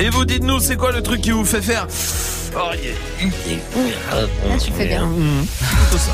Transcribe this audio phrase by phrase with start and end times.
[0.00, 1.86] Et vous dites-nous, c'est quoi le truc qui vous fait faire
[2.56, 2.70] oh,
[4.10, 5.06] Là, tu fais bien.
[5.06, 6.12] Mmh, plutôt ça.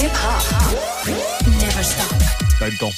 [0.00, 1.14] Hip hop.
[1.46, 2.16] Never stop.
[2.58, 2.90] Pas le temps.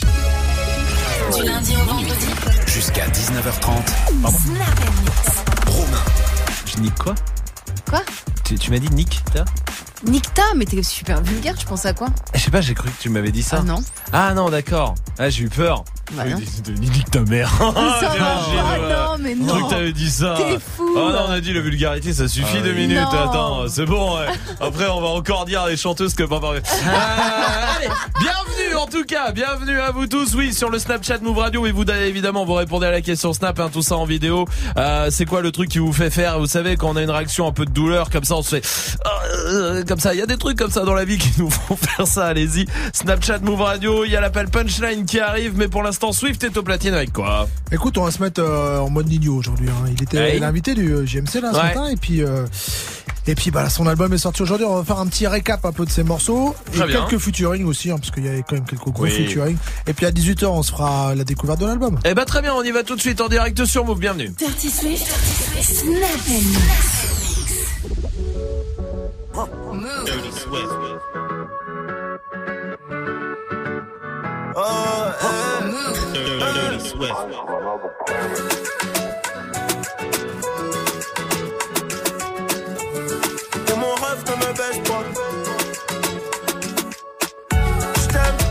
[1.37, 2.27] Du lundi au vendredi.
[2.67, 3.87] Jusqu'à 19h30.
[4.29, 5.45] Snap and mix.
[5.67, 6.05] Romain.
[6.65, 7.15] Je nique quoi
[7.89, 8.03] Quoi
[8.45, 9.45] Tu, tu m'as dit nique t'as
[10.07, 13.03] Nicta, mais t'es super vulgaire, tu penses à quoi Je sais pas, j'ai cru que
[13.03, 13.59] tu m'avais dit ça.
[13.61, 13.83] Ah non.
[14.13, 14.95] Ah non, d'accord.
[15.19, 15.85] Ah, j'ai eu peur.
[16.13, 17.51] Bah Oui, dis- dis- Nique ta mère.
[17.59, 17.79] Ça va
[18.79, 18.95] ouais.
[18.95, 19.65] non, mais non.
[19.67, 20.35] que t'avais dit ça.
[20.37, 20.87] T'es fou.
[20.97, 22.99] Oh non, on a dit la vulgarité, ça suffit deux minutes.
[22.99, 23.29] Non.
[23.31, 24.19] Attends, c'est bon.
[24.19, 24.27] ouais.
[24.61, 26.61] Après, on va encore dire à les chanteuses que pas parler.
[26.61, 27.89] Euh, allez,
[28.21, 30.35] bienvenue en tout cas, bienvenue à vous tous.
[30.35, 33.59] Oui, sur le Snapchat Move Radio et vous évidemment vous répondez à la question Snap,
[33.61, 34.47] hein, tout ça en vidéo.
[34.77, 37.11] Euh, c'est quoi le truc qui vous fait faire Vous savez quand on a une
[37.11, 38.99] réaction un peu de douleur comme ça, on se fait
[39.49, 40.13] euh, comme ça.
[40.15, 42.27] Il y a des trucs comme ça dans la vie qui nous font faire ça.
[42.27, 44.05] Allez-y, Snapchat Move Radio.
[44.05, 47.13] Il y a l'appel punchline qui arrive, mais pour l'instant Swift est au platine avec
[47.13, 47.49] quoi?
[47.73, 49.69] Écoute, on va se mettre euh, en mode Nino aujourd'hui.
[49.69, 49.89] hein.
[49.97, 50.39] Il était Ouais.
[50.39, 51.63] l'invité du JMC là ce Ouais.
[51.63, 52.23] matin et puis
[53.27, 54.67] et puis bah son album est sorti aujourd'hui.
[54.67, 57.07] On va faire un petit récap un peu de ses morceaux et Très bien.
[57.07, 59.11] quelques featuring aussi hein, parce qu'il y avait quand même quelques gros Oui.
[59.11, 59.57] featuring.
[59.87, 61.99] Et puis à 18h on se fera la découverte de l'album.
[62.05, 63.99] Eh ben très bien, on y va tout de suite en direct sur Move.
[63.99, 64.31] Bienvenue.
[64.31, 65.07] Dirty Swift.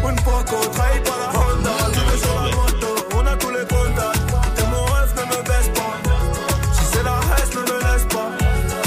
[0.09, 1.72] Une fois qu'on trahit pas la Honda.
[1.90, 4.60] Nous sur la moto, on a tous les contacts.
[4.60, 5.95] Et mon rêve ne me baisse pas.
[6.73, 8.30] Si c'est la reste, ne me laisse pas.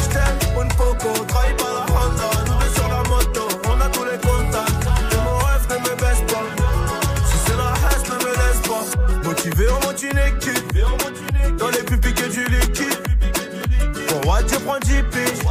[0.05, 2.31] J't'aime une fois qu'on trahit pas la Honda.
[2.47, 4.87] Nous sur la moto, on a tous les contacts.
[5.13, 6.45] Et mon rêve ne me baisse pas.
[7.31, 9.29] Si c'est la reste, ne me laisse pas.
[9.29, 10.67] Motivé, on monte une équipe.
[11.59, 12.97] Dans les pupilles que du liquide.
[14.09, 15.43] Pour je prends 10 piges.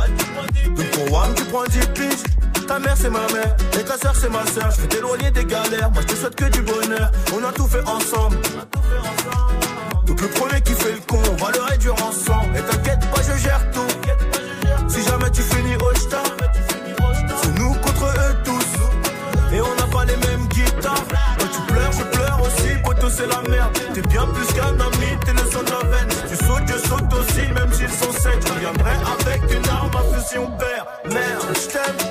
[0.76, 2.35] Pour tu prends 10 piges.
[2.68, 3.56] Ta mère, c'est ma mère.
[3.80, 4.72] Et ta soeur, c'est ma soeur.
[4.72, 5.92] Je vais t'éloigner des galères.
[5.92, 7.12] Moi, je te souhaite que du bonheur.
[7.34, 8.38] On a tout fait ensemble.
[10.06, 12.56] Donc le premier qui fait le con, on va le réduire ensemble.
[12.58, 13.88] Et t'inquiète pas, je gère tout.
[14.88, 16.24] Si jamais tu finis au star,
[17.42, 19.56] c'est nous contre eux tous.
[19.56, 21.06] Et on n'a pas les mêmes guitares.
[21.40, 22.82] Quand tu pleures, je pleure aussi.
[22.84, 23.72] Poto, c'est la merde.
[23.94, 26.10] T'es bien plus qu'un ami, t'es le son de la veine.
[26.30, 28.42] Tu sautes, je saute aussi, même s'ils sont secs.
[28.46, 30.86] Je reviendrai avec une arme à feu si on perd.
[31.14, 32.05] Merde, je t'aime,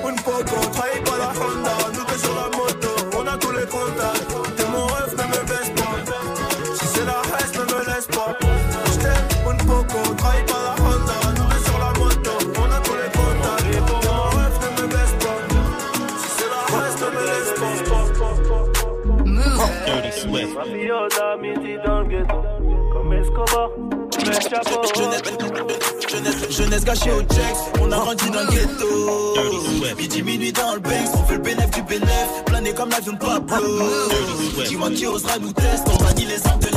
[26.08, 29.96] Jeunesse, jeunesse gâchée au checks, on a grandi dans le ghetto.
[29.98, 33.18] Midi, minuit dans le Banks, on fait le bénéf du bénéf, plané comme l'avion de
[33.18, 33.82] Pablo.
[34.68, 36.68] Dis-moi qui osera nous tester, on manie les armes de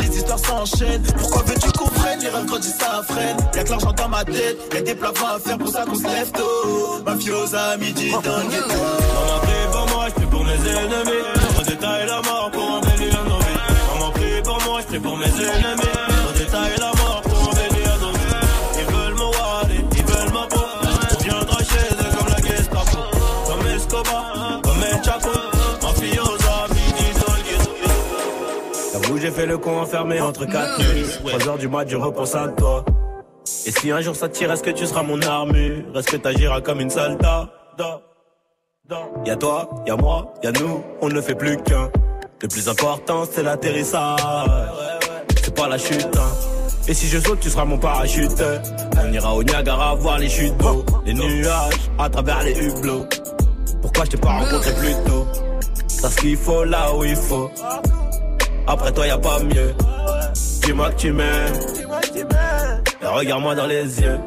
[0.00, 1.02] les histoires s'enchaînent.
[1.18, 2.20] Pourquoi veux-tu qu'on freine?
[2.20, 3.36] Les rêves grandissent, ça freine.
[3.54, 6.04] Y'a que l'argent dans ma tête, y'a des plafonds à faire pour ça qu'on se
[6.04, 7.02] lève tôt.
[7.04, 8.68] Mafiosa, midi dans le ghetto.
[9.14, 11.24] Maman prie pour moi, je pour mes ennemis.
[11.58, 13.92] Au détail la mort pour embellir nos vies.
[13.92, 16.13] Maman prie pour moi, je pour mes ennemis.
[16.54, 18.78] Au détail la mort pour embellir nos vies.
[18.78, 20.60] Ils veulent me wallet, ils veulent ma peau.
[21.10, 22.98] On viendra chez eux comme la Gestapo.
[23.46, 25.34] Comme Escobar, comme El Chapo.
[25.82, 27.72] Mafiosa, midi dans le ghetto.
[28.92, 31.22] J'avoue, j'ai fait le con enfermé entre quatre murs.
[31.24, 32.84] 3 heures du mat, je repense à toi.
[33.66, 35.84] Et si un jour ça tire, est-ce que tu seras mon armure?
[35.96, 37.50] Est-ce que t'agiras comme une soldat
[39.24, 41.90] Y'a toi, y'a moi, y'a nous, on ne fait plus qu'un.
[42.42, 44.93] Le plus important, c'est l'atterrissage.
[45.54, 46.30] Pas la chute, hein.
[46.86, 48.42] Et si je saute, tu seras mon parachute.
[49.00, 53.06] On ira au Niagara voir les chutes d'eau, les nuages à travers les hublots.
[53.80, 55.26] Pourquoi je t'ai pas rencontré plus tôt?
[56.02, 57.50] T'as ce qu'il faut là où il faut.
[58.66, 59.74] Après toi, y'a pas mieux.
[60.62, 61.54] Dis-moi que tu m'aimes.
[63.02, 64.18] Et regarde-moi dans les yeux.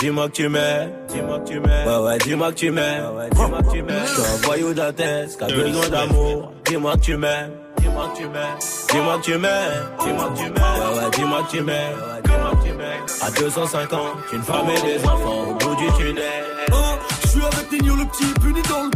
[0.00, 1.86] Dis-moi que tu m'aimes, dis-moi que tu m'aimes.
[1.86, 3.04] Ouais, ouais, dis-moi que tu m'aimes.
[3.30, 4.02] Dis-moi que tu m'aimes.
[4.04, 6.52] Je suis un voyou d'Athènes qui a besoin d'amour.
[6.66, 7.50] Dis-moi que tu m'aimes,
[7.82, 8.58] dis-moi tu m'aimes.
[8.90, 10.54] Dis-moi tu m'aimes, dis-moi tu m'aimes.
[10.54, 11.96] Ouais, ouais, dis-moi tu m'aimes.
[12.24, 13.06] Dis-moi que tu m'aimes.
[13.20, 14.00] À 250,
[14.32, 16.44] une femme et des enfants au bout du tunnel.
[16.72, 16.76] Oh,
[17.22, 18.90] je suis avec Nino le petit puni dans le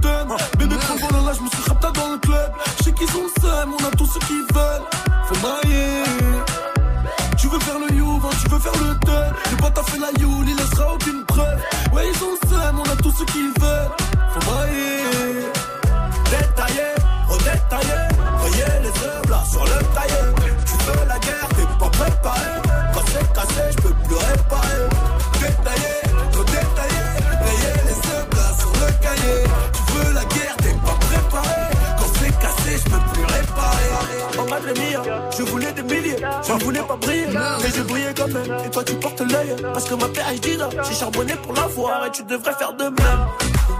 [39.76, 42.06] Parce que ma PhD là, j'ai charbonné pour l'avoir.
[42.06, 43.26] Et tu devrais faire de même.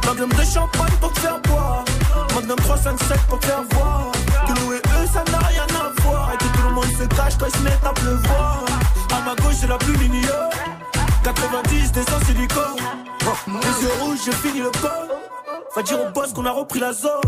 [0.04, 1.87] Magnum de champagne pour te faire boire.
[2.34, 4.12] Magnum 357 pour te faire voir.
[4.46, 6.32] Que nous et eux, ça n'a rien à voir.
[6.34, 8.64] Et que tout le monde se cache quand ils se mettent à pleuvoir.
[9.10, 10.20] À ma gauche, c'est la plus lignée.
[11.25, 12.76] 90 descend silicone.
[13.46, 15.16] Les yeux rouges, j'ai fini le col.
[15.75, 17.22] Va dire au boss qu'on a repris la zone.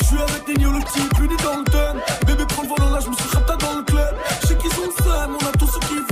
[0.00, 2.26] Je suis avec des new le type, unis dans le.
[2.26, 4.14] Bébé prend le volant là, je me suis rapta dans le club.
[4.42, 6.07] Je sais qu'ils ont ça, mais on a tout ce qu'ils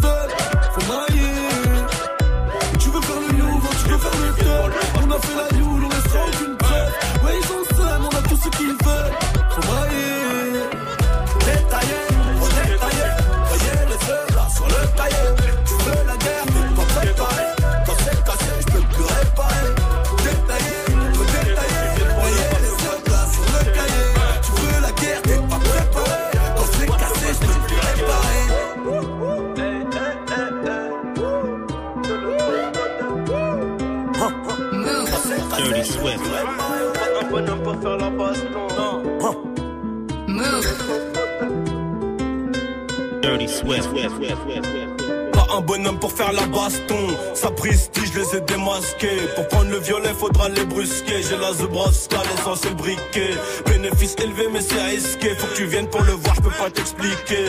[45.32, 47.08] Pas un bonhomme pour faire la baston.
[47.34, 49.20] Sa prestige, je les ai démasqués.
[49.34, 51.22] Pour prendre le violet, faudra les brusquer.
[51.22, 53.34] J'ai la Zebroska, l'essence et le briquet.
[53.66, 55.34] Bénéfice élevé, mais c'est risqué.
[55.36, 57.46] Faut que tu viennes pour le voir, je peux pas t'expliquer.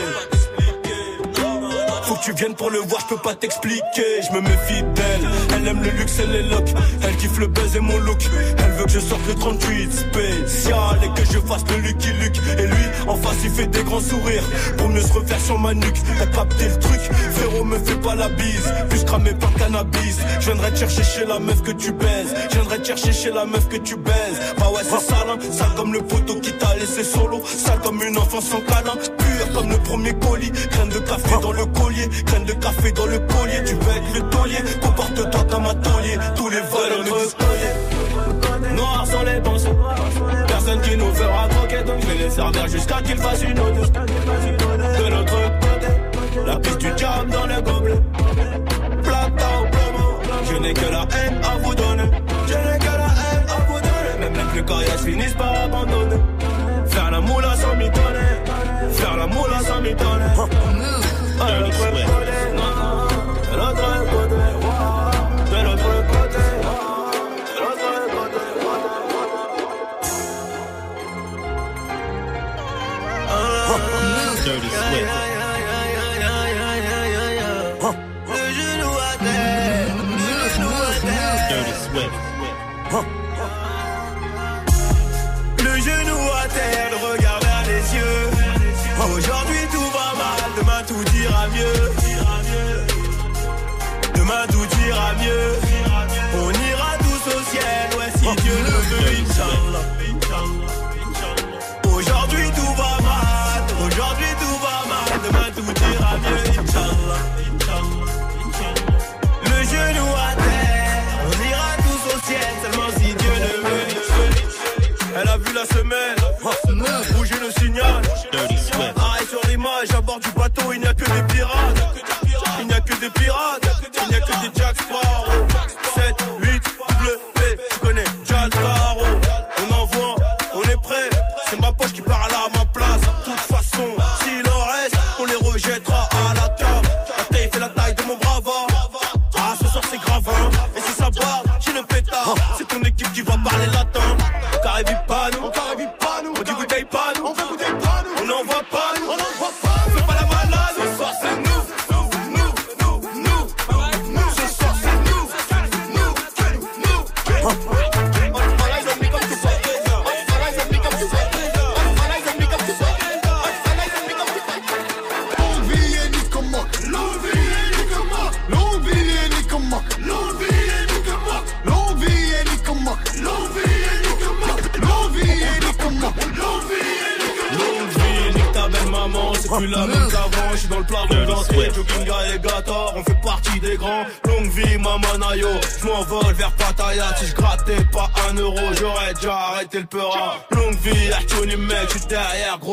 [2.08, 4.22] Faut que tu viennes pour le voir, je peux pas t'expliquer.
[4.26, 5.28] Je me méfie d'elle.
[5.54, 6.72] Elle aime le luxe et les locks.
[7.02, 8.22] Elle kiffe le et mon look.
[8.56, 12.40] Elle veut que je sorte le 38 spécial et que je fasse le Lucky Luke.
[12.58, 14.42] Et lui, en face, il fait des grands sourires.
[14.78, 15.98] Pour mieux se refaire sur ma nuque.
[16.18, 17.00] Elle capté le truc.
[17.32, 18.72] Frérot, me fais pas la bise.
[18.88, 20.16] Plus cramé par cannabis.
[20.40, 22.34] Je viendrai te chercher chez la meuf que tu baises.
[22.48, 24.40] Je viendrai te chercher chez la meuf que tu baises.
[24.58, 25.38] Bah ouais, c'est sale, hein.
[25.52, 27.42] Sale comme le poteau qui t'a laissé solo.
[27.44, 28.94] Sale comme une enfant sans câlin.
[29.58, 30.52] Comme le premier colis.
[30.70, 32.08] Graine de café dans le collier.
[32.26, 33.64] Graine de café dans le collier.
[33.66, 34.58] Tu veux le taulier.
[34.80, 36.16] Comporte-toi comme un taulier.
[36.36, 37.04] Tous les voleurs
[37.36, 38.76] collier.
[38.76, 39.58] Noirs sont les bons.
[40.46, 41.82] Personne qui nous fera croquer.
[41.82, 43.90] Donc je vais les servir jusqu'à qu'ils fassent une autre.
[43.90, 45.88] De l'autre côté.
[46.46, 48.00] La piste du diable dans le gobelet.
[49.02, 50.20] Plata au plomo.
[50.52, 52.10] Je n'ai que la haine à vous donner.
[52.46, 54.18] Je n'ai que la haine à vous donner.
[54.20, 56.22] Même les plus coriaces finissent par abandonner.
[56.86, 58.27] Faire la moula sans m'étonner.
[58.92, 59.58] Faire la moula.
[61.40, 62.47] À l'autre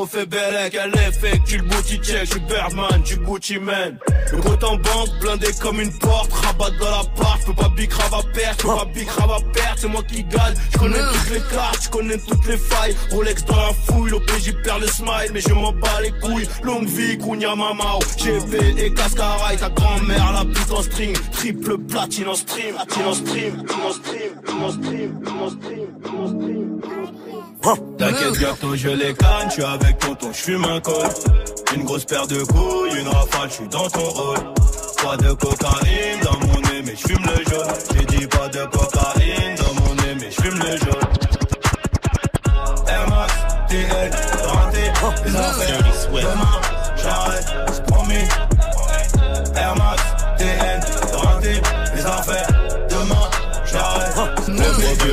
[0.06, 0.78] gros fait bellec.
[0.82, 3.98] Elle effectue le booty check, je suis Birdman, du Gucci man.
[4.32, 7.70] Le compte en banque, blindé comme une porte, rabat dans la part, je peux pas
[7.70, 10.56] big à perdre, je peux pas big à perdre, c'est moi qui gagne.
[10.74, 12.96] Je connais toutes les cartes, je connais toutes les failles.
[13.12, 16.48] Rolex dans la fouille, l'OPJ perd le smile, mais je m'en bats les couilles.
[16.64, 22.28] Longue vie, Kounia Mamao, GP et Cascaraï, ta grand-mère la pute en string, triple platine
[22.28, 26.55] en stream, platine en stream, en stream, en stream, en stream, en stream.
[27.98, 31.08] T'inquiète bientôt je les canne, je suis avec tonton, je fume un col.
[31.76, 34.38] Une grosse paire de couilles, une rafale, je suis dans ton rôle.
[35.04, 37.74] Pas de cocaïne dans mon nez mais je fume le jaune.
[37.96, 41.10] J'ai dit pas de cocaïne dans mon nez mais je fume le jaune.
[42.88, 43.34] Air Max,
[43.68, 44.12] TL,
[44.48, 44.82] renté,
[45.26, 46.62] les affaires Demain,
[46.96, 48.28] j'arrête, c'est promis.
[49.56, 50.04] Air Max,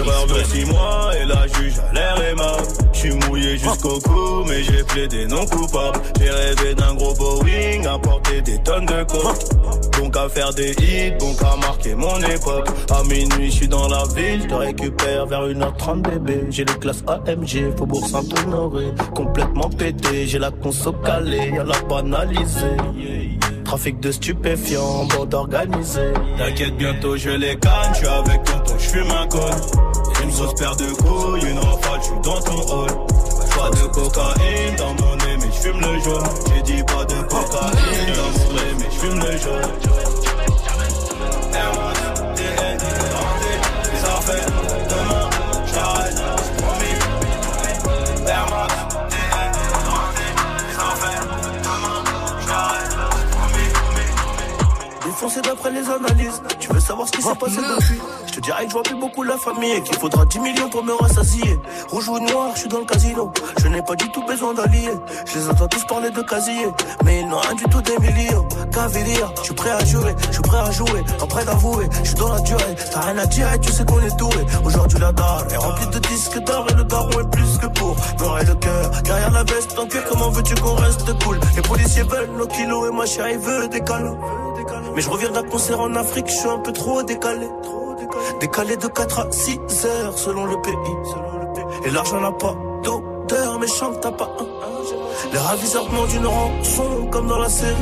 [0.02, 4.44] procureur veut 6 mois et la juge a l'air aimable Je suis mouillé jusqu'au cou
[4.46, 6.00] mais j'ai plaidé non coupable.
[6.20, 9.98] J'ai rêvé d'un gros Boeing à porter des tonnes de coke.
[9.98, 12.68] Donc à faire des hits, donc à marquer mon époque.
[12.90, 16.46] À minuit je suis dans la ville, te récupère vers 1h30 bébé.
[16.50, 18.92] J'ai les classes AMG, Faubourg Saint-Honoré.
[19.14, 22.76] Complètement pété, j'ai la conso calée, y'a la banalisée.
[23.64, 26.12] Trafic de stupéfiants, bande organisée.
[26.36, 29.91] T'inquiète, bientôt je les canne, je suis avec tonton, je fume un col.
[30.22, 32.90] Une grosse paire de couilles, une rafale, je suis dans ton hall.
[33.56, 36.24] Pas de cocaïne dans mon nez, mais je fume le jaune.
[36.54, 39.72] J'ai dit pas de cocaïne dans mon nez, mais je fume le jaune.
[44.88, 45.30] Demain,
[45.74, 46.96] j'arrête, c'est promis.
[48.28, 48.72] Air Max,
[55.44, 58.00] d'après les analyses, tu veux savoir ce qui s'est passé depuis?
[58.32, 60.70] Je te dirais que je vois plus beaucoup la famille et qu'il faudra 10 millions
[60.70, 61.60] pour me rassasier.
[61.90, 63.30] Rouge ou noir, je suis dans le casino.
[63.60, 64.88] Je n'ai pas du tout besoin d'alliés.
[65.26, 66.66] Je les entends tous parler de casier,
[67.04, 68.48] mais ils n'ont rien du tout des millions.
[68.72, 71.86] Cavalier, je suis prêt à jurer, je suis prêt à jouer, prêt d'avouer.
[72.02, 74.46] Je suis dans la durée, t'as rien à dire et tu sais qu'on est doué.
[74.64, 77.96] Aujourd'hui la dalle est remplie de disques d'or et le daron est plus que pour
[78.40, 78.90] et le cœur.
[79.04, 81.38] Derrière la veste en cuir, comment veux-tu qu'on reste cool?
[81.54, 84.16] Les policiers veulent nos kilos et ma chérie veut des câlins.
[84.94, 87.46] Mais je reviens d'un concert en Afrique, je suis un peu trop décalé.
[88.40, 90.74] Décalé de 4 à 6 heures selon le pays.
[91.84, 94.46] Et l'argent n'a pas d'odeur, mais chante t'as pas un.
[95.32, 97.76] Les raviseurs demandent une rançon comme dans la série.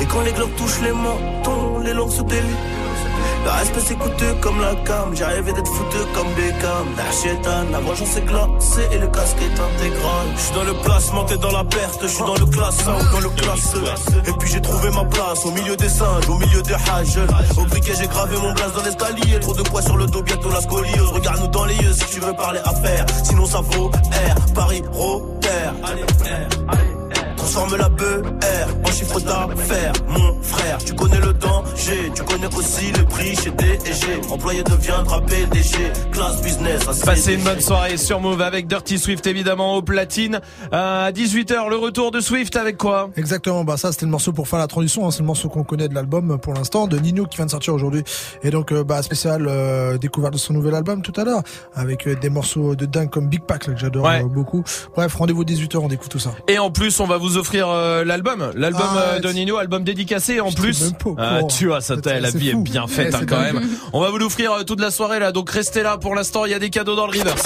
[0.00, 2.85] Et quand les globes touchent les mentons, les langues se délient.
[3.46, 6.86] Le respect c'est coûteux comme la cam, rêvé d'être foutu comme Beckham.
[6.96, 10.26] La la vengeance est glacée et le casque est intégral.
[10.34, 13.20] Je suis dans le placement, t'es dans la perte, je suis dans le classement, dans
[13.20, 13.94] le classeur.
[14.26, 17.20] Et puis j'ai trouvé ma place au milieu des singes, au milieu des hages.
[17.56, 20.50] Au briquet j'ai gravé mon glace dans l'escalier, trop de poids sur le dos, bientôt
[20.50, 21.12] la scoliose.
[21.12, 25.48] Regarde-nous dans les yeux si tu veux parler affaires, sinon ça vaut R, Paris, Rotter.
[25.84, 26.95] Allez, R, allez.
[27.46, 30.78] Transforme la BER en chiffre d'affaires, mon frère.
[30.84, 34.20] Tu connais le danger, tu connais aussi le prix chez D&G.
[34.32, 36.84] Employé deviendra PDG, classe business.
[37.04, 40.40] Passez une bonne soirée sur Move avec Dirty Swift évidemment au platine.
[40.72, 43.10] Euh, à 18h, le retour de Swift avec quoi?
[43.16, 45.12] Exactement, bah ça c'était le morceau pour faire la transition, hein.
[45.12, 47.74] c'est le morceau qu'on connaît de l'album pour l'instant, de Nino qui vient de sortir
[47.74, 48.02] aujourd'hui.
[48.42, 51.42] Et donc euh, bah spécial euh, découverte de son nouvel album tout à l'heure,
[51.76, 54.24] avec euh, des morceaux de dingue comme Big Pack là, que j'adore Ouais.
[54.24, 54.64] euh, beaucoup.
[54.96, 56.32] Bref, rendez-vous 18h, on découvre tout ça.
[56.48, 59.84] Et en plus, on va vous offrir euh, l'album, l'album Ah, euh, de Nino, album
[59.84, 60.92] dédicacé en plus.
[61.18, 63.60] Ah, tu vois, ça, la vie est bien faite Ouais, hein, quand même.
[63.92, 65.98] On va vous l'offrir euh, toute la soirée là, donc restez là.
[65.98, 67.42] Pour l'instant, il y a des cadeaux dans le reverse.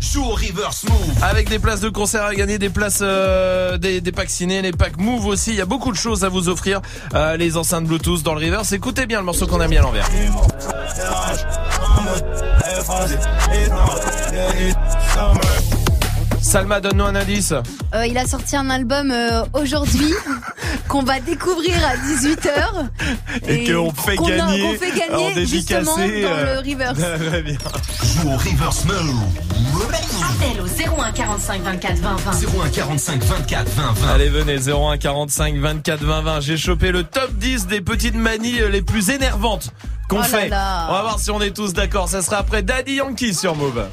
[0.00, 1.22] Joue au reverse move.
[1.22, 4.72] Avec des places de concert à gagner, des places, euh, des, des packs ciné, les
[4.72, 5.50] packs Move aussi.
[5.52, 6.82] Il y a beaucoup de choses à vous offrir.
[7.14, 8.72] Euh, les enceintes Bluetooth dans le reverse.
[8.72, 10.06] Écoutez bien le morceau qu'on a mis à l'envers.
[16.52, 17.54] Salma, donne-nous un indice.
[17.94, 20.12] Euh, il a sorti un album euh, aujourd'hui
[20.88, 23.48] qu'on va découvrir à 18h.
[23.48, 26.98] Et qu'on fait a- gagner qu'on fait gagner en justement dédicacé, dans euh, le reverse.
[27.30, 27.56] Très bien.
[28.04, 28.84] Joue au reverse.
[28.84, 32.30] Appel au 01 45 24 20 20.
[32.64, 34.12] 01 45 24 20 20.
[34.12, 36.40] Allez, venez, 01 45 24 20 20.
[36.40, 39.70] J'ai chopé le top 10 des petites manies euh, les plus énervantes
[40.10, 40.48] qu'on Oh là fait.
[40.50, 40.86] là.
[40.90, 42.10] On va voir si on est tous d'accord.
[42.10, 43.84] Ça sera après Daddy Yankee sur Move.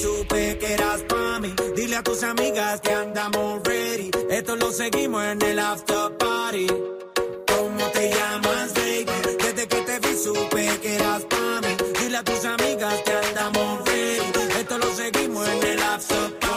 [0.00, 1.18] Supe que eras pa'.
[1.76, 4.10] Dile a tus amigas que andamos ready.
[4.30, 6.66] Esto lo seguimos en el after party.
[6.66, 9.06] ¿Cómo te llamas, baby?
[9.44, 11.76] Desde que te vi supe que eras pa' mí.
[12.00, 14.60] Dile a tus amigas que andamos ready.
[14.60, 16.47] Esto lo seguimos en el after party.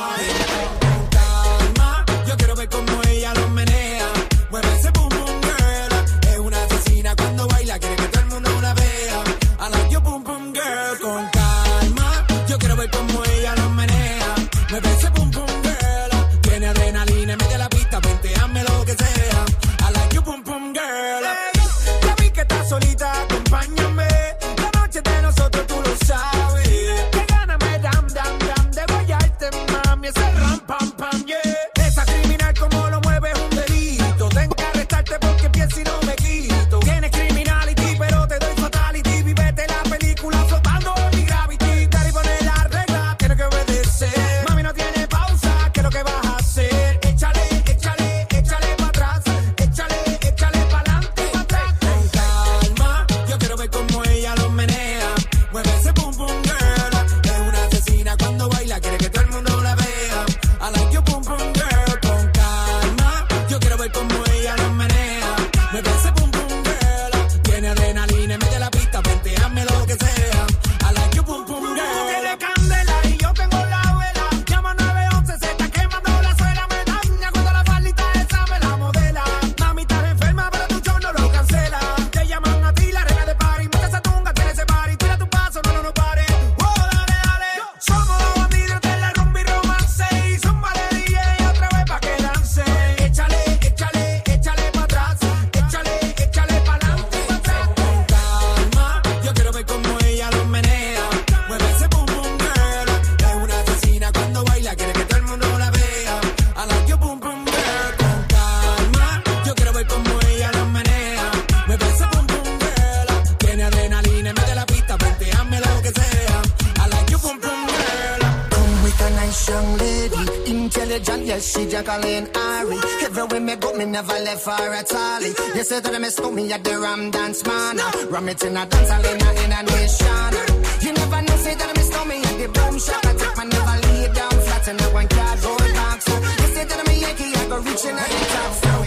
[121.81, 122.77] She Jacqueline Ari.
[123.03, 125.21] Everywhere me go, me never left her at all.
[125.21, 127.77] You say that I miss me at the Ram Dance Man.
[128.09, 130.33] Ram it in a dance hall in a, in a nation.
[130.81, 133.05] You never know, say that I miss me at the boom shop.
[133.05, 136.07] I take my never lay down flat in a one cardboard box.
[136.07, 138.80] You say that I'm a Yankee, I go reaching at the top.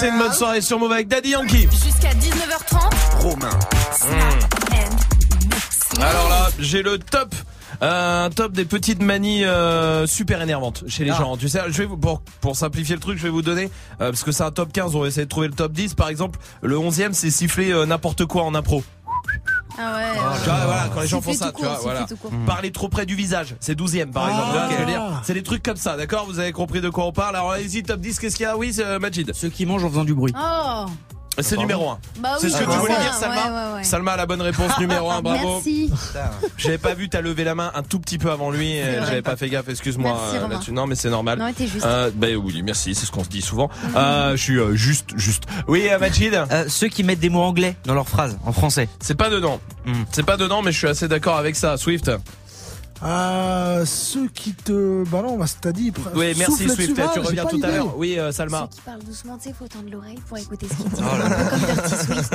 [0.00, 1.62] Passez une bonne soirée sur Move avec Daddy Yankee.
[1.72, 3.20] Jusqu'à 19h30.
[3.20, 3.50] Romain.
[6.00, 7.34] Alors là, j'ai le top.
[7.82, 11.18] euh, Un top des petites manies euh, super énervantes chez les Ah.
[11.18, 11.36] gens.
[11.36, 13.64] Tu sais, je vais vous pour pour simplifier le truc, je vais vous donner
[14.00, 15.94] euh, parce que c'est un top 15, on va essayer de trouver le top 10
[15.94, 16.38] par exemple.
[16.62, 18.84] Le 11e, c'est siffler euh, n'importe quoi en impro.
[20.88, 22.06] Voilà, quand les gens font ça, tu vois, voilà.
[22.20, 22.30] court.
[22.46, 24.56] Parler trop près du visage, c'est 12e par exemple.
[24.98, 25.20] Ah.
[25.24, 26.26] C'est des trucs comme ça, d'accord?
[26.26, 27.36] Vous avez compris de quoi on parle?
[27.36, 28.56] Alors allez-y, top 10, qu'est-ce qu'il y a?
[28.56, 29.32] Oui, c'est euh, Majid.
[29.34, 30.32] Ceux qui mangent en faisant du bruit.
[30.36, 30.86] Oh.
[31.40, 31.98] C'est numéro 1.
[32.18, 33.84] Bah C'est oui, ce que c'est tu voulais ça, dire, Salma ouais, ouais, ouais.
[33.84, 35.48] Salma a la bonne réponse numéro 1, bravo.
[35.54, 35.90] Merci.
[36.56, 39.00] J'avais pas vu, t'as levé la main un tout petit peu avant lui, vrai.
[39.06, 40.72] j'avais pas fait gaffe, excuse-moi euh, là-dessus.
[40.72, 41.38] Non, mais c'est normal.
[41.38, 41.84] Non, mais t'es juste.
[41.86, 43.70] Euh, bah oui, merci, c'est ce qu'on se dit souvent.
[43.96, 45.44] Euh, je suis euh, juste, juste.
[45.68, 48.88] Oui, euh, Majid Euh, ceux qui mettent des mots anglais dans leurs phrases en français.
[49.00, 49.60] C'est pas dedans.
[49.86, 49.92] Hmm.
[50.12, 51.76] C'est pas dedans, mais je suis assez d'accord avec ça.
[51.76, 52.10] Swift.
[53.00, 55.04] Ah, ceux qui te.
[55.08, 55.92] Bah non, bah, t'as dit.
[56.14, 57.02] Oui, merci souffle Swift, dessus.
[57.04, 57.96] Ah, tu reviens tout à l'heure.
[57.96, 58.68] Oui, euh, Salma.
[58.70, 60.98] Ceux qui parlent doucement, tu sais, faut tendre l'oreille pour écouter ce qu'ils disent.
[61.00, 62.34] Oh là Un peu comme Dirty Swift.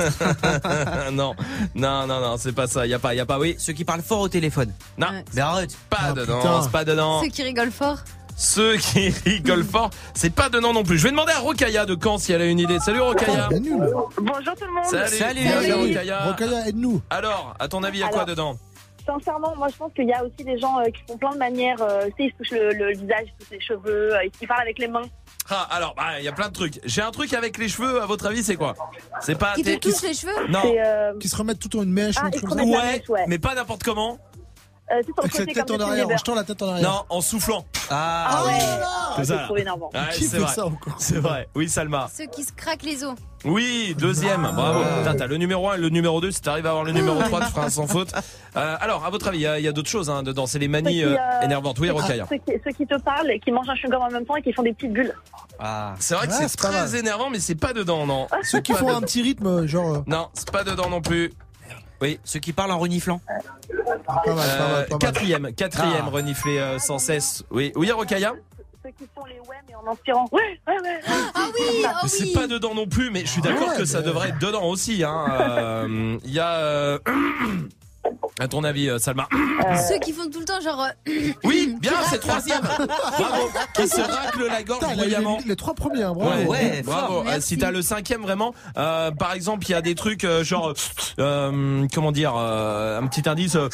[1.12, 1.34] non,
[1.74, 2.86] non, non, non, c'est pas ça.
[2.86, 3.38] Y a pas, y a pas.
[3.38, 4.72] Oui, Ceux qui parlent fort au téléphone.
[4.96, 5.24] non, Ouais.
[5.34, 5.76] Mais arrête.
[5.90, 6.62] pas Ah, dedans, putain.
[6.62, 7.22] c'est pas dedans.
[7.22, 7.98] Ceux qui rigolent fort.
[8.36, 10.96] Ceux qui rigolent fort, c'est pas dedans non plus.
[10.98, 12.78] Je vais demander à Rokaya de Caen si elle a une idée.
[12.80, 13.48] Salut Rokaya.
[13.50, 14.84] Bonjour tout le monde.
[14.90, 15.16] Salut.
[15.16, 15.46] Salut.
[15.46, 15.72] Salut.
[15.88, 16.24] Rokaya.
[16.24, 17.00] Rokaya, aide-nous.
[17.10, 18.26] Alors, à ton avis, y a quoi Alors.
[18.28, 18.56] dedans?
[19.06, 21.38] Sincèrement, moi je pense qu'il y a aussi des gens euh, qui font plein de
[21.38, 21.80] manières.
[21.82, 24.28] euh, tu sais, ils se touchent le, le visage, ils se touchent les cheveux, euh,
[24.40, 25.02] ils parlent avec les mains.
[25.50, 26.80] Ah, alors, bah, il y a plein de trucs.
[26.84, 28.74] J'ai un truc avec les cheveux, à votre avis, c'est quoi?
[29.20, 29.52] C'est pas.
[29.54, 30.48] Qui te t'es- touchent les cheveux?
[30.48, 30.60] Non.
[30.62, 32.14] C'est euh, Qui se remettent tout en une mèche.
[32.18, 32.62] Ah, un ils truc se comme ça.
[32.64, 33.24] remettent la Ouais, mèche, ouais.
[33.28, 34.18] mais pas n'importe comment.
[34.92, 36.88] Euh, côté tête en arrière, en jetant la tête en arrière.
[36.90, 37.64] Non, en soufflant.
[37.90, 38.58] Ah, Ah ouais,
[39.16, 39.44] C'est c'est ça.
[39.44, 39.90] trop énervant.
[39.94, 40.52] Ouais, c'est fait vrai.
[40.52, 41.48] ça encore C'est vrai.
[41.54, 42.08] Oui, Salma.
[42.14, 43.14] Ceux qui se craquent les os.
[43.46, 44.42] Oui, deuxième.
[44.42, 44.80] Bravo.
[44.98, 46.30] Putain, t'as le numéro 1 et le numéro 2.
[46.30, 48.12] Si t'arrives à avoir le numéro 3, tu feras un sans faute.
[48.56, 50.46] Euh, alors, à votre avis, il y a, d'autres choses hein, dedans.
[50.46, 51.78] C'est les manies Ceux qui, euh, euh, énervantes.
[51.78, 52.26] Oui, Rokaya.
[52.28, 54.52] Ceux qui, ceux qui te parlent, qui mangent un sugar en même temps et qui
[54.52, 55.14] font des petites bulles.
[55.58, 55.94] ah.
[55.98, 56.94] C'est vrai que Ouais, c'est c'est très mal.
[56.96, 58.28] énervant, mais c'est pas dedans, non.
[58.44, 60.04] Ceux qui font un petit rythme, genre.
[60.06, 61.32] Non, c'est pas dedans non plus.
[62.00, 62.18] Oui.
[62.24, 63.20] Ceux qui parlent en reniflant.
[63.28, 63.34] ah,
[63.74, 64.98] pas mal, pas mal, Euh, pas mal.
[64.98, 66.10] quatrième, quatrième Ah.
[66.10, 67.44] reniflé euh, sans cesse.
[67.50, 68.32] Oui, oui, Rokaya.
[68.82, 70.28] Ceux qui font les ouais, mais en inspirant.
[70.30, 71.00] Ouais, ouais, ouais.
[71.06, 72.32] Ah oui, oh Mais c'est oui.
[72.34, 75.02] pas dedans non plus, mais je suis d'accord Ouais, que ça devrait être dedans aussi.
[75.02, 75.24] hein.
[75.30, 76.52] Euh, Il y a.
[76.56, 76.98] euh,
[78.40, 79.28] À ton avis, euh, Salma
[79.88, 80.82] Ceux qui font tout le temps genre.
[81.08, 81.12] euh,
[81.44, 82.60] Oui, bien, c'est troisième.
[82.62, 83.48] Bravo.
[83.76, 85.38] Qui se racle la gorge Putain, bruyamment.
[85.42, 86.30] les, les trois premiers, hein, bravo.
[86.42, 87.24] Ouais, Ouais, bravo.
[87.28, 90.42] Euh, si t'as le cinquième vraiment, euh, par exemple, il y a des trucs euh,
[90.42, 90.74] genre,
[91.20, 93.54] euh, comment dire, euh, un petit indice.
[93.54, 93.68] euh,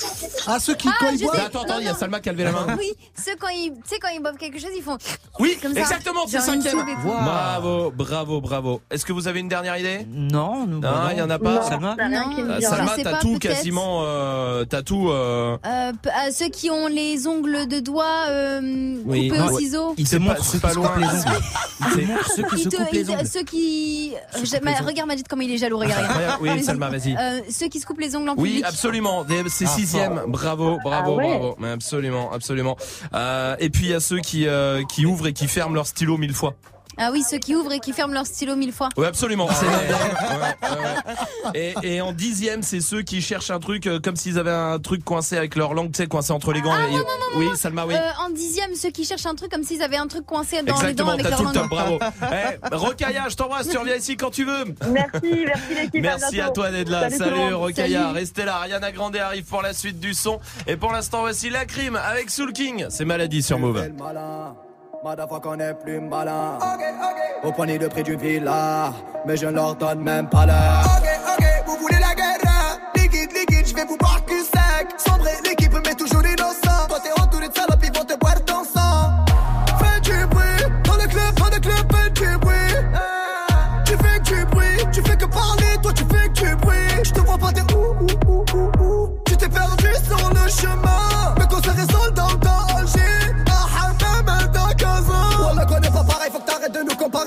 [0.47, 1.37] Ah, ceux qui, Ah, quand ils boivent.
[1.37, 1.43] sais.
[1.43, 1.95] attends, attends, il y a.
[1.95, 2.77] Salma qui a levé la main.
[2.79, 4.99] Oui, ceux quand ils, tu sais quand ils boivent quelque chose, ils font.
[5.39, 5.81] Oui, Comme ça.
[5.81, 6.79] exactement, c'est cinquième.
[6.79, 7.13] Wow.
[7.23, 8.81] Bravo, bravo, bravo.
[8.91, 10.07] Est-ce que vous avez une dernière idée?
[10.11, 10.81] Non, nous.
[10.81, 11.45] Non, il y en a non.
[11.45, 11.63] pas.
[11.63, 15.11] Salma Euh, Salma, t'as tout quasiment, euh, tatou.
[15.11, 15.57] Euh...
[15.67, 15.93] Euh,
[16.27, 18.61] à ceux qui ont les ongles de doigts euh,
[19.07, 19.29] Oui.
[19.29, 19.55] coupés au Ouais.
[19.63, 19.95] ciseau.
[19.97, 20.89] Il C'est te pas- montre c'est ceux pas qui se loin.
[20.89, 22.21] coupent les ongles.
[22.37, 23.27] Ceux qui se coupent les ongles.
[23.27, 24.13] ceux qui.
[24.45, 25.79] Se regarde Majid comment il est jaloux.
[25.79, 26.07] Regarde.
[26.41, 26.63] Oui.
[26.63, 27.17] Salma, vas-y.
[27.17, 28.65] Euh, ceux qui se coupent les ongles en Oui, public.
[28.67, 29.25] absolument.
[29.25, 30.23] Des- C'est Ah, sixième.
[30.29, 31.29] Bravo, bravo, Ah ouais.
[31.39, 31.57] bravo.
[31.59, 32.77] Mais absolument, absolument.
[33.15, 35.87] Euh, et puis il y a ceux qui euh, qui ouvrent et qui ferment leur
[35.87, 36.55] stylo mille fois.
[36.99, 38.89] Ah oui, ceux qui ouvrent et qui ferment leur stylo mille fois.
[38.97, 39.49] Oui, absolument.
[39.53, 41.75] C'est ouais, ouais, ouais.
[41.83, 44.79] Et, et en dixième, c'est ceux qui cherchent un truc euh, comme s'ils avaient un
[44.79, 46.73] truc coincé avec leur langue, tu sais, coincé entre les gants.
[46.75, 47.55] Ah, Et- non, non, non, oui, non.
[47.55, 47.95] Salma, oui.
[47.95, 50.63] Euh, en dixième, ceux qui cherchent un truc comme s'ils avaient un truc coincé dans
[50.63, 51.55] les dents Exactement, avec t'as leur tout le langue.
[51.55, 51.99] top, bravo.
[52.73, 54.65] Eh, Rocailla, je t'embrasse, tu reviens ici quand tu veux.
[54.91, 56.03] Merci, merci l'équipe.
[56.03, 57.09] Merci à toi d'être là.
[57.11, 57.97] Salut Salut, Salut.
[58.15, 58.57] restez là.
[58.57, 60.39] Ariana Grande arrive pour la suite du son.
[60.67, 62.87] Et pour l'instant, voici la crime avec Soul King.
[62.91, 63.89] C'est maladie sur Move.
[65.03, 66.59] Motherfucker, on est plus malin.
[67.43, 68.93] Au poignet de prix du villa,
[69.27, 70.85] mais je ne leur donne même pas l'heure.
[70.85, 71.09] Ok,
[71.39, 72.79] ok, vous voulez la guerre?
[72.95, 76.40] Liquide, liquide, je vais vous boire cul sec Sombrer l'équipe, mais toujours innocent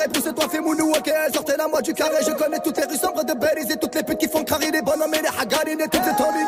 [0.07, 0.43] de nous comparer.
[0.43, 1.11] Pousse-toi, fais mounou, ok.
[1.33, 2.17] Sortez la moi du carré.
[2.25, 4.71] Je connais toutes les rues sombres de Belize et toutes les putes qui font crarer
[4.71, 6.43] les bonhommes et les hagarines et toutes les Tommy.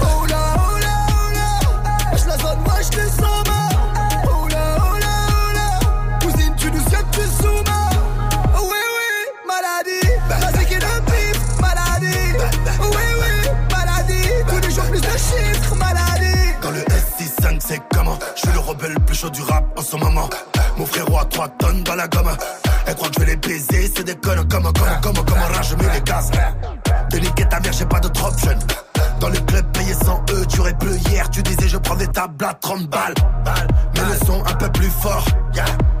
[0.00, 3.44] Oh là, oh là, oh la zone, moi je te sens
[4.24, 7.88] Oh là, oh oh Cousine, tu nous que tu soumets
[8.54, 9.10] Oui, oui,
[9.46, 12.32] maladie La et le pif, maladie
[12.80, 18.18] Oui, oui, maladie Tous les jours plus de chiffres, maladie Dans le S65 c'est comment?
[18.34, 20.28] Je suis le rebelle le plus chaud du rap en ce moment
[20.78, 22.30] Mon frérot a 3 tonnes dans la gomme.
[22.86, 25.70] Elle croit que je vais les baiser C'est des connes comme comme comme comme rage
[25.70, 26.30] je les gaz
[27.10, 28.58] De ta mère j'ai pas d'autre option.
[29.18, 31.28] Dans le club payé 100 E tu aurais bleu hier.
[31.30, 33.14] Tu disais je prends des tables à 30 balles.
[33.94, 35.24] Mais le son un peu plus fort.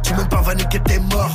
[0.04, 1.34] Tu même pas va niquer t'es mort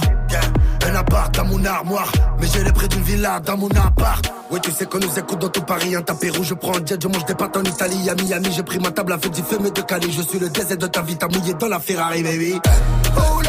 [0.93, 2.11] Dans mon armoire.
[2.39, 4.31] Mais j'ai les prix d'une villa dans mon appart.
[4.51, 6.85] Oui tu sais qu'on nous écoute dans tout Paris Un tapis rouge je prends un
[6.85, 8.09] jet Je mange des pâtes en Italie.
[8.11, 10.49] À Miami j'ai pris ma table fait du feu mais de Cali Je suis le
[10.49, 12.59] désert de ta vie T'as mouillé dans la Ferrari baby.
[13.17, 13.41] Oh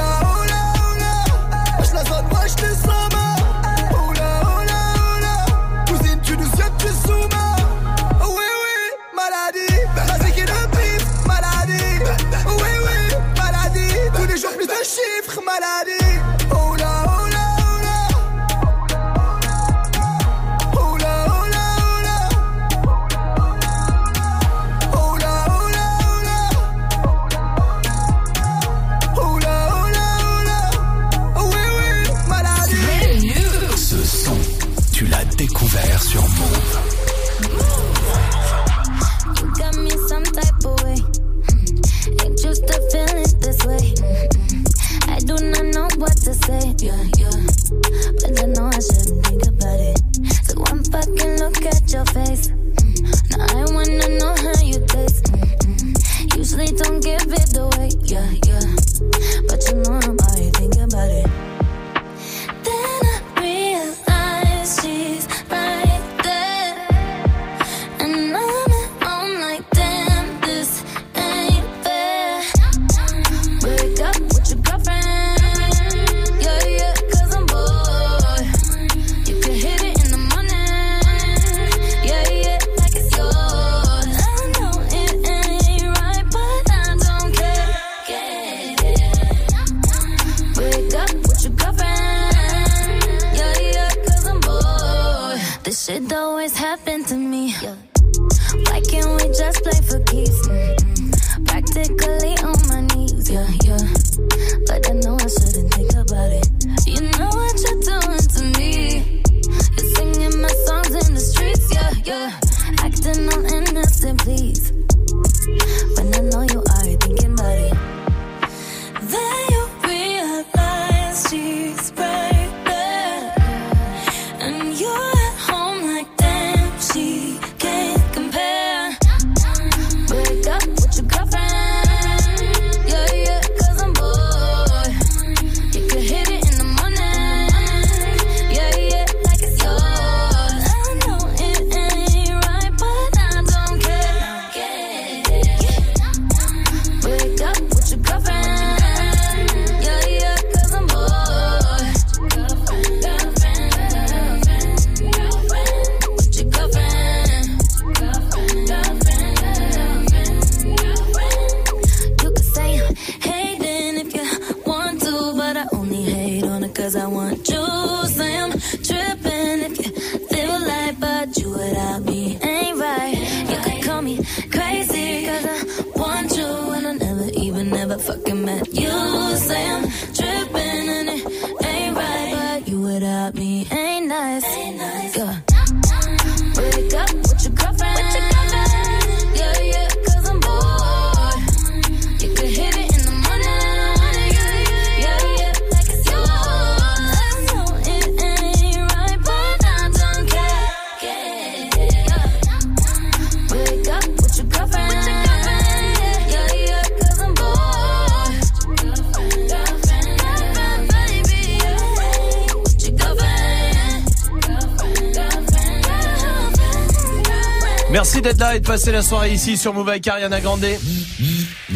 [218.65, 220.65] de passer la soirée ici sur Move avec Ariana Grande.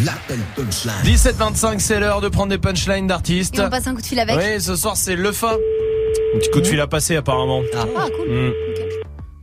[0.05, 0.95] L'appel punchline.
[1.05, 3.59] 17-25, c'est l'heure de prendre des punchlines d'artistes.
[3.59, 4.37] Et on passe un coup de fil avec.
[4.37, 5.53] Oui, ce soir c'est le fa.
[5.53, 7.63] Un petit coup de fil à passer apparemment.
[7.77, 8.29] Ah, cool.
[8.29, 8.53] Mm.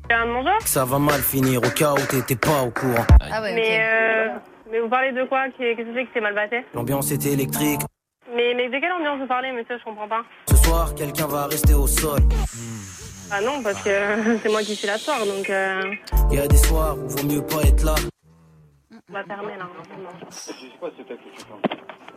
[0.09, 0.51] bonjour.
[0.65, 3.05] Ça va mal finir au cas où t'étais pas au courant.
[3.31, 4.27] Ah ouais, Mais, euh,
[4.71, 5.45] mais vous parlez de quoi?
[5.57, 6.63] Qu'est-ce que c'est que c'est mal passé?
[6.73, 7.81] L'ambiance était électrique.
[8.35, 9.77] mais, mais de quelle ambiance vous parlez, monsieur?
[9.77, 10.23] Je comprends pas.
[10.49, 12.21] Ce soir, quelqu'un va rester au sol.
[13.31, 13.89] Ah non, parce que
[14.43, 15.81] c'est moi qui suis la soir, donc euh,
[16.35, 17.95] Il y a des soirs où vaut mieux pas être là.
[19.09, 19.69] on va fermer là.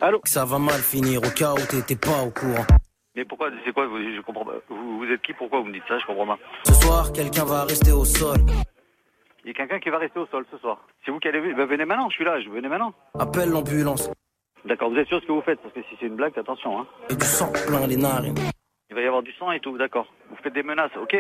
[0.00, 2.66] Allô Ça va mal finir au cas où t'étais pas au courant.
[3.14, 4.54] Mais pourquoi C'est quoi vous, Je comprends pas.
[4.70, 6.38] Vous, vous êtes qui Pourquoi vous me dites ça Je comprends pas.
[6.64, 8.38] Ce soir, quelqu'un va rester au sol.
[9.44, 10.85] Il y a quelqu'un qui va rester au sol ce soir.
[11.04, 12.11] C'est vous qui allez ben, venez maintenant.
[12.11, 12.40] Je suis là.
[12.40, 12.92] Je venez maintenant.
[13.20, 14.11] Appelle l'ambulance.
[14.64, 14.90] D'accord.
[14.90, 16.81] Vous êtes sûr de ce que vous faites Parce que si c'est une blague, attention.
[16.81, 16.88] Hein.
[17.09, 18.35] Et du sang plein les narines.
[18.90, 19.78] Il va y avoir du sang et tout.
[19.78, 20.12] D'accord.
[20.28, 20.96] Vous faites des menaces.
[21.00, 21.16] Ok.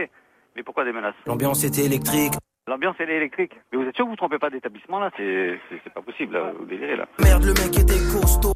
[0.56, 1.14] Mais pourquoi des menaces?
[1.26, 2.32] L'ambiance était électrique.
[2.68, 3.52] L'ambiance elle est électrique.
[3.72, 5.58] Mais vous êtes sûr que vous ne trompez pas d'établissement là C'est
[5.94, 6.34] pas possible.
[6.34, 6.52] Là.
[6.58, 7.06] Vous délirez là.
[7.20, 8.52] Merde, le mec était costaud.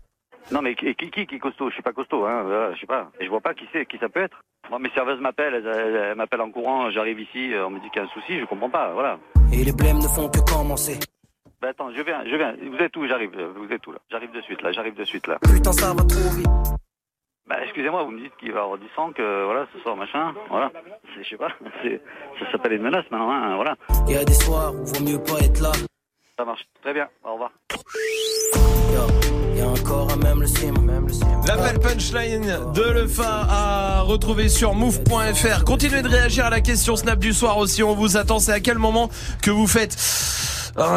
[0.51, 1.69] Non mais qui qui, qui, est costaud?
[1.71, 2.25] Je suis pas costaud.
[2.27, 2.43] Hein.
[2.43, 3.11] Voilà, je sais pas.
[3.21, 3.87] Et je vois pas qui c'est.
[3.87, 4.39] Qui ça peut être
[4.71, 5.55] Moi mes serveuses m'appellent.
[5.55, 6.91] Elles, elles- elles m'appellent en courant.
[6.91, 7.55] J'arrive ici.
[7.55, 8.39] euh, On me dit qu'il y a un souci.
[8.39, 8.93] Je comprends pas.
[8.93, 9.19] Voilà.
[9.53, 10.99] Et les blèmes ne font que commencer.
[11.63, 12.55] Bah attends, je viens, je viens.
[12.71, 13.07] Vous êtes où?
[13.07, 13.31] J'arrive.
[13.39, 13.99] euh, Vous êtes où là?
[14.11, 14.73] J'arrive de suite là.
[14.73, 15.39] J'arrive de suite là.
[15.43, 16.49] Putain, ça va trop vite.
[17.49, 19.97] Bah excusez-moi, vous me dites qu'il va y avoir du sang, que voilà, ce soir
[19.97, 20.71] machin, voilà.
[21.15, 21.49] C'est- Je sais pas,
[21.83, 22.01] c'est,
[22.39, 23.75] ça s'appelle une menace maintenant, hein, voilà.
[24.09, 25.73] Il y a des soirs où vaut mieux pas être là.
[26.39, 27.51] Ça marche, très bien, au revoir.
[31.47, 35.65] L'appel punchline de Lefa à retrouver sur move.fr.
[35.65, 37.83] Continuez de réagir à la question Snap du soir aussi.
[37.83, 38.39] On vous attend.
[38.39, 39.09] C'est à quel moment
[39.43, 39.93] que vous faites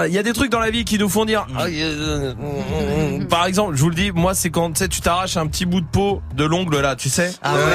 [0.07, 1.45] il y a des trucs dans la vie qui nous font dire.
[1.57, 5.01] ah, euh, euh, Par exemple, je vous le dis, moi, c'est quand tu sais, tu
[5.01, 7.65] t'arraches un petit bout de peau de l'ongle là, tu sais, Ah Euh,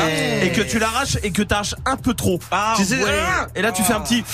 [0.40, 0.46] ouais.
[0.46, 2.38] et que tu l'arraches et que t'arraches un peu trop.
[2.76, 3.10] tu sais, ouais.
[3.26, 4.24] ah, et là, tu fais un petit.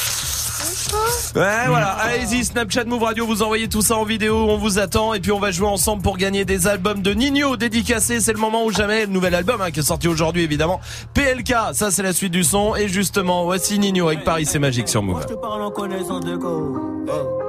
[1.35, 1.89] Ouais, voilà.
[1.89, 5.33] Allez-y, Snapchat Move Radio, vous envoyez tout ça en vidéo, on vous attend et puis
[5.33, 8.21] on va jouer ensemble pour gagner des albums de Nino dédicacés.
[8.21, 10.81] C'est le moment ou jamais, le nouvel album hein, qui est sorti aujourd'hui évidemment.
[11.13, 14.89] PLK, ça c'est la suite du son et justement, voici Nino avec Paris c'est magique
[14.89, 15.23] sur Move.
[15.29, 16.79] Je te parle en connaissance de cause.
[17.09, 17.46] Hey.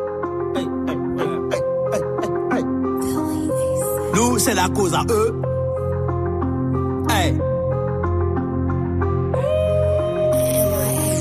[4.13, 5.41] Nous, c'est la cause à eux.
[7.09, 7.37] Hey.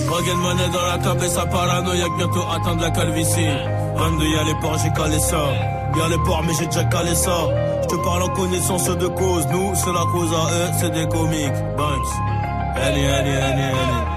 [0.08, 3.48] Regagne monnaie dans la cape et sa paranoïaque bientôt atteindre la calvitie.
[3.96, 5.44] 22 y'a les ports, j'ai calé ça.
[5.96, 7.48] Y'a les ports, mais j'ai déjà calé ça.
[7.82, 9.46] Je te parle en connaissance de cause.
[9.52, 11.76] Nous, c'est la cause à eux, c'est des comiques.
[11.76, 12.12] Banks.
[12.76, 14.15] Allez, allez, allez, allez.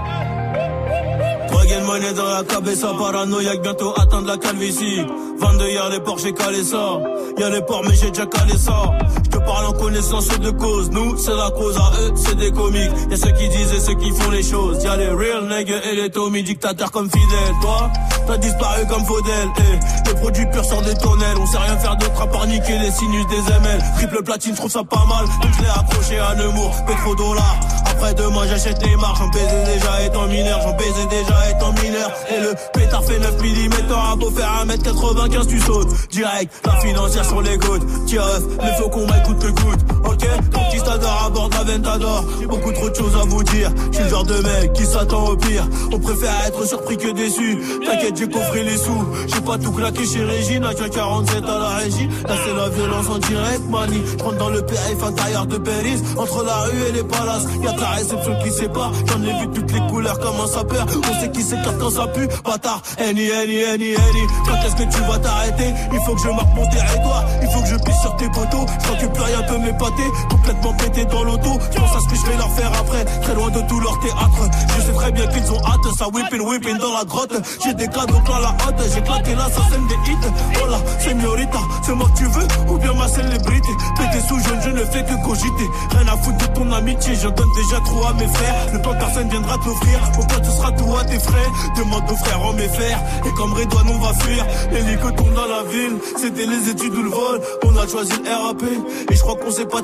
[1.70, 5.06] Regagne monnaie dans la cape et sa paranoïaque bientôt atteindre la calvitie.
[5.40, 7.00] 22 y'a les ports, j'ai calé ça.
[7.38, 8.92] Y'a les ports, mais j'ai déjà calé ça.
[9.24, 10.90] Je te parle en connaissance de cause.
[10.90, 12.90] Nous, c'est la cause à eux, c'est des comiques.
[13.12, 14.84] Y'a ceux qui disent et ceux qui font les choses.
[14.84, 17.56] Y'a les real niggas et les Tommy dictateurs comme fidèles.
[17.62, 17.92] Toi,
[18.26, 19.50] t'as disparu comme Faudel.
[19.60, 21.38] Eh, le produit pur sort des tonnelles.
[21.40, 23.84] On sait rien faire d'autre à part niquer les sinus des ML.
[23.98, 25.26] Triple platine, je trouve ça pas mal.
[25.42, 27.60] Donc je l'ai accroché à Nemours, pétrodollars.
[28.00, 29.18] Après demain, j'achète les marques.
[29.18, 30.62] J'en baisais déjà étant mineur.
[30.62, 32.10] J'en baisais déjà étant mineur.
[32.30, 33.88] Et le pétard fait 9 mm.
[33.90, 36.10] T'auras beau faire 1m95, tu sautes.
[36.10, 37.60] Direct, la financière sur les.
[38.06, 38.24] Tire
[38.64, 39.99] mais faut qu'on m'écoute le good.
[40.10, 42.24] Ok, conquistador à bord d'Aventador.
[42.39, 43.72] J'ai beaucoup trop de choses à vous dire.
[43.91, 45.67] Je le genre de mec qui s'attend au pire.
[45.93, 47.60] On préfère être surpris que déçu.
[47.86, 49.06] T'inquiète, j'ai coffré les sous.
[49.28, 50.63] J'ai pas tout claqué chez Régine.
[50.65, 52.10] À 47 à la régie.
[52.28, 54.02] Là, c'est la violence en direct, mani.
[54.17, 56.02] Je rentre dans le périph' intérieur de Paris.
[56.17, 57.45] Entre la rue et les palaces.
[57.63, 58.91] Y'a que la réception qui sépare.
[59.06, 60.88] J'en ai vu toutes les couleurs comme un sapeur.
[61.08, 62.28] On sait qui s'écarte quand ça pue.
[62.43, 64.28] Bâtard, Annie, Annie, Annie, Annie.
[64.48, 65.72] Quand est-ce que tu vas t'arrêter?
[65.93, 67.26] Il faut que je marque mon territoire.
[67.43, 68.65] Il faut que je pisse sur tes poteaux.
[68.82, 69.99] Je que plus rien peut m'épater.
[70.30, 71.50] Complètement pété dans l'auto.
[71.72, 73.06] Je pense à ce que je vais leur faire après.
[73.06, 74.50] Très loin de tout leur théâtre.
[74.76, 75.96] Je sais très bien qu'ils ont hâte.
[75.98, 77.34] Ça whipping, whipping dans la grotte.
[77.64, 78.82] J'ai des cadeaux plein la hâte.
[78.94, 80.32] J'ai claqué là, ça sème des hits.
[80.60, 83.70] Voilà, señorita, c'est moi que tu veux ou bien ma célébrité?
[83.98, 85.68] Pété sous jaune, je ne fais que cogiter.
[85.92, 88.56] Rien à foutre de ton amitié, j'en donne déjà trop à mes frères.
[88.74, 90.00] Le plan que personne viendra t'offrir.
[90.18, 91.50] Mon pote, ce sera tout à tes frais.
[91.78, 93.00] Demande aux frères en mes frères.
[93.26, 94.46] Et comme Redouane, on va fuir.
[94.72, 95.98] L'hélico tourne dans la ville.
[96.18, 97.42] C'était les études ou le vol.
[97.66, 98.64] On a choisi le RAP.
[99.12, 99.82] Et je crois qu'on s'est pas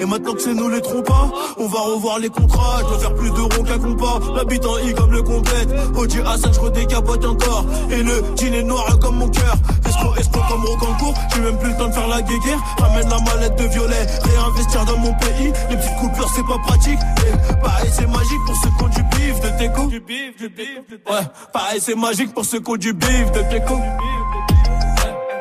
[0.00, 2.78] Et maintenant que c'est nous les trompas, on va revoir les contrats.
[2.80, 4.18] Je dois faire plus d'euros qu'un compas.
[4.34, 5.68] L'habitant I comme le complète.
[5.94, 7.66] OG Hassan, je redécapote encore.
[7.90, 9.54] Et le jean est noir comme mon cœur.
[9.86, 11.14] Escroc, escroc comme Rocancourt.
[11.34, 12.58] J'ai même plus le temps de faire la guéguerre.
[12.78, 14.06] Ramène la mallette de violet.
[14.22, 15.52] Réinvestir dans mon pays.
[15.70, 16.98] Les petites coupures, c'est pas pratique.
[17.18, 19.86] Et pareil, c'est magique pour ceux qui ont du bif de teco.
[19.88, 20.80] Du bif, du bif.
[21.10, 23.78] Ouais, pareil, c'est magique pour ceux qui ont du bif de teco.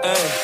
[0.03, 0.42] Hey.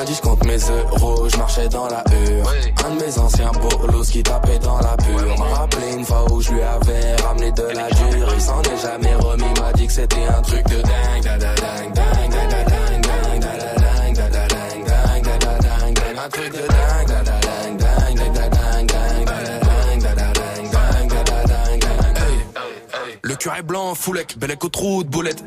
[0.00, 2.50] Lundi je compte mes euros, je marchais dans la hure
[2.86, 6.40] Un de mes anciens bolos qui tapait dans la pure M'a rappelé une fois où
[6.40, 9.92] je lui avais ramené de la dure Il s'en est jamais remis, m'a dit que
[9.92, 13.92] c'était un truc de dingue da da dingue dingue da da dingue dingue da da
[14.00, 17.36] dingue da da dingue dingue da da dingue dingue Un truc de dingue da da
[17.44, 21.64] dingue dingue da da dingue dingue da da dingue da da dingue dingue da da
[21.66, 25.44] dingue dingue Le cœur est blanc, foulec, bellec au trou de boulette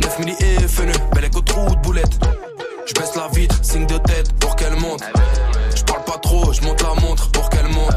[0.00, 2.20] 9 milli et feneux, bellec au trou de boulette
[2.86, 5.02] je baisse la vitre, signe de tête pour qu'elle monte.
[5.74, 7.94] Je parle pas trop, je monte la montre pour qu'elle monte.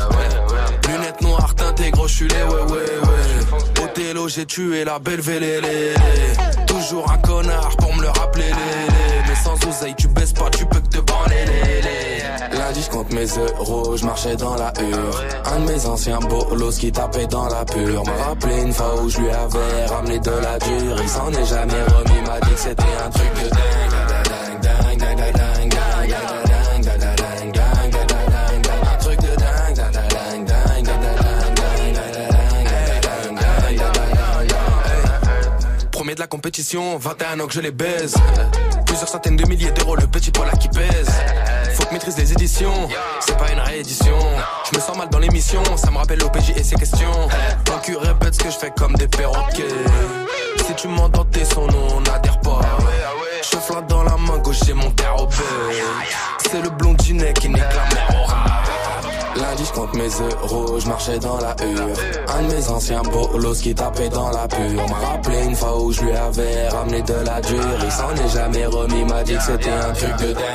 [0.87, 3.83] Lunettes noires, teintées, gros, je suis les ouais, ouais, ouais.
[3.83, 5.93] Othello, j'ai tué la belle vélélé.
[6.67, 8.51] Toujours un connard pour me le rappeler.
[9.27, 11.45] Mais sans oseille, tu baisses pas, tu peux que te branler.
[12.51, 15.23] Lundi, je compte mes euros, je marchais dans la hure.
[15.45, 18.03] Un de mes anciens bolos qui tapait dans la pure.
[18.05, 20.97] M'a rappelé une fois où je lui avais ramené de la dure.
[21.01, 24.04] Il s'en est jamais remis, m'a dit que c'était un truc de dingue.
[36.15, 38.15] De la compétition, 21 ans que je les baise.
[38.85, 41.09] Plusieurs centaines de milliers d'euros, le petit poil qui pèse.
[41.73, 42.87] Faut que maîtrise les éditions,
[43.19, 44.17] c'est pas une réédition.
[44.71, 47.11] Je me sens mal dans l'émission, ça me rappelle l'OPJ et ses questions.
[47.65, 49.67] Ton cul répète ce que je fais comme des perroquets.
[50.65, 52.61] Si tu m'entends, t'es son nom, on n'adhère pas.
[53.51, 55.29] Je flatte dans la main gauche, j'ai mon au
[56.39, 59.39] C'est le blondinet qui nique la mer au.
[59.39, 61.97] Lundi, je compte mes euros, je marchais dans la hure.
[62.27, 64.87] Un de mes anciens bolos qui tapait dans la pure.
[64.89, 67.79] M'a rappelé une fois où je lui avais ramené de la dure.
[67.83, 70.45] Il s'en est jamais remis, m'a dit que c'était un truc de dingue.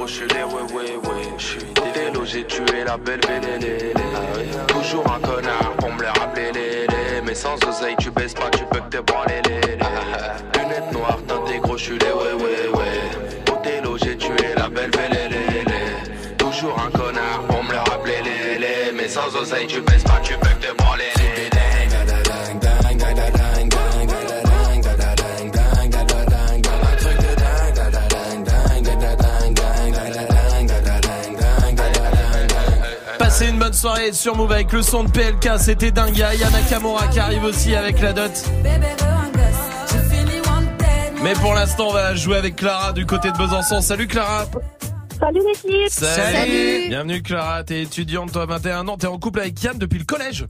[0.00, 1.28] Teintées crochelées, ouais, ouais, ouais.
[1.38, 1.60] Je suis
[1.94, 3.92] délo, j'ai tué la belle vénélé.
[4.66, 7.22] Toujours un connard pour me le rappeler, les, les.
[7.24, 10.58] Mais sans oseille, tu baisses pas, tu peux que te branler, les, les.
[10.58, 12.49] Lunettes noires, teintées crochelées, ouais, ouais, ouais.
[33.80, 36.12] Soirée sur Move avec le son de PLK, c'était dingue.
[36.12, 38.30] Il y a Yana Kamura qui arrive aussi avec la dot.
[41.22, 43.80] Mais pour l'instant, on va jouer avec Clara du côté de Besançon.
[43.80, 44.44] Salut Clara.
[45.18, 46.88] Salut l'équipe Salut.
[46.88, 50.46] Bienvenue Clara, t'es étudiante, toi 21 ans, t'es en couple avec Yann depuis le collège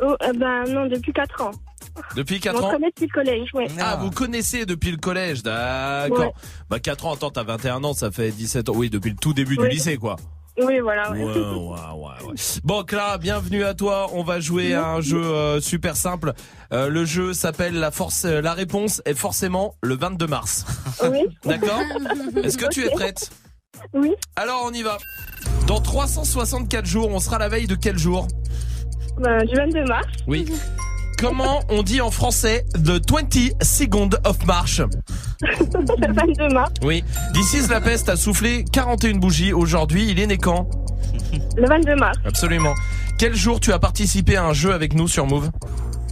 [0.00, 1.50] Oh, euh, ben non, depuis 4 ans.
[2.16, 3.66] Depuis 4 On ans se connaît depuis le collège, ouais.
[3.80, 6.18] Ah, vous connaissez depuis le collège, d'accord.
[6.18, 6.32] Ouais.
[6.70, 8.72] Bah 4 ans, attends, t'as 21 ans, ça fait 17 ans.
[8.74, 10.16] Oui, depuis le tout début du lycée, quoi.
[10.60, 11.10] Oui, voilà.
[11.12, 11.24] Ouais.
[11.24, 11.40] Ouais, ouais,
[11.94, 12.34] ouais, ouais.
[12.64, 14.08] Bon, Clara, bienvenue à toi.
[14.12, 16.32] On va jouer à un jeu euh, super simple.
[16.72, 18.24] Euh, le jeu s'appelle la force.
[18.24, 20.64] euh, la réponse est forcément le 22 mars.
[21.10, 21.20] Oui.
[21.44, 21.80] D'accord?
[22.42, 23.30] Est-ce que tu es prête?
[23.94, 24.12] Oui.
[24.36, 24.98] Alors, on y va.
[25.66, 28.28] Dans 364 jours, on sera la veille de quel jour?
[29.18, 30.06] Ben, du 22 mars.
[30.26, 30.46] Oui.
[31.22, 34.80] Comment on dit en français The 20 Second of March
[35.40, 36.72] Le 22 mars.
[36.82, 37.04] Oui.
[37.32, 39.52] D'ici la peste a soufflé 41 bougies.
[39.52, 40.68] Aujourd'hui, il est né quand
[41.56, 42.18] Le 22 mars.
[42.24, 42.74] Absolument.
[43.20, 45.50] Quel jour tu as participé à un jeu avec nous sur Move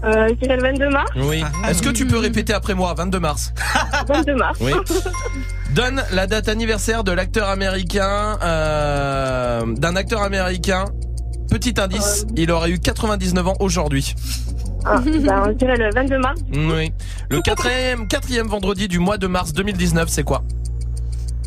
[0.05, 1.11] Euh, je dirais le 22 mars.
[1.17, 1.43] Oui.
[1.69, 3.53] Est-ce que tu peux répéter après moi 22 mars
[4.09, 4.59] 22 mars.
[4.61, 4.71] Oui.
[5.75, 10.85] Donne la date anniversaire de l'acteur américain, euh, d'un acteur américain.
[11.51, 14.15] Petit indice, il aurait eu 99 ans aujourd'hui.
[14.85, 16.41] Ah, ben, je dirais le 22 mars.
[16.53, 16.93] Oui.
[17.29, 20.43] Le quatrième, quatrième vendredi du mois de mars 2019, c'est quoi?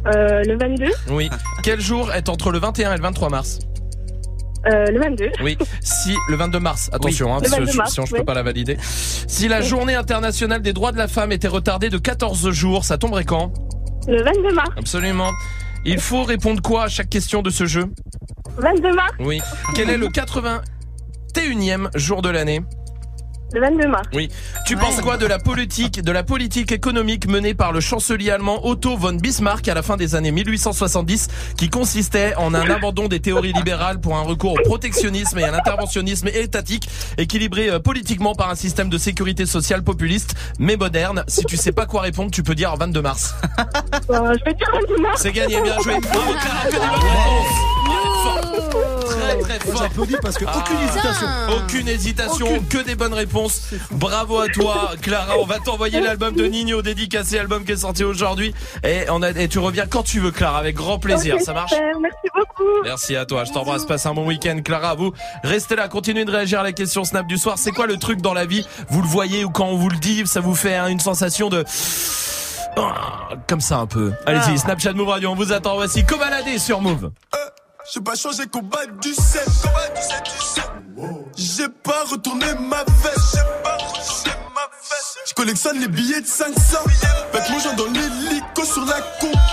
[0.08, 0.86] Euh, le 22.
[1.12, 1.30] Oui.
[1.64, 3.60] Quel jour est entre le 21 et le 23 mars?
[4.66, 5.30] Euh, le 22.
[5.44, 8.20] Oui, si le 22 mars, attention, hein, Le parce que 22 mars, sinon je peux
[8.20, 8.24] oui.
[8.24, 8.78] pas la valider.
[8.82, 12.98] Si la journée internationale des droits de la femme était retardée de 14 jours, ça
[12.98, 13.52] tomberait quand?
[14.08, 14.70] Le 22 mars.
[14.78, 15.32] Absolument.
[15.86, 17.88] Il faut répondre quoi à chaque question de ce jeu?
[18.58, 19.12] 22 mars.
[19.20, 19.42] Oui.
[19.76, 22.62] Quel est le 81e jour de l'année?
[23.54, 24.08] Le 22 mars.
[24.14, 24.30] Oui.
[24.66, 28.66] Tu penses quoi de la politique, de la politique économique menée par le chancelier allemand
[28.66, 33.20] Otto von Bismarck à la fin des années 1870, qui consistait en un abandon des
[33.20, 36.90] théories libérales pour un recours au protectionnisme et à l'interventionnisme étatique,
[37.20, 41.24] équilibré euh, politiquement par un système de sécurité sociale populiste, mais moderne.
[41.28, 43.36] Si tu sais pas quoi répondre, tu peux dire 22 mars.
[44.10, 45.22] Euh, je vais dire 22 mars.
[45.22, 45.94] C'est gagné, bien joué.
[46.02, 47.54] Bravo Clara, que des bonnes réponses.
[49.10, 49.82] Très très fort.
[49.84, 50.84] J'applaudis parce que aucune Ah.
[50.90, 51.28] hésitation.
[51.58, 53.43] Aucune hésitation, que des bonnes réponses.
[53.92, 55.38] Bravo à toi, Clara.
[55.40, 58.54] On va t'envoyer l'album de Nino, dédicacé album qui est sorti aujourd'hui.
[58.84, 61.40] Et, on a, et tu reviens quand tu veux, Clara, avec grand plaisir.
[61.42, 62.84] Ça marche super, Merci beaucoup.
[62.84, 65.14] Merci à toi, je t'embrasse, passe un bon week-end Clara, vous
[65.44, 68.22] restez là, continuez de réagir à la question Snap du soir, c'est quoi le truc
[68.22, 68.66] dans la vie?
[68.90, 71.50] Vous le voyez ou quand on vous le dit, ça vous fait hein, une sensation
[71.50, 71.64] de...
[72.76, 74.14] Ah, Comme ça un peu.
[74.26, 77.12] Allez-y, Snapchat Move Radio, on vous attend, voici Cobaladé sur Move.
[77.94, 79.44] J'ai pas changé combat du 7.
[81.36, 83.38] J'ai pas retourné ma veste.
[85.28, 86.54] Je collectionne les billets de 500.
[87.32, 89.00] Faites mon genre dans l'hélico sur la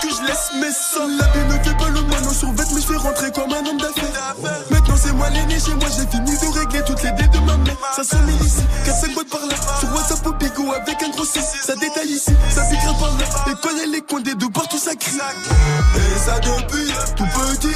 [0.01, 1.07] que je laisse mes sangs.
[1.19, 3.77] La vie ne fait pas le moineau sur mais je fais rentrer comme un homme
[3.77, 4.35] d'affaires.
[4.69, 7.57] Maintenant c'est moi l'aîné chez moi, j'ai fini de régler toutes les dettes de ma
[7.57, 7.77] mère.
[7.95, 9.55] Ça sonne ici, 4-5 boîtes par là.
[9.79, 11.39] Sur WhatsApp au bigot avec un gros 6.
[11.39, 13.25] Ça détaille ici, ça piquera par là.
[13.51, 15.17] Et connaît les coins des deux partout ça crie.
[15.17, 17.75] Et ça depuis tout petit,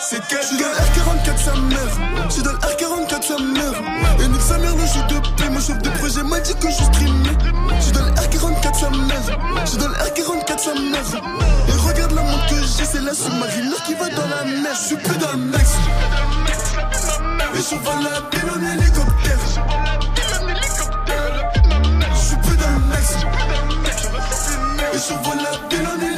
[0.00, 0.42] c'est quelqu'un.
[0.42, 1.92] Je suis dans le R44 sa mère,
[2.28, 3.74] je suis dans le R44 sa mère.
[4.20, 6.68] Et nique sa mère le jeu de paix, mon chef de projet m'a dit que
[6.68, 7.36] je streamais.
[7.78, 9.22] Je suis dans le R44 sa mère,
[9.64, 11.22] je suis dans le R44 sa mère.
[11.68, 14.74] Et regarde la montre que j'ai, c'est la sous-marine qui va dans la mer.
[14.74, 15.72] Je suis plus dans le mix.
[17.54, 19.38] Et je vole la pile en hélicoptère.
[22.14, 23.16] Je suis plus dans le mix.
[24.92, 26.15] Et je vole la pile en hélicoptère.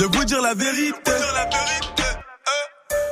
[0.00, 1.12] Je vais vous dire la vérité.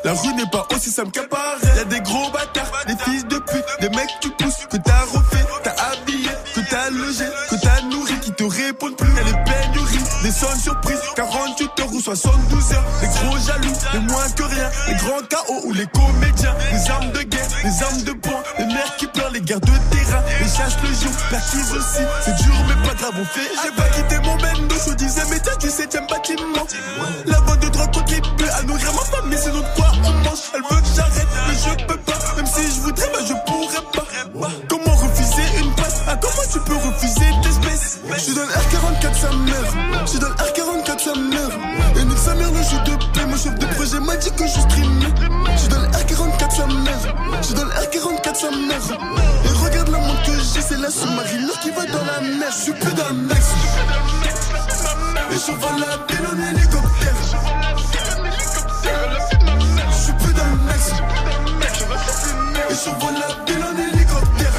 [0.05, 1.77] La rue n'est pas aussi simple qu'à paraît.
[1.77, 5.01] Y'a des gros bâtards, des fils de pute, des mecs que tu pousses, que t'as
[5.13, 9.15] refait, t'as habillé, que t'as logé, que t'as nourri, qui te répondent plus.
[9.17, 12.85] Y'a les pénuries, des sonnes surprises, 48 heures ou 72 heures.
[13.03, 17.13] Les gros jaloux, les moins que rien, les grands chaos ou les comédiens, les armes
[17.13, 20.49] de guerre, les armes de poing, les mères qui pleurent, les guerres de terrain, les
[20.49, 22.03] chasses le jour, l'acquise aussi.
[22.25, 23.51] C'est dur mais pas grave, on fait.
[23.63, 24.17] J'ai pas quitté
[50.99, 52.51] c'est la sous-marine qui va dans la mer.
[52.51, 53.47] Je suis plus dans le mix.
[55.31, 57.15] Et je vole la pile en hélicoptère.
[59.91, 60.93] Je suis plus dans le mix.
[62.71, 64.57] Et je vole la pile en hélicoptère.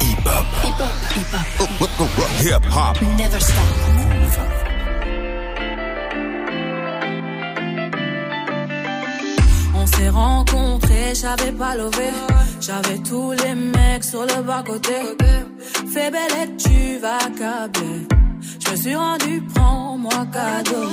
[0.00, 0.26] Hip
[2.76, 2.96] hop.
[3.16, 4.07] Never stop.
[11.20, 12.10] J'avais pas levé.
[12.60, 14.94] J'avais tous les mecs sur le bas-côté.
[15.92, 18.06] Fais belle et tu vas câbler.
[18.64, 20.88] Je me suis rendu, prends-moi cadeau.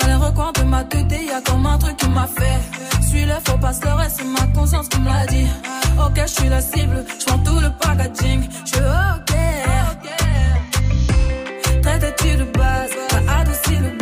[0.00, 2.60] Dans les recoins de ma tête, y a comme un truc qui m'a fait.
[3.08, 5.46] Suis le faux pasteur et c'est ma conscience qui me l'a dit.
[6.04, 8.48] Ok, je suis la cible, je prends tout le packaging.
[8.64, 8.78] Je
[9.16, 9.32] ok.
[11.82, 14.01] Traite-tu de base, t'as adouci le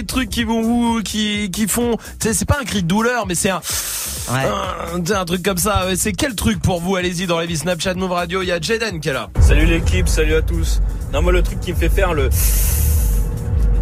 [0.00, 3.34] des trucs qui vont vous, qui, qui font, c'est pas un cri de douleur, mais
[3.34, 3.60] c'est un,
[4.30, 5.86] un, c'est un truc comme ça.
[5.86, 6.96] Ouais, C'est quel truc pour vous?
[6.96, 8.42] Allez-y dans les vies Snapchat Move Radio.
[8.42, 9.28] Il y a Jaden qui est là.
[9.40, 10.80] Salut l'équipe, salut à tous.
[11.12, 12.28] Non, moi le truc qui me fait faire le.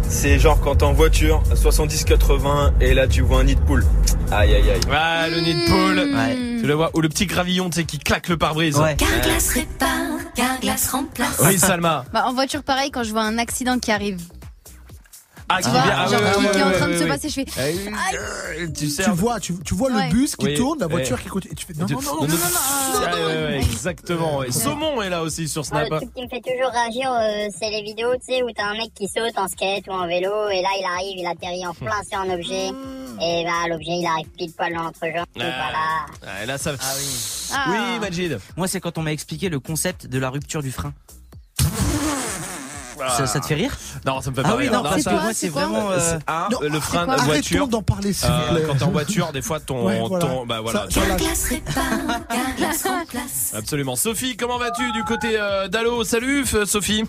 [0.09, 3.61] C'est genre quand t'es en voiture à 70-80 et là tu vois un nid de
[3.61, 3.85] poule.
[4.31, 4.79] Aïe aïe aïe.
[4.91, 6.61] Ah, le nid de poule.
[6.61, 8.81] Tu le vois Ou le petit gravillon, tu sais, qui claque le pare-brise.
[8.97, 9.89] Carglass répare,
[10.35, 11.37] Carglass remplace.
[11.43, 12.05] Oui, Salma.
[12.13, 14.21] Bah, en voiture, pareil, quand je vois un accident qui arrive.
[15.57, 17.45] Ah, Tu vois, ah, genre qui, qui est en train de se passer, je fais.
[18.73, 21.29] Tu sais, Tu vois, tu, tu vois le bus qui Oui, tourne, la voiture qui
[21.29, 21.51] continue.
[21.53, 24.41] Et tu fais non, non, non, non, non, non, Ah, ouais, exactement.
[24.49, 25.89] Saumon est là aussi sur Snap.
[25.89, 28.65] le truc qui me fait toujours réagir, euh, c'est les vidéos, tu sais, où t'as
[28.65, 31.65] un mec qui saute en skate ou en vélo, et là, il arrive, il atterrit
[31.65, 32.67] en plein sur un objet,
[33.21, 36.05] et bah, l'objet, il arrive pile poil dans l'entrejambe, voilà.
[36.25, 36.73] Ah, et là, ça...
[36.79, 37.05] Ah oui.
[37.69, 38.37] Oui, Majid.
[38.57, 40.93] Moi, c'est quand on m'a expliqué le concept de la rupture du frein.
[43.09, 43.17] Ah.
[43.17, 44.73] Ça, ça te fait rire Non, ça me fait Ah pas oui, rire.
[44.73, 45.89] non, parce ça- que moi, c'est vraiment.
[45.91, 47.57] euh, C'est un, Non, le frein de voiture.
[47.61, 48.63] Arrêtons d'en parler, s'il vous Euh, plaît.
[48.67, 50.25] Quand t'es en voiture, des fois, ton, Ouais, voilà.
[50.25, 50.81] ton, bah voilà.
[50.81, 50.99] Ça- tu-
[52.73, 53.57] ça.
[53.57, 53.95] Absolument.
[53.95, 56.03] Sophie, comment vas-tu du côté euh, d'Allo?
[56.03, 57.03] Salut, Sophie.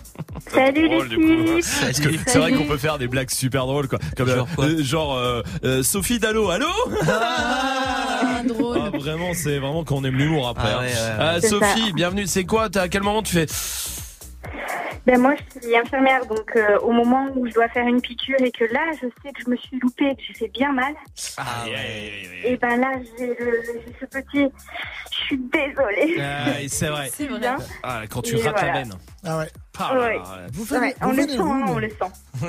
[0.53, 1.61] Salut les Drôle, du coup.
[1.61, 2.19] filles.
[2.27, 3.99] C'est vrai qu'on peut faire des blagues super drôles, quoi?
[4.17, 4.29] Comme
[4.81, 6.67] genre, euh, euh, Sophie d'Allo, allô
[7.07, 8.79] Ah, drôle.
[8.93, 10.67] Ah, Vraiment, c'est vraiment qu'on aime l'humour après.
[10.71, 10.81] Ah hein.
[10.81, 11.23] ouais, ouais, ouais.
[11.35, 11.93] Euh, C'est Sophie, ça.
[11.93, 12.27] bienvenue.
[12.27, 12.69] C'est quoi?
[12.69, 13.45] T'as- À quel moment tu fais
[15.05, 18.35] Ben, moi, je suis infirmière, donc euh, au moment où je dois faire une piqûre
[18.41, 20.93] et que là, je sais que je me suis loupée, que j'ai fait bien mal,
[21.37, 21.65] Ah,
[22.43, 24.47] et ben là, j'ai le- j'ai ce petit.
[25.11, 26.17] Je suis désolée.
[26.21, 27.09] Ah, c'est vrai.
[27.13, 27.39] C'est vrai.
[27.83, 28.73] Ah, quand tu Et rates la voilà.
[28.73, 28.93] veine.
[29.25, 29.49] Ah ouais.
[29.79, 29.99] Ah Ouais.
[29.99, 30.19] ouais.
[30.53, 32.47] Vous faites, Ouais, vous on le sent, hein, on le sent.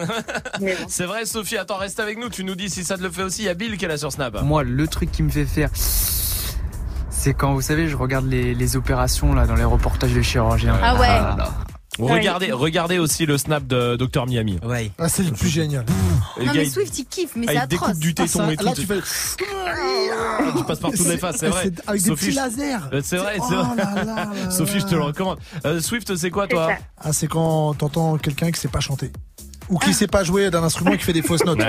[0.60, 0.66] Bon.
[0.88, 1.56] C'est vrai, Sophie.
[1.56, 2.28] Attends, reste avec nous.
[2.28, 3.42] Tu nous dis si ça te le fait aussi.
[3.42, 4.42] Il y a Bill qui est là sur Snap.
[4.42, 8.76] Moi, le truc qui me fait faire, c'est quand, vous savez, je regarde les, les
[8.76, 10.78] opérations là dans les reportages de chirurgiens.
[10.82, 11.08] Ah ouais.
[12.00, 14.58] Regardez, regardez aussi le snap de Dr Miami.
[14.64, 14.90] Ouais.
[14.98, 15.84] Ah, c'est le plus génial.
[16.38, 17.98] Et Non, gars, mais Swift, il kiffe, mais ah, c'est il découpe atroce.
[18.00, 18.64] du Ah, téton ça, et tout.
[18.64, 19.00] là, tu fais.
[20.56, 21.62] Tu passes par toutes les faces, c'est vrai.
[21.64, 22.76] C'est Avec des petits je- lasers.
[22.92, 23.76] Euh, C'est vrai, c'est Oh vrai.
[23.76, 25.38] là là là Sophie, je te le recommande.
[25.66, 29.10] Euh, Swift, c'est quoi toi Ah, c'est quand t'entends quelqu'un qui sait pas chanter.
[29.68, 31.60] Ou qui sait pas jouer d'un instrument et qui fait des fausses notes.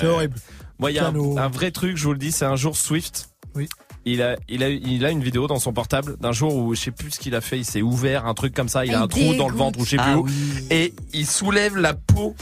[0.00, 0.34] C'est horrible.
[0.78, 2.76] Moi, il y a un, un vrai truc, je vous le dis, c'est un jour
[2.76, 3.30] Swift.
[3.54, 3.68] Oui.
[4.10, 6.80] Il a, il a, il a une vidéo dans son portable d'un jour où je
[6.80, 7.58] sais plus ce qu'il a fait.
[7.58, 8.84] Il s'est ouvert un truc comme ça.
[8.86, 10.24] Il a Ah, un il trou dans le ventre ou je sais plus Ah où.
[10.24, 10.32] oui.
[10.70, 12.34] Et il soulève la peau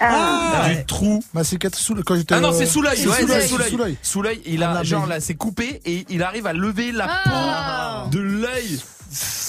[0.00, 1.22] Ah, du trou.
[1.32, 2.34] Ma cicatrice sous quand j'étais.
[2.34, 2.96] Ah non, c'est sous l'œil.
[2.96, 3.70] c'est Ouais, sous l'œil, c'est sous c'est l'œil.
[3.70, 3.96] sous l'œil.
[4.02, 7.06] Sous l'œil, il a, Ah, genre là, c'est coupé et il arrive à lever la
[7.08, 8.02] Ah.
[8.04, 8.80] peau de l'œil.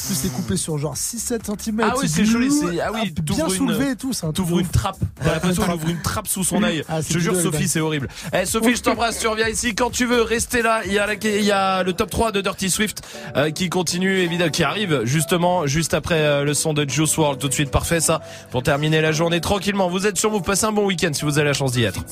[0.06, 1.82] Plus c'est coupé sur genre 6-7 cm.
[1.84, 4.12] Ah oui, c'est joli, c'est- ah oui, bien t'ouvres une- soulevé et tout.
[4.34, 4.98] T'ouvres une trappe.
[5.24, 6.84] T'as l'impression ouvre une trappe sous son œil.
[6.88, 8.08] Ah, je te jure, Sophie, c'est horrible.
[8.34, 9.20] Eh, Sophie, je t'embrasse.
[9.20, 10.22] Tu reviens ici quand tu veux.
[10.22, 10.82] Restez là.
[10.86, 13.02] Il y a, la- il y a le top 3 de Dirty Swift
[13.36, 17.40] euh, qui continue, évidemment, qui arrive justement juste après euh, le son de Juice WRLD.
[17.40, 18.22] Tout de suite, parfait ça.
[18.52, 19.90] Pour terminer la journée tranquillement.
[19.90, 22.04] Vous êtes sur vous passez un bon week-end si vous avez la chance d'y être.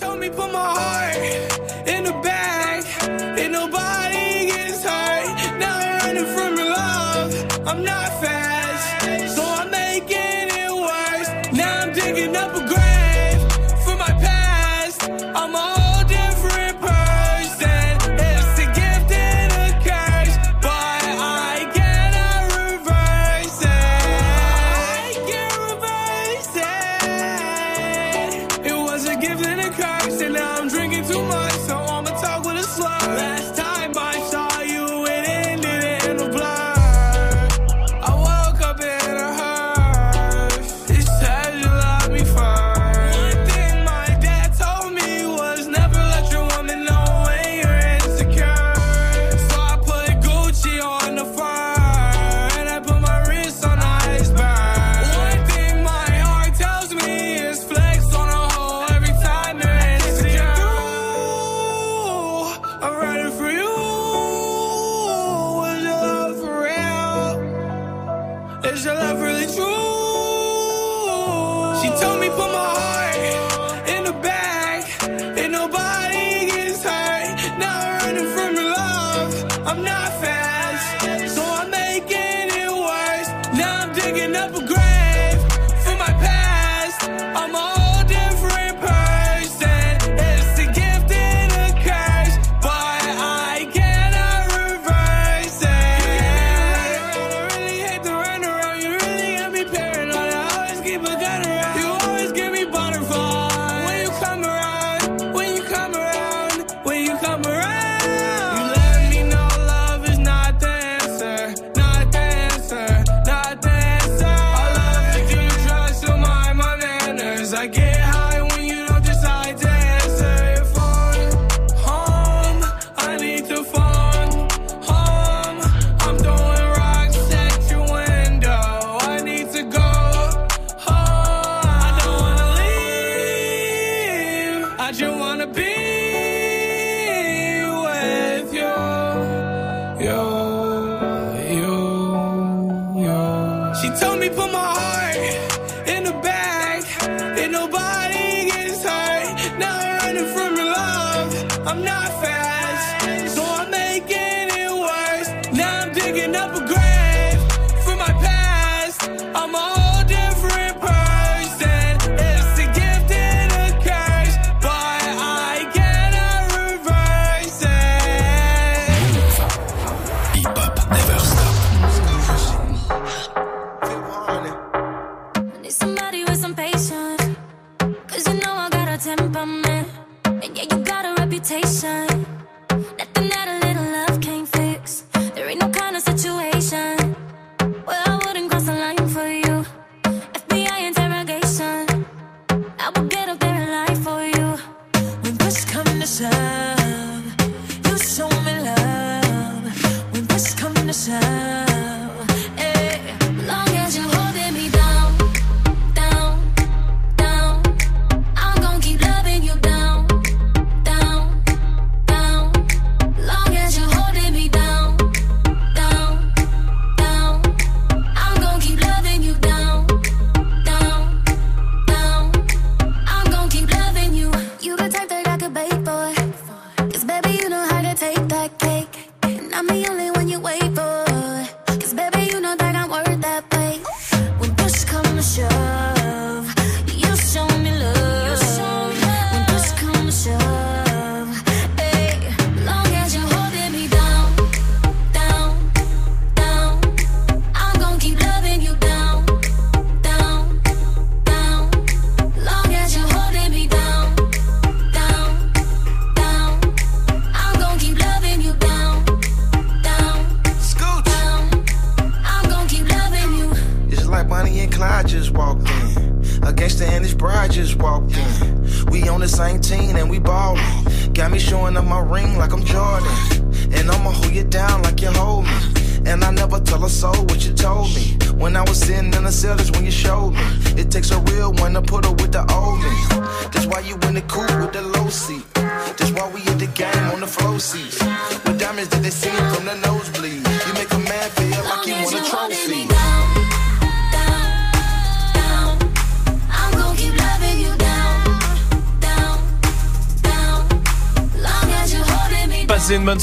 [143.92, 144.93] Told me put my heart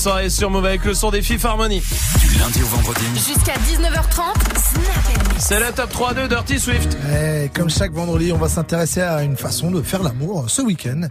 [0.01, 1.83] soirée sur Move avec le son des Harmony.
[2.21, 3.01] Du lundi au vendredi.
[3.15, 6.97] Jusqu'à 19h30, Snap C'est le top 3 de Dirty Swift.
[7.13, 11.03] Eh, comme chaque vendredi, on va s'intéresser à une façon de faire l'amour ce week-end.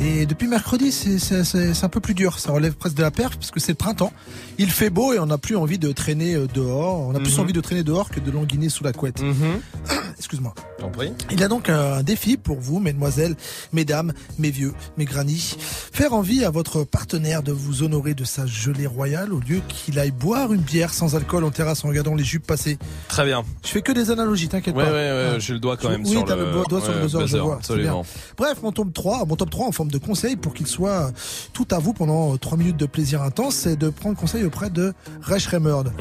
[0.00, 2.38] Et depuis mercredi, c'est- un peu plus dur.
[2.38, 4.12] Ça relève presque de la perf puisque c'est le printemps.
[4.56, 7.00] Il fait beau et on n'a plus envie de traîner euh, dehors.
[7.00, 7.40] On a plus Mhm.
[7.40, 9.22] envie de traîner dehors que de languiner sous la couette.
[10.18, 10.54] Excuse-moi.
[10.78, 11.12] T'en prie.
[11.30, 13.34] Il y a donc un défi pour vous, mesdemoiselles,
[13.72, 15.56] mesdames, mes vieux, mes granny.
[15.94, 19.98] Faire envie à votre partenaire de vous honorer de sa gelée royale au lieu qu'il
[19.98, 22.78] aille boire une bière sans alcool en terrasse en regardant les jupes passer.
[23.08, 23.42] Très bien.
[23.62, 24.90] Je fais que des analogies, t'inquiète Ouais, pas.
[24.90, 25.38] ouais, ouais, Ah.
[25.38, 27.18] j'ai le doigt quand même oui, sur t'as le, le doigt sur le ouais, buzzer,
[27.18, 27.56] je buzzer, vois.
[27.56, 28.06] Absolument.
[28.38, 31.12] Bref, mon top 3, mon top 3 en forme de conseil pour qu'il soit
[31.52, 34.94] tout à vous pendant 3 minutes de plaisir intense, c'est de prendre conseil auprès de
[35.20, 35.92] Resh Remerd.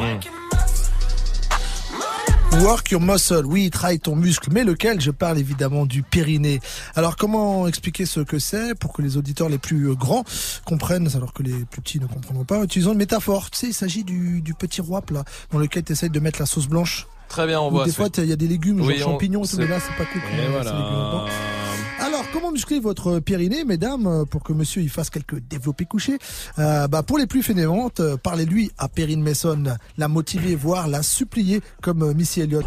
[2.60, 4.99] Work your muscle, oui, travaille ton muscle, mais lequel?
[5.02, 6.60] Je parle évidemment du périnée.
[6.95, 10.24] Alors comment expliquer ce que c'est pour que les auditeurs les plus euh, grands
[10.66, 12.64] comprennent, alors que les plus petits ne comprendront pas?
[12.64, 13.49] Utilisons une métaphore.
[13.49, 16.39] Tu sais, il s'agit du, du petit roi là, dans lequel tu essayes de mettre
[16.39, 17.08] la sauce blanche.
[17.30, 17.86] Très bien, on Ou voit.
[17.86, 20.10] des fois, il y a des légumes, Oui, genre on- champignons, mais là, c'est pas
[20.12, 20.22] cool.
[20.22, 21.26] Et voilà.
[22.02, 26.18] Alors, comment muscler votre périnée, mesdames, euh, pour que monsieur y fasse quelques développés couchés?
[26.58, 29.64] Euh, bah, Pour les plus fainéantes, euh, parlez-lui à Perrine Mason,
[29.97, 32.66] la motiver, voire la supplier, comme euh, Missy Elliott.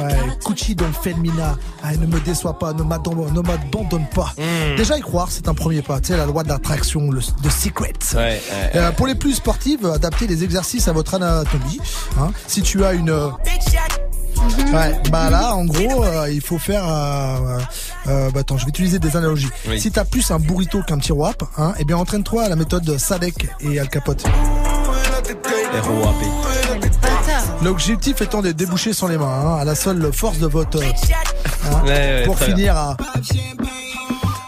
[0.00, 0.08] Ouais,
[0.44, 4.32] Cucci Don Femina, Ah, ne me déçois pas, ne m'abandonne ne m'abandonne pas.
[4.38, 4.76] Hmm.
[4.76, 6.00] Déjà y croire, c'est un premier pas.
[6.00, 7.92] Tu sais, la loi de l'attraction, le de Secret.
[8.14, 8.40] Ouais, ouais,
[8.74, 11.78] Euh, pour les plus sportives, adaptez les exercices à votre anatomie.
[12.18, 12.32] hein.
[12.46, 13.28] Si tu as une euh,
[14.72, 16.84] Ouais, bah là, en gros, euh, il faut faire.
[16.88, 17.58] Euh,
[18.08, 19.50] euh, bah attends, je vais utiliser des analogies.
[19.68, 19.80] Oui.
[19.80, 22.96] Si t'as plus un burrito qu'un petit wrap, hein, eh bien entraîne-toi à la méthode
[22.98, 24.24] Sadek et Al Capote.
[27.62, 30.78] L'objectif étant de déboucher sans les mains, hein, à la seule force de votre.
[30.78, 30.84] euh,
[31.70, 32.74] hein, Ouais, ouais, pour finir bien.
[32.76, 32.96] à.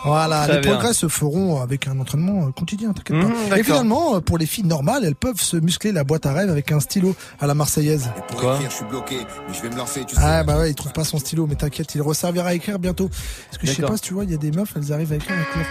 [0.05, 0.73] Voilà, Très les bien.
[0.73, 3.59] progrès se feront avec un entraînement euh, quotidien, t'inquiète Mhm, pas.
[3.59, 6.51] Et finalement, euh, pour les filles normales, elles peuvent se muscler la boîte à rêve
[6.51, 8.11] avec un stylo à la marseillaise.
[8.29, 9.17] Pour Quoi écrire, je suis bloqué,
[9.49, 10.21] mais je vais me lancer, tu sais.
[10.23, 13.09] Ah bah ouais, il trouve pas son stylo, mais t'inquiète, il resservira à écrire bientôt.
[13.09, 15.13] Parce que je sais pas si tu vois, il y a des meufs, elles arrivent
[15.13, 15.65] à écrire avec leur...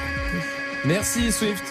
[0.86, 1.64] Merci Swift.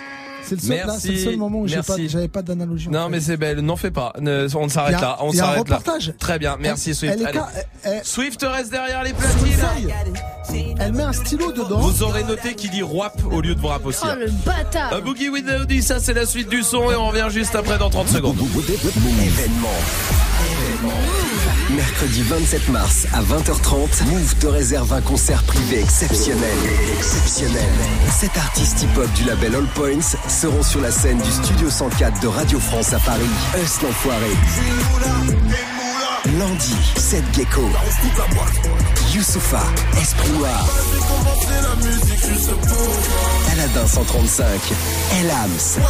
[0.45, 1.25] C'est le seul, là, c'est le Merci.
[1.25, 2.89] seul moment où pas- j'avais pas d'analogie.
[2.89, 4.13] Non mais c'est belle, n'en fais pas.
[4.21, 5.77] Ne- on s'arrête là, on il y a un s'arrête là.
[5.79, 6.13] reportage.
[6.19, 7.15] Très bien, merci Elle- Swift.
[7.21, 7.39] elle Allez.
[7.85, 9.95] elle- Swift reste derrière les platines.
[10.79, 11.79] Elle met un stylo dedans.
[11.79, 14.01] Vous aurez noté qu'il dit rap au lieu de rap aussi.
[14.05, 16.97] Oh le bâtard A Boogie with the Hoodie, ça c'est la suite du son et
[16.97, 18.37] on revient juste après dans 30 secondes.
[18.39, 19.69] Événement.
[21.77, 26.57] Mercredi 27 mars à 20h30, Move te réserve un concert privé exceptionnel.
[26.99, 27.71] Exceptionnel.
[28.11, 32.29] Sept artistes hip-hop du label All Points seront sur la scène du Studio 104 de
[32.29, 33.23] Radio France à Paris.
[33.63, 35.72] Us l'enfoiré.
[36.25, 37.69] Landy, Seth Gecko.
[39.13, 39.63] Youssoufa,
[40.01, 40.65] Esprit Noir.
[43.53, 44.47] Aladin 135,
[45.21, 45.81] Elams.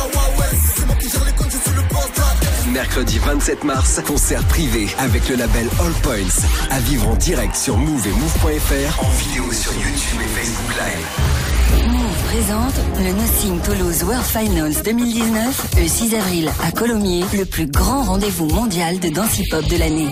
[2.73, 6.47] Mercredi 27 mars, concert privé avec le label All Points.
[6.71, 11.43] À vivre en direct sur Move et Move.fr, en vidéo sur YouTube et Facebook Live.
[11.91, 17.67] Move présente le Nothing Toulouse World Finals 2019 le 6 avril à Colomiers, le plus
[17.67, 20.09] grand rendez-vous mondial de danse hip-hop de l'année.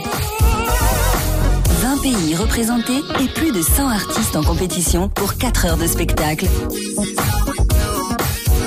[1.80, 6.46] 20 pays représentés et plus de 100 artistes en compétition pour 4 heures de spectacle.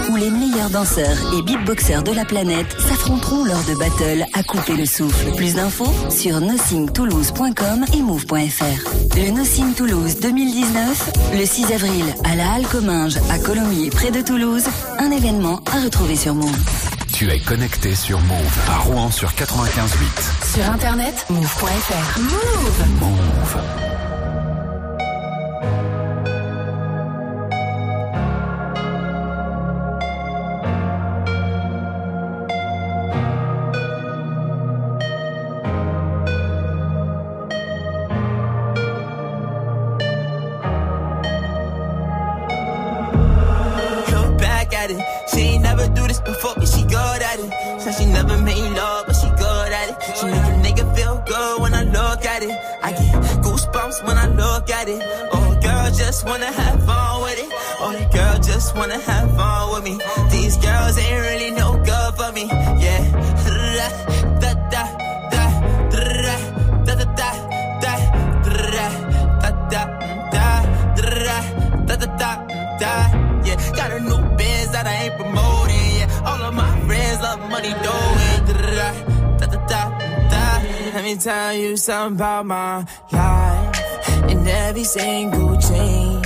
[0.10, 4.76] Où les meilleurs danseurs et beatboxers de la planète s'affronteront lors de battles à couper
[4.76, 5.36] le souffle.
[5.36, 9.16] Plus d'infos sur nothingtoulouse.com et move.fr.
[9.16, 14.22] Le Nothing Toulouse 2019, le 6 avril à la Halle Comminges à Colomiers près de
[14.22, 14.66] Toulouse,
[15.00, 16.93] un événement à retrouver sur Move.
[17.14, 20.56] Tu es connecté sur Move à Rouen sur 95.8.
[20.56, 22.20] Sur internet, move.fr.
[22.20, 23.93] Move Move.
[54.84, 55.02] at it.
[55.32, 57.52] Oh, girl, just wanna have fun with it.
[57.80, 59.96] Oh, girl, just wanna have fun with me.
[60.30, 62.46] These girls ain't really no good for me.
[62.86, 63.02] Yeah.
[73.46, 74.22] Yeah, got a new
[74.72, 75.90] that I ain't promoting.
[76.00, 78.24] Yeah, all of my friends love money doing.
[80.94, 83.63] Let me tell you something about my life.
[84.44, 86.22] In every single chain,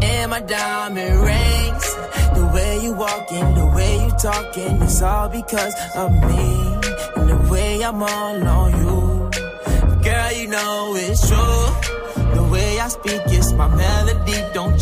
[0.00, 1.86] in my diamond rings.
[2.32, 6.48] The way you walking, the way you talking, it's all because of me.
[7.14, 9.30] And the way I'm all on you.
[10.02, 12.32] Girl, you know it's true.
[12.36, 14.38] The way I speak is my melody.
[14.54, 14.81] Don't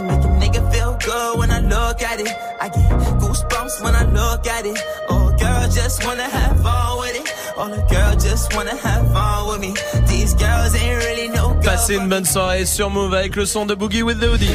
[0.00, 2.28] She make a nigga feel good when I look at it.
[2.58, 2.90] I get
[3.20, 4.78] goosebumps when I look at it.
[5.10, 7.34] Oh, girl, just wanna have fun with it.
[7.58, 9.74] Oh, the girl just wanna have fun with me.
[10.06, 11.64] These girls ain't really no good.
[11.64, 14.50] Passez une bonne soirée sur Move avec le son de Boogie with the Hoodie.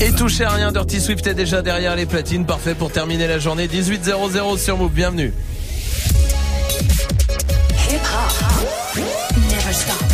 [0.00, 3.38] Et touchez à rien, Dirty Swift est déjà derrière les platines, parfait pour terminer la
[3.38, 5.32] journée 18.00 sur Move, bienvenue.
[7.88, 9.04] Hip hop.
[9.48, 10.11] Never stop.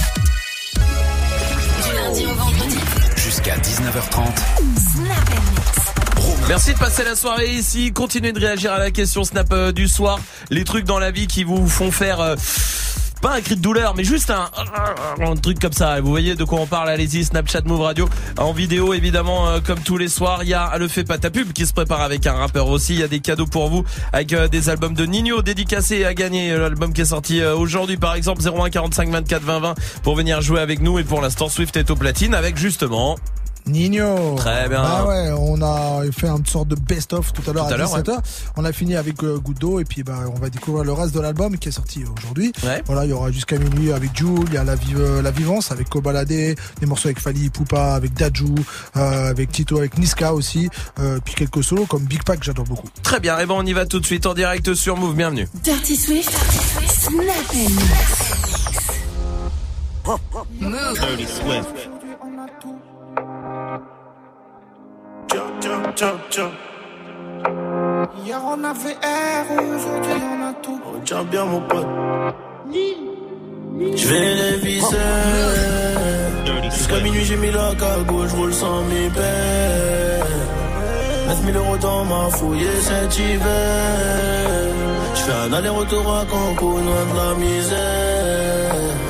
[3.99, 4.39] 19h30.
[4.77, 6.49] Snap and mix.
[6.49, 7.93] Merci de passer la soirée ici.
[7.93, 10.21] Continuez de réagir à la question Snap euh, du soir.
[10.51, 12.37] Les trucs dans la vie qui vous font faire euh,
[13.21, 16.01] pas un cri de douleur, mais juste un, truc comme ça.
[16.01, 16.89] Vous voyez de quoi on parle?
[16.89, 20.45] Allez-y, Snapchat Move Radio en vidéo évidemment euh, comme tous les soirs.
[20.45, 22.95] Il y a le fait pas ta pub qui se prépare avec un rappeur aussi.
[22.95, 26.15] Il y a des cadeaux pour vous avec euh, des albums de Nino dédicacés à
[26.15, 26.57] gagner.
[26.57, 29.75] L'album qui est sorti aujourd'hui par exemple 01 45 24 20 20
[30.05, 31.01] pour venir jouer avec nous.
[31.01, 33.17] Et pour l'instant Swift est au platine avec justement.
[33.67, 34.35] Nino.
[34.37, 34.83] Très bien.
[34.83, 37.79] Ah ouais, on a fait une sorte de best-of tout à l'heure Tout à, à
[37.79, 38.19] l'heure, 17h.
[38.57, 41.21] On a fini avec euh, d'eau et puis bah, on va découvrir le reste de
[41.21, 42.53] l'album qui est sorti aujourd'hui.
[42.65, 42.83] Ouais.
[42.87, 45.31] Voilà, il y aura jusqu'à minuit avec Jules, il y a la, Vive- euh, la
[45.31, 46.57] Vivance avec Kobalade, des
[46.87, 48.55] morceaux avec Fali Poupa, avec Dajou,
[48.97, 52.89] euh, avec Tito, avec Niska aussi, euh, puis quelques solos comme Big Pack, j'adore beaucoup.
[53.03, 53.39] Très bien.
[53.39, 55.15] Et ben on y va tout de suite en direct sur Move.
[55.15, 55.49] Bienvenue.
[55.63, 56.33] Dirty Swift.
[60.61, 60.95] Move.
[60.95, 61.98] Dirty Swift.
[65.61, 66.53] Jump, jump, jump.
[68.25, 70.81] Hier on avait R, aujourd'hui on a tout.
[71.05, 71.87] Tiens bien mon pote.
[74.01, 74.97] Je vais les visser.
[76.71, 80.21] Jusqu'à minuit j'ai mis la cagoule, je roule sans mi paix.
[81.29, 84.69] 9000 euros dans ma fouille cet hiver.
[85.15, 88.18] Je fais un aller-retour à Cancun, loin de la misère.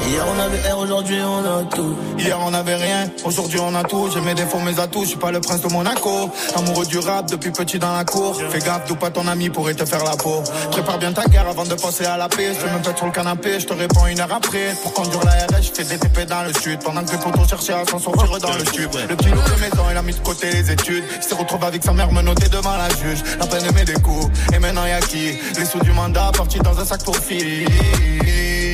[0.09, 1.95] Hier on avait R, aujourd'hui on a tout.
[2.19, 4.09] Hier on avait rien, aujourd'hui on a tout.
[4.13, 6.31] J'ai mes défauts, mes atouts, je suis pas le prince de Monaco.
[6.57, 8.35] Amoureux du rap depuis petit dans la cour.
[8.51, 10.43] Fais gaffe, d'où pas ton ami pourrait te faire la peau.
[10.71, 12.53] Prépare bien ta guerre avant de penser à la paix.
[12.59, 14.75] Je me pète sur le canapé, je te réponds une heure après.
[14.83, 16.79] Pour conduire la RS, je fais des TP dans le sud.
[16.83, 18.91] Pendant que tes potos cherchaient à s'en sortir dans le tube.
[19.11, 21.05] Le petit loup de maison, il a mis de côté les études.
[21.17, 23.23] Il s'est retrouvé avec sa mère menotté devant la juge.
[23.39, 25.39] La peine met des coups, et maintenant y'a qui?
[25.59, 27.15] Les sous du mandat partis dans un sac pour.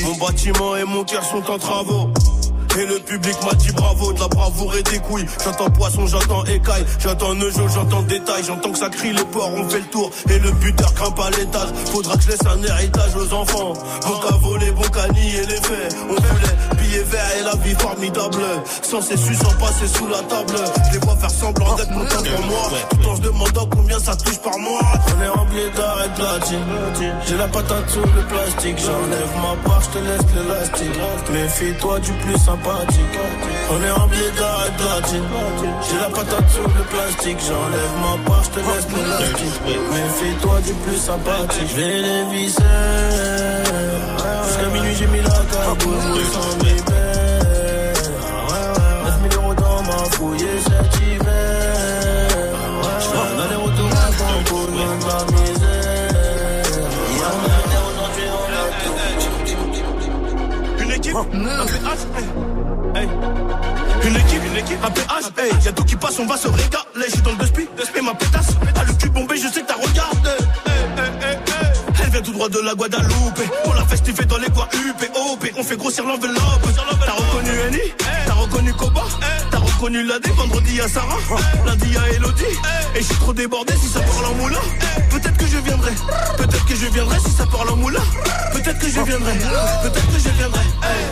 [0.05, 2.11] Mon bâtiment et mon cœur sont en travaux.
[2.77, 5.27] Et le public m'a dit bravo, de la bravoure et des couilles.
[5.45, 9.69] J'entends poisson, j'entends écaille, j'entends neujot, j'entends détail, j'entends que ça crie les porcs, on
[9.69, 10.11] fait le tour.
[10.29, 11.69] Et le buteur grimpe à l'étage.
[11.93, 13.75] Faudra que je laisse un héritage aux enfants.
[14.03, 15.97] Bon qu'à voler, bon qu'à nier les faits.
[16.09, 18.43] On voulait billets verts et la vie formidable.
[18.83, 20.55] Sans ces su, sans passer sous la table.
[20.89, 22.71] Je les vois faire semblant d'être contents pour moi.
[22.91, 24.81] Tout en se demandant combien ça touche par mois.
[25.17, 27.15] On est rempli d'arrêt de platine.
[27.27, 28.79] J'ai la patate sous le plastique.
[28.79, 31.01] J'enlève ma part, je te laisse l'élastique.
[31.31, 34.71] Méfie-toi du plus On est rempli d'arrêt.
[35.89, 37.39] J'ai la patate sous le plastique.
[37.47, 39.61] J'enlève ma part, je te laisse l'élastique.
[39.67, 41.69] Méfie-toi du plus sympathique.
[41.69, 42.63] Je vais les visser.
[44.47, 46.25] Jusqu'à minuit, j'ai mis la cagoule.
[46.33, 46.81] Sans mes
[49.05, 51.04] 9000 euros dans ma fouille hiver.
[61.17, 61.23] A
[64.05, 64.43] Une équipe.
[64.47, 65.65] Une équipe, un PH, hey.
[65.65, 67.07] Y'a tout qui passe, on va se régaler.
[67.09, 68.49] J'suis dans le despit, et ma pétasse.
[68.77, 70.31] A le cul bombé, je sais que t'as regardé.
[72.03, 73.41] Elle vient tout droit de la Guadeloupe.
[73.67, 75.51] On l'a festivé dans les UP, OP.
[75.57, 76.35] On fait grossir l'enveloppe.
[77.05, 77.95] T'as reconnu Annie
[78.27, 79.03] T'as reconnu Koba
[79.51, 81.19] T'as reconnu Ladé Vendredi à Sarah
[81.67, 82.45] Lundi à Elodie
[82.95, 85.04] Et je suis trop débordé si ça parle en moulin.
[85.55, 85.93] Je viendrai.
[86.37, 88.03] Peut-être que je viendrai si ça parle en moulin.
[88.53, 89.35] Peut-être que je viendrai.
[89.83, 90.65] Peut-être que je viendrai.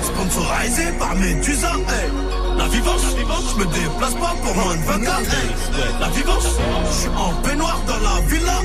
[0.03, 1.72] Sponsorisé par Medusa.
[1.88, 2.11] Hey.
[2.59, 5.20] La vivance, je me déplace pas pour moins de 20 ans.
[5.20, 6.01] Hey.
[6.01, 6.47] La vivance,
[6.88, 8.62] je suis en peignoir dans la villa.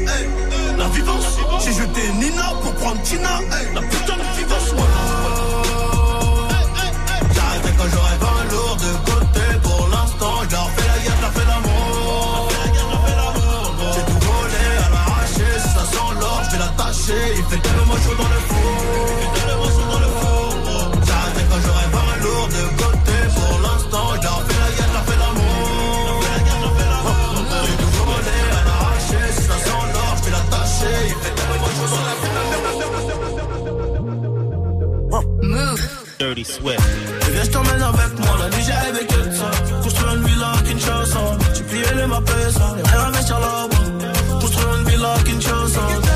[0.79, 3.39] La vivance, j'ai jeté Nina pour prendre Tina.
[3.75, 4.87] La putain de vivance, moi.
[17.09, 18.75] Il fait tellement chaud dans le four.
[19.21, 20.47] Il fait tellement chaud dans le four.
[21.07, 23.15] J'arrêterai quand j'aurai 20 lourds de côté.
[23.33, 26.19] Pour l'instant, je leur fais la guerre, je leur fais l'amour.
[27.63, 29.19] J'ai tout volé à l'arraché.
[29.31, 30.97] Si ça sent l'or, je vais l'attacher.
[31.07, 32.15] Il fait tellement chaud dans le
[36.19, 36.81] Dirty Swift.
[37.27, 39.49] Et viens, je t'emmène avec moi, la nuit j'ai rêvé que de ça.
[39.81, 41.37] Construire une villa à Kinshasa.
[41.55, 42.75] J'ai plié les mappes, ça.
[42.77, 44.39] Et rien investir là-bas.
[44.41, 46.06] Construire une villa à Kinshasa.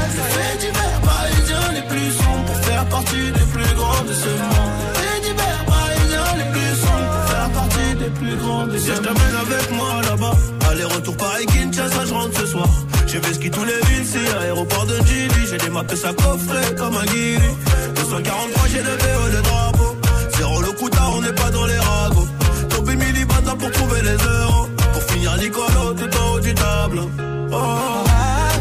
[11.21, 12.67] Paris Kinshasa, je rentre ce soir.
[13.05, 15.45] J'ai fait ski tous les villes, c'est aéroport de Gili.
[15.47, 17.51] J'ai des mappes à coffret comme un guiri.
[17.95, 19.95] 243, j'ai le VO de drapeau.
[20.35, 22.27] Zéro le coutard, on n'est pas dans les ragots.
[22.69, 24.67] Tombé mille bata pour trouver les euros.
[24.93, 27.11] Pour finir Nicolo tout en haut du tableau.
[27.51, 28.03] Oh,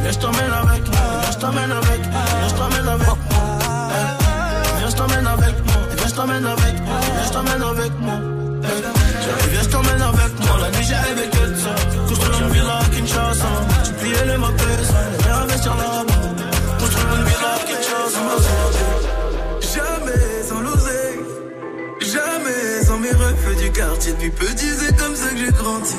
[0.02, 0.82] viens, je t'emmène avec.
[0.82, 2.22] Viens, je t'emmène avec moi.
[2.40, 3.16] Viens, je t'emmène avec moi.
[4.78, 5.80] Viens, je t'emmène avec moi.
[5.96, 7.00] Viens, je t'emmène avec moi.
[7.16, 8.18] Viens, je t'emmène avec moi.
[9.50, 10.58] Viens, je t'emmène avec moi.
[10.60, 11.39] La nuit, j'ai rêvé
[13.30, 16.14] Tu pliais les investir là-bas.
[16.80, 18.22] Construire une villa à Kinshasa.
[19.60, 21.20] Jamais sans l'oser,
[22.00, 24.12] jamais sans mes refs du quartier.
[24.14, 25.94] Depuis petit, c'est comme ça que j'ai grandi.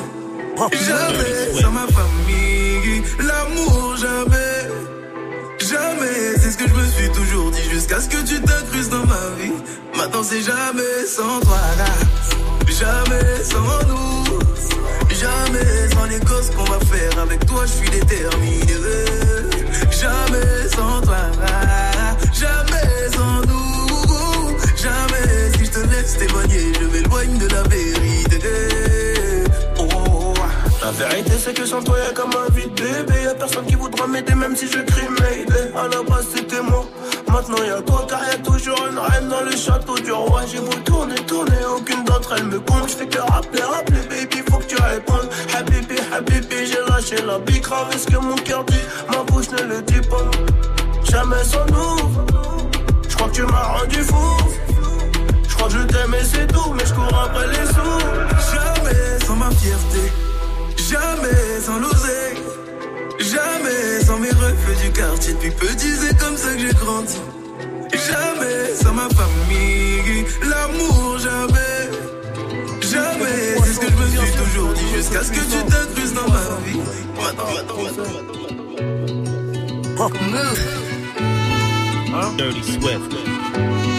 [0.72, 4.68] Jamais sans ma famille, l'amour, jamais.
[5.58, 9.06] Jamais, c'est ce que je me suis toujours dit jusqu'à ce que tu t'incrustes dans
[9.06, 9.54] ma vie.
[9.96, 11.86] Maintenant, c'est jamais sans toi, là.
[12.66, 14.51] Jamais sans nous.
[15.22, 18.66] Jamais sans les gosses qu'on va faire avec toi, je suis déterminé.
[19.90, 21.22] Jamais sans toi.
[22.32, 24.58] Jamais sans nous.
[24.76, 28.50] Jamais si je te laisse t'éloigner, je m'éloigne de la vérité.
[29.78, 30.34] Oh.
[30.82, 34.08] La vérité c'est que sans toi y'a comme un vide bébé Y'a personne qui voudra
[34.08, 36.84] m'aider même si je crie Mayday À la base c'était moi
[37.32, 40.74] Maintenant y'a toi car y'a toujours une reine dans le château du roi J'ai beau
[40.84, 44.76] tourner, tourner, aucune d'entre elles me compte J'fais que rappeler, rappeler baby faut que tu
[44.76, 49.50] répondes Habibi, habibi, j'ai lâché la big grave ce que mon cœur dit Ma bouche
[49.50, 50.30] ne le dis pas?
[51.10, 51.96] Jamais sans nous.
[53.08, 54.36] Je crois que tu m'as rendu fou.
[55.48, 58.54] Je crois que je t'aime et c'est tout, mais je cours après les sous.
[58.54, 60.12] Jamais sans ma fierté,
[60.76, 62.42] jamais sans l'oseille,
[63.22, 65.34] jamais sans mes refus du quartier.
[65.34, 67.20] Depuis petit, c'est comme ça que j'ai grandi.
[67.92, 71.90] Jamais sans ma famille, l'amour, jamais.
[72.80, 76.28] Jamais, c'est ce que je me suis toujours dit jusqu'à ce que tu t'incrustes dans
[76.28, 76.80] ma vie.
[82.36, 83.91] Dirty Swift.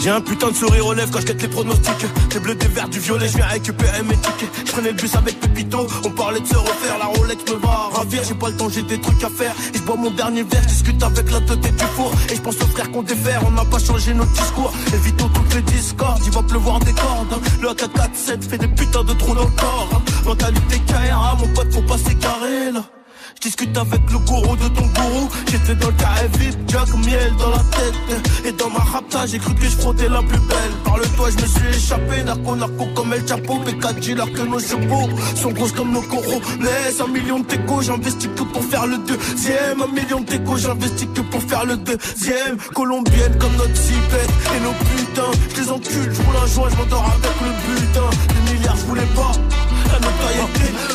[0.00, 2.06] J'ai un putain de sourire aux lèvres quand je quête les pronostics.
[2.32, 4.50] J'ai bleu des verts, du violet, je viens récupérer mes tickets.
[4.66, 6.96] Je prenais le bus avec Pépito, on parlait de se refaire.
[6.98, 9.54] La Rolex me va ravir, j'ai pas le temps, j'ai des trucs à faire.
[9.74, 12.12] Et je bois mon dernier verre, je discute avec la tête du four.
[12.30, 14.72] Et je pense aux frères qu'on défère, on n'a pas changé notre discours.
[14.94, 17.38] Évitons toutes les discords, il va pleuvoir des cordes.
[17.60, 20.02] Le AK-47 fait des putains de trous dans le corps.
[20.24, 22.99] Mentalité KRA, mon pote, faut pas s'écarrer là.
[23.36, 25.28] Je discute avec le gourou de ton gourou.
[25.50, 28.44] J'étais dans le carré vide, Jack miel dans la tête.
[28.44, 30.72] Et dans ma rapta, j'ai cru que je frottais la plus belle.
[30.84, 32.22] Par le toit, je me suis échappé.
[32.24, 33.60] Narco, narco comme El Chapo.
[33.60, 36.40] P4 alors que nos chevaux sont grosses comme nos coraux.
[36.60, 39.82] Laisse un million de téco, j'investis que pour faire le deuxième.
[39.82, 42.56] Un million de téco, j'investis que pour faire le deuxième.
[42.74, 44.30] Colombienne comme notre cipette.
[44.56, 48.10] Et nos putains, je les encule, je roule un joint, je m'endors avec le butin.
[48.28, 49.32] Des milliards, je voulais pas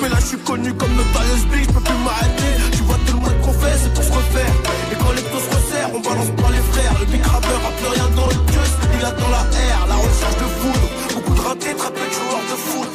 [0.01, 2.51] Mais là, je suis connu comme Notorious Big, je peux plus m'arrêter.
[2.71, 4.53] Tu vois tout le monde qu'on fait, c'est pour se refaire.
[4.91, 6.93] Et quand les taux se resserrent, on balance pas les frères.
[6.99, 8.69] Le big rapper a plus rien dans le queue,
[8.99, 9.79] il a dans la air.
[9.87, 12.94] La recherche de foudre, beaucoup de ratés, très peu de joueurs de foot.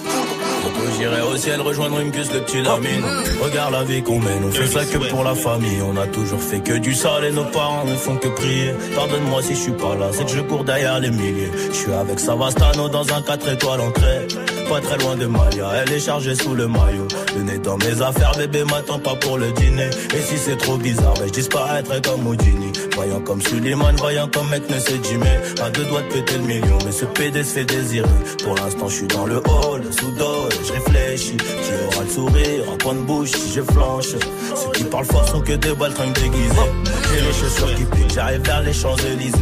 [0.99, 3.05] J'irai au ciel rejoindre une cuisse, le petit Lamine.
[3.43, 5.81] Regarde la vie qu'on mène, on fait ça que pour la famille.
[5.83, 8.73] On a toujours fait que du sale et nos parents ne font que prier.
[8.95, 11.51] Pardonne-moi si je suis pas là, c'est que je cours derrière les milliers.
[11.69, 14.27] Je suis avec Savastano dans un 4 étoiles entrée.
[14.69, 17.09] Pas très loin de Maya, elle est chargée sous le maillot.
[17.37, 19.91] Le nez dans mes affaires, bébé m'attend pas pour le dîner.
[20.15, 22.73] Et si c'est trop bizarre, ben je disparaîtrai comme Houdini.
[22.95, 25.27] Voyant comme Suleiman, voyant comme mec ne Jimmy.
[25.61, 28.07] À deux doigts de péter le million, mais ce PD se fait désirer.
[28.45, 31.37] Pour l'instant, je suis dans le hall, sous dole, je réfléchis.
[31.37, 34.07] Qui aura le sourire, en coin de bouche si je flanche.
[34.07, 36.71] Ceux qui parlent fort sont que des baltringues déguisés.
[37.09, 39.39] J'ai les chaussures qui piquent, j'arrive vers les Champs-Élysées.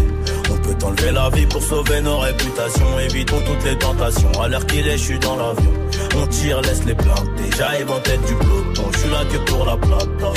[0.51, 2.99] On peut enlever la vie pour sauver nos réputations.
[2.99, 4.33] Évitons toutes les tentations.
[4.41, 5.73] À l'heure qu'il est, je suis dans l'avion.
[6.17, 7.51] On tire, laisse les planter.
[7.57, 8.85] J'arrive en tête du peloton.
[8.93, 10.33] Je suis là que pour la plata.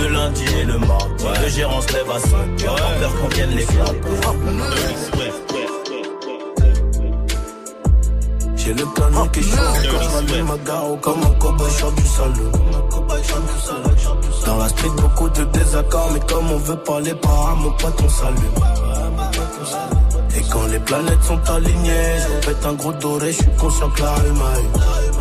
[0.00, 1.24] Le lundi et le mardi.
[1.42, 2.94] Le gérant se lève à 5 heures.
[2.98, 5.53] Peur qu'on vienne l'éclater.
[8.64, 12.50] J'ai le canon qui chaud encore, j'allume ma gare comme un cowboy sort du salon.
[14.46, 18.08] Dans la street, beaucoup de désaccords, mais comme on veut parler par mon pote, on
[18.08, 18.54] s'allume.
[20.36, 24.00] Et quand les planètes sont alignées, je pète un gros doré, je suis conscient que
[24.02, 25.13] la rue m'a eu.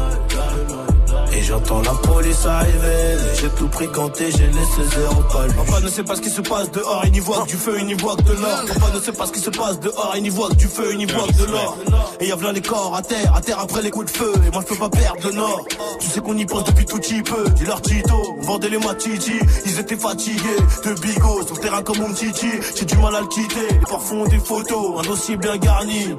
[1.35, 5.53] Et j'entends la police arriver, j'ai tout pris ganté, j'ai laissé zéro pas lui.
[5.53, 7.75] Papa ne sait pas ce qui se passe dehors, il n'y voit que du feu,
[7.79, 8.63] il n'y voit que de l'or.
[8.67, 10.89] Papa ne sait pas ce qui se passe dehors, il n'y voit que du feu,
[10.91, 11.77] il n'y voit que de l'or.
[12.19, 14.33] Et y'a plein les corps à terre, à terre après les coups de feu.
[14.47, 15.65] Et moi je peux pas perdre le nord.
[15.99, 17.49] Tu sais qu'on y pense depuis tout petit peu.
[17.49, 19.33] Dis leur Tito, vendait les matiti.
[19.65, 22.51] Ils étaient fatigués de bigot sur terrain comme mon titi.
[22.75, 23.67] J'ai du mal à le quitter.
[23.71, 26.15] Les parfois ont des photos, un dossier bien garni.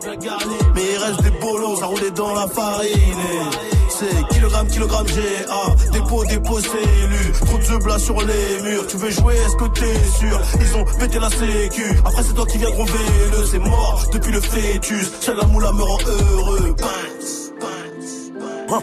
[0.74, 3.51] Mais il reste des bolos, ça roulait dans la farine.
[3.99, 5.75] C'est kilogramme, kilogramme GA.
[5.93, 7.33] Dépôt, dépôt, CLU.
[7.47, 8.87] Trop de blas sur les murs.
[8.89, 10.41] Tu veux jouer, est-ce que t'es sûr?
[10.61, 11.85] Ils ont pété la sécu.
[12.05, 15.12] Après, c'est toi qui viens gros le C'est mort depuis le fœtus.
[15.21, 16.75] Seule la moula me rend heureux.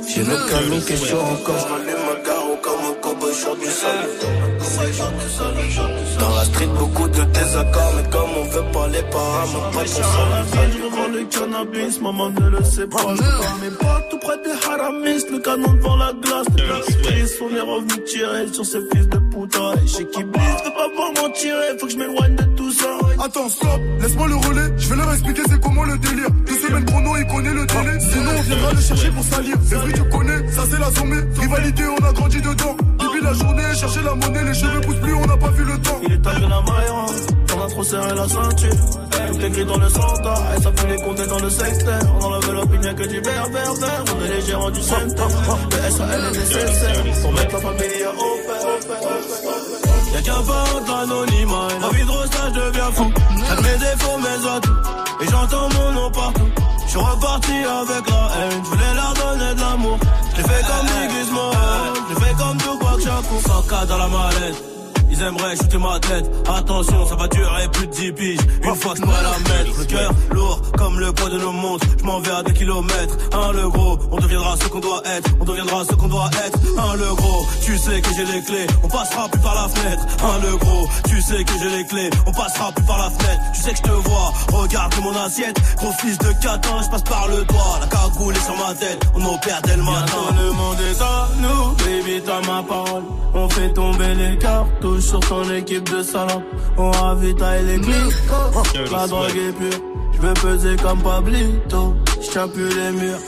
[0.08, 1.68] J'ai le canon qui est chaud encore.
[3.32, 3.68] Je short du.
[6.20, 7.94] Dans la street, beaucoup de désaccords.
[7.96, 10.02] Mais comme on veut parler par mon pas Je
[10.84, 12.98] revends le cannabis, maman ne le sait pas.
[13.16, 15.24] Je mes potes tout près des haramis.
[15.32, 16.48] Le canon devant la glace.
[16.56, 19.74] De la crise, on est revenu tirer sur ces fils de putain.
[19.82, 21.78] Et chez qui blisse, ne pas voir m'en tirer.
[21.80, 22.41] Faut que je m'éloigne de.
[23.24, 24.74] Attends, stop, laisse-moi le relais.
[24.78, 26.32] Je vais leur expliquer c'est comment le délire.
[26.48, 28.00] Deux semaines chrono, il connaît le délai.
[28.00, 29.56] Sinon, on viendra le chercher pour salir.
[29.64, 31.40] C'est vrai, tu connais, ça c'est la zombie.
[31.40, 32.76] Rivalité, on a grandi dedans.
[32.98, 35.78] Depuis la journée, chercher la monnaie, les cheveux poussent plus, on n'a pas vu le
[35.82, 36.00] temps.
[36.04, 37.06] Il est de la maillon,
[37.56, 38.76] on a trop serré la ceinture.
[39.32, 42.02] Tout écrit dans le centre, ça peut les compter dans le secteur.
[42.20, 43.74] On enlève l'opinion que du vert, vert.
[44.18, 45.28] On est les gérants du centre.
[45.70, 47.04] Le SAL est nécessaire
[47.34, 52.30] mettre la famille à haut Y'a qu'un pas entre l'anonymat et la vie de rose,
[52.32, 53.12] je deviens fou.
[53.50, 55.22] Avec mes défauts, mes atouts.
[55.22, 56.50] Et j'entends mon nom partout.
[56.86, 58.62] Je suis reparti avec la haine.
[58.64, 59.98] Je voulais leur donner de l'amour.
[60.36, 61.94] J'ai fait comme Niggas Mohan.
[62.10, 63.40] J'ai fait comme Tupac Shakur.
[63.40, 64.71] 100K dans la mallette.
[65.22, 66.30] Ils aimeraient shooter ma tête.
[66.48, 68.40] Attention, ça va durer plus de 10 piges.
[68.64, 71.86] Une fois que je la mettre, le cœur lourd comme le poids de nos montres.
[72.00, 73.18] Je m'en vais à des kilomètres.
[73.34, 75.30] Un le gros, on deviendra ce qu'on doit être.
[75.40, 76.60] On deviendra ce qu'on doit être.
[76.78, 78.68] Un le gros, tu sais que j'ai les clés.
[78.84, 80.06] On passera plus par la fenêtre.
[80.24, 82.10] Un le gros, tu sais que j'ai les clés.
[82.26, 83.42] On passera plus par la fenêtre.
[83.54, 84.34] Tu sais que je te vois.
[84.54, 85.60] Regarde mon assiette.
[85.78, 87.80] Gros fils de catin, je passe par le doigt.
[87.80, 89.04] La cagoule est sur ma tête.
[89.16, 90.18] On opère dès le matin.
[90.36, 93.04] Le monde est à nous, baby, t'as ma parole.
[93.34, 96.44] On fait tomber les cartouches sur ton équipe de salopes.
[96.78, 98.92] On ravitaille les clics.
[98.92, 99.80] La drogue est pure.
[100.14, 101.96] Je veux peser comme Pablito.
[102.22, 103.20] Je plus les murs.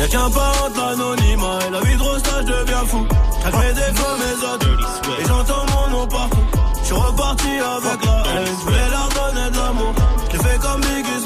[0.00, 3.06] Y'a qu'un pas entre l'anonymat et la vie de rostage devient fou.
[3.42, 5.20] Chaque mes défauts, mes autres.
[5.20, 6.46] Et j'entends mon nom partout.
[6.80, 8.46] Je suis reparti avec la haine.
[8.46, 9.92] Je voulais leur donner de l'amour.
[10.32, 11.20] Je fait comme Biggie.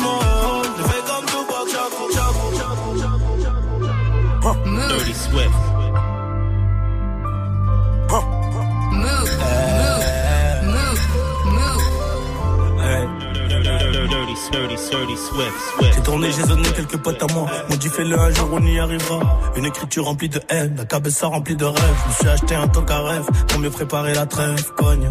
[0.78, 2.88] Je fait comme Tupac Shakur, Shakur, Shakur.
[4.88, 5.60] Dirty Swift.
[14.50, 15.94] Dirty, dirty Swift, Swift.
[15.94, 17.46] J'ai tourné, j'ai donné quelques potes à moi.
[17.68, 19.40] M'ont dit fais-le un jour, on y arrivera.
[19.56, 21.96] Une écriture remplie de haine, la cabessa remplie de rêves.
[22.04, 25.10] Je me suis acheté un tank à rêve pour mieux préparer la trêve, cogne.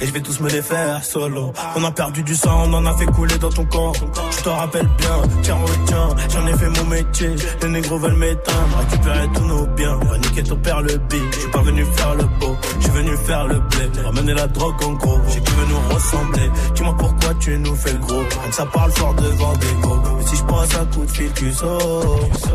[0.00, 1.52] Et je vais tous me les faire solo.
[1.76, 3.92] On a perdu du sang, on en a fait couler dans ton corps.
[4.30, 7.30] Je te rappelle bien, tiens, retiens, j'en ai fait mon métier.
[7.62, 9.98] Les négros veulent m'éteindre, récupérer tous nos biens.
[10.22, 11.22] Niquer ton père le big.
[11.32, 14.02] Je suis pas venu faire le beau, je suis venu faire le blé.
[14.04, 16.50] Ramener la drogue en gros, j'ai qui veut nous ressembler.
[16.74, 18.22] Dis-moi pourquoi tu nous fais le gros.
[18.22, 19.98] Que ça parle fort devant des gros.
[20.18, 22.50] Mais si je passe un coup de fil, tu sautes.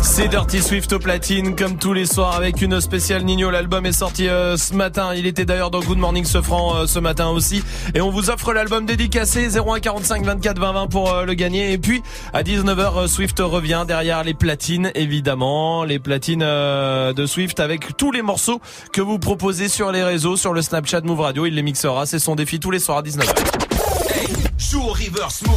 [0.00, 3.50] C'est Dirty Swift au platine, comme tous les soirs, avec une spéciale Nino.
[3.50, 5.12] L'album est sorti euh, ce matin.
[5.14, 7.62] Il était d'ailleurs dans Good Morning ce franc euh, ce matin aussi.
[7.94, 11.70] Et on vous offre l'album dédicacé 0145 24 20 20 pour euh, le gagner.
[11.70, 12.02] Et puis
[12.32, 18.10] à 19h, Swift revient derrière les platines, évidemment, les platines euh, de Swift avec tous
[18.10, 18.60] les morceaux
[18.92, 21.46] que vous proposez sur les réseaux, sur le Snapchat Move Radio.
[21.46, 22.04] Il les mixera.
[22.04, 23.32] C'est son défi tous les soirs à 19h.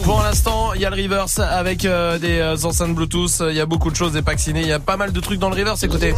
[0.03, 3.41] Pour l'instant, il y a le reverse avec euh, des euh, enceintes Bluetooth.
[3.49, 4.61] Il y a beaucoup de choses, des packs ciné.
[4.61, 5.83] Il y a pas mal de trucs dans le reverse.
[5.83, 6.13] Écoutez.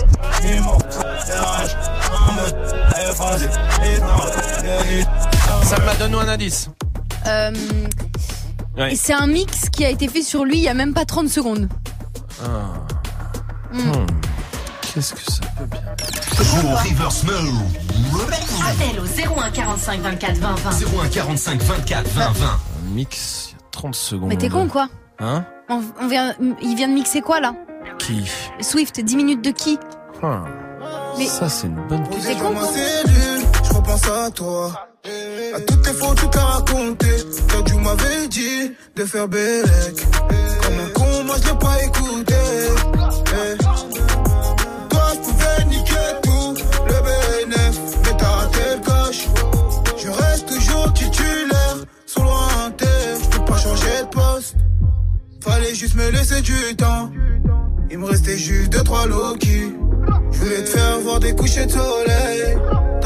[5.63, 6.69] Ça m'a donné un indice.
[7.27, 7.51] Euh,
[8.77, 8.95] Ouais.
[8.95, 11.27] C'est un mix qui a été fait sur lui il y a même pas 30
[11.27, 11.67] secondes.
[12.41, 12.47] Ah.
[13.73, 13.79] Hmm.
[13.79, 14.05] Hmm.
[14.81, 15.81] Qu'est-ce que ça peut bien
[18.69, 19.05] Appel au
[19.39, 20.69] 01 45 24 20 20.
[21.03, 22.45] 01 45 24 20 20.
[22.47, 24.29] Un mix, il y a 30 secondes.
[24.29, 24.87] Mais t'es con quoi
[25.19, 27.53] Hein on, on vient, Il vient de mixer quoi là
[27.97, 28.23] Qui
[28.61, 29.77] Swift, 10 minutes de qui
[30.23, 30.43] Ah.
[31.17, 32.33] Mais- Ça, c'est une bonne question.
[32.33, 32.67] T'es con quoi
[33.69, 34.71] Je repense à toi.
[35.55, 37.07] À toutes fois où tu t'as raconté.
[37.51, 40.07] Quand tu m'avais dit de faire bélec.
[40.61, 42.33] Comme un con, moi je l'ai pas écouté.
[43.33, 43.57] Eh.
[44.89, 45.93] Toi, je pouvais niquer
[46.23, 46.53] tout.
[46.87, 49.27] Le BNF, mais t'as raté le coche.
[49.97, 51.77] Je reste toujours titulaire.
[52.05, 52.85] Sous lointain,
[53.21, 54.55] je peux pas changer de poste.
[55.43, 57.11] Fallait juste me laisser du temps.
[57.91, 59.73] Il me restait juste deux, trois Loki.
[60.31, 62.57] Je voulais te faire voir des couchers de soleil.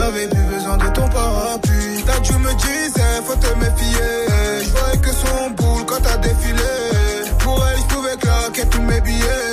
[0.03, 2.03] T'avais plus besoin de ton parapluie.
[2.05, 4.27] T'as dû me disais, faut te méfier.
[4.61, 6.59] Je que son boule quand t'as défilé.
[7.39, 9.52] Pour elle, je pouvais claquer tous mes billets.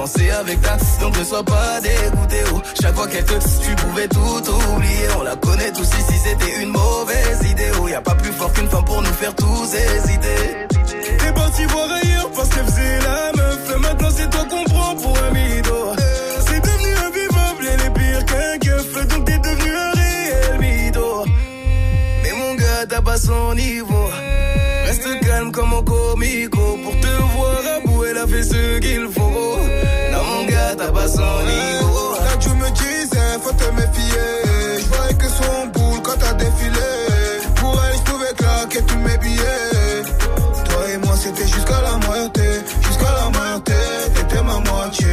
[0.00, 0.30] Bouter.
[0.30, 2.36] T'as pensé avec ta, donc ne sois pas dégoûté.
[2.54, 5.08] Oh, chaque fois qu'elle te, tu pouvais tout oublier.
[5.18, 7.70] On la connaît tous ici, c'était une mauvaise idée.
[7.80, 10.66] Oh, y a pas plus fort qu'une femme pour nous faire tous hésiter.
[11.18, 13.76] T'es parti voir ailleurs parce qu'elle faisait la meuf.
[13.80, 15.94] Maintenant, c'est toi qu'on prend pour un mytho.
[16.46, 19.08] C'est devenu invivable, elle est pire qu'un keuf.
[19.08, 21.24] Donc t'es devenu un réel mytho.
[22.22, 23.89] Mais mon gars, t'as pas son niveau.
[37.56, 40.02] Pour elle, je pouvais claquer tous mes billets.
[40.64, 42.50] Toi et moi, c'était jusqu'à la moitié.
[42.82, 43.74] Jusqu'à la moitié,
[44.14, 45.06] t'étais ma moitié.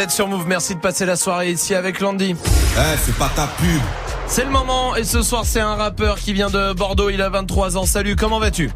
[0.00, 2.34] Êtes sur Move, merci de passer la soirée ici avec Landy.
[2.34, 3.80] Eh, c'est pas ta pub.
[4.26, 7.28] C'est le moment et ce soir c'est un rappeur qui vient de Bordeaux, il a
[7.28, 7.84] 23 ans.
[7.84, 8.70] Salut, comment vas-tu?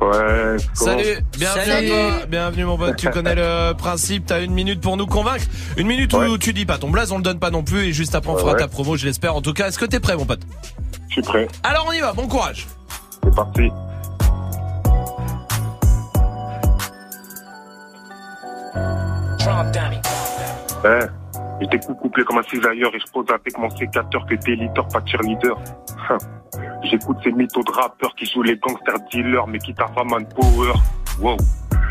[0.00, 0.56] Ouais.
[0.74, 4.98] Salut, bienvenue à toi, bienvenue mon pote, tu connais le principe, t'as une minute pour
[4.98, 5.46] nous convaitre,
[5.78, 7.92] une minute où tu dis pas ton blaze, on le donne pas non plus et
[7.94, 8.58] juste après on fera Ouais.
[8.58, 9.34] ta promo, je l'espère.
[9.34, 10.40] En tout cas, est-ce que t'es prêt mon pote?
[11.08, 11.48] Je suis prêt.
[11.62, 12.66] Alors on y va, bon courage.
[13.24, 13.70] C'est parti.
[20.84, 24.86] Je découpe couplé comme un cisailleur et je pose avec mon sécateur que t'es leader,
[24.88, 25.56] pas cheerleader.
[26.10, 26.18] Hein.
[26.84, 30.26] J'écoute ces mythos de rappeurs qui jouent les gangsters dealers mais qui taffent à man
[30.28, 30.72] power.
[31.20, 31.36] Wow.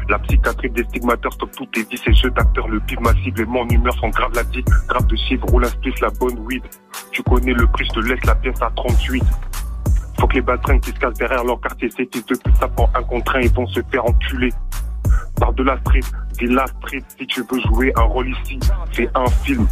[0.08, 3.46] La psychiatrie des stigmateurs stop tout est dit, ces jeux d'acteurs, le pif massif et
[3.46, 5.70] mon humeur sont grave la dit, grave de chiffres, roule un
[6.02, 6.64] la bonne weed.
[7.12, 9.24] Tu connais le prix, je te laisse la pièce à 38.
[10.20, 12.68] Faut que les baltringues qui se cassent derrière leur quartier, ces fils de pute, ça
[12.68, 14.54] prend un contre un, ils vont se faire enculer.
[15.40, 16.00] Par de la street,
[16.40, 18.60] dis la street, si tu veux jouer un rôle ici,
[18.94, 19.68] c'est un film.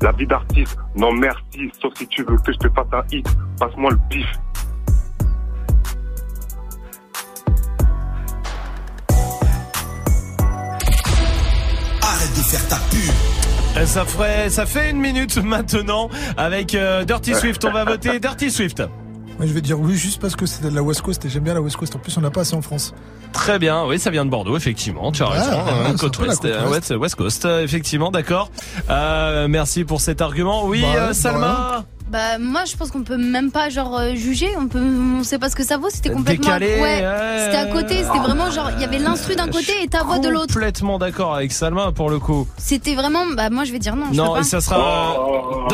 [0.00, 3.26] La vie d'artiste, non merci, sauf si tu veux que je te fasse un hit,
[3.58, 4.26] passe-moi le pif.
[12.02, 13.76] Arrête de faire ta pub.
[13.76, 17.64] Euh, Ça ferait, ça fait une minute maintenant avec euh, Dirty Swift.
[17.64, 18.80] On va voter Dirty Swift.
[19.38, 21.44] Moi, je vais dire oui juste parce que c'était de la West Coast et j'aime
[21.44, 21.94] bien la West Coast.
[21.96, 22.94] En plus, on n'a pas assez en France.
[23.32, 25.12] Très bien, oui, ça vient de Bordeaux, effectivement.
[25.12, 25.50] Tu as Ouais, raison.
[25.52, 25.56] ouais,
[25.88, 26.90] hein, côte ouest, euh, ouest.
[26.96, 28.50] West Coast, euh, effectivement, d'accord.
[28.90, 30.64] Euh, merci pour cet argument.
[30.66, 31.84] Oui, Bah euh, bah Salma.
[32.10, 35.48] Bah moi je pense qu'on peut même pas genre juger, on peut on sait pas
[35.48, 37.38] ce que ça vaut, c'était complètement Décalé, ouais, ouais.
[37.44, 40.18] c'était à côté, c'était vraiment genre il y avait l'instru d'un côté et ta voix
[40.18, 40.52] de l'autre.
[40.52, 42.48] Complètement d'accord avec Salma pour le coup.
[42.58, 44.42] C'était vraiment bah moi je vais dire non, je Non, et pas.
[44.42, 45.14] ça sera.
[45.20, 45.68] Oh,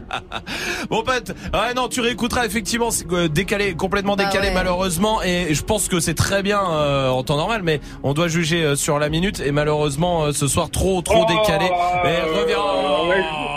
[0.90, 4.54] Bon pote, ouais non tu réécouteras effectivement c'est euh, décalé complètement Bah décalé ouais.
[4.54, 8.28] malheureusement et je pense que c'est très bien euh, en temps normal mais on doit
[8.28, 11.70] juger euh, sur la minute et malheureusement euh, ce soir trop trop décalé.
[12.04, 13.53] Mais reviens.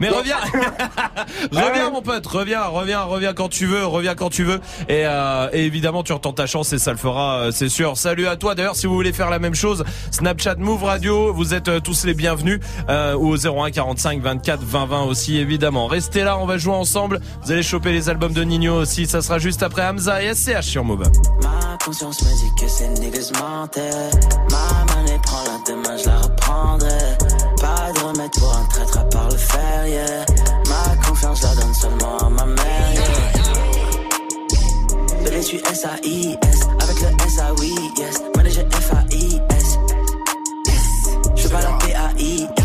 [0.00, 0.36] Mais reviens.
[1.52, 5.48] reviens mon pote, reviens, reviens, reviens quand tu veux, reviens quand tu veux et, euh,
[5.52, 7.96] et évidemment tu retentes ta chance et ça le fera euh, c'est sûr.
[7.96, 11.54] Salut à toi d'ailleurs si vous voulez faire la même chose, Snapchat Move Radio, vous
[11.54, 15.86] êtes euh, tous les bienvenus euh, ou au 01 45 24 20 20 aussi évidemment.
[15.86, 17.20] Restez là, on va jouer ensemble.
[17.42, 20.62] Vous allez choper les albums de Nino aussi, ça sera juste après Hamza et SCH
[20.62, 21.10] sur Move.
[21.42, 23.90] Ma conscience me dit que ces niggas mentaient.
[24.50, 26.98] Ma monnaie prend la demain, je la reprendrai.
[27.60, 29.36] Pas de remède pour un traître à part le
[30.68, 33.02] Ma confiance, la donne seulement à ma mère, yeah.
[35.24, 36.60] Bébé, je suis S-A-I-S.
[36.80, 38.22] Avec le S-A-Oui, yes.
[38.36, 39.78] Manager F-A-I-S.
[41.36, 42.59] Je fais pas la P-A-I-X.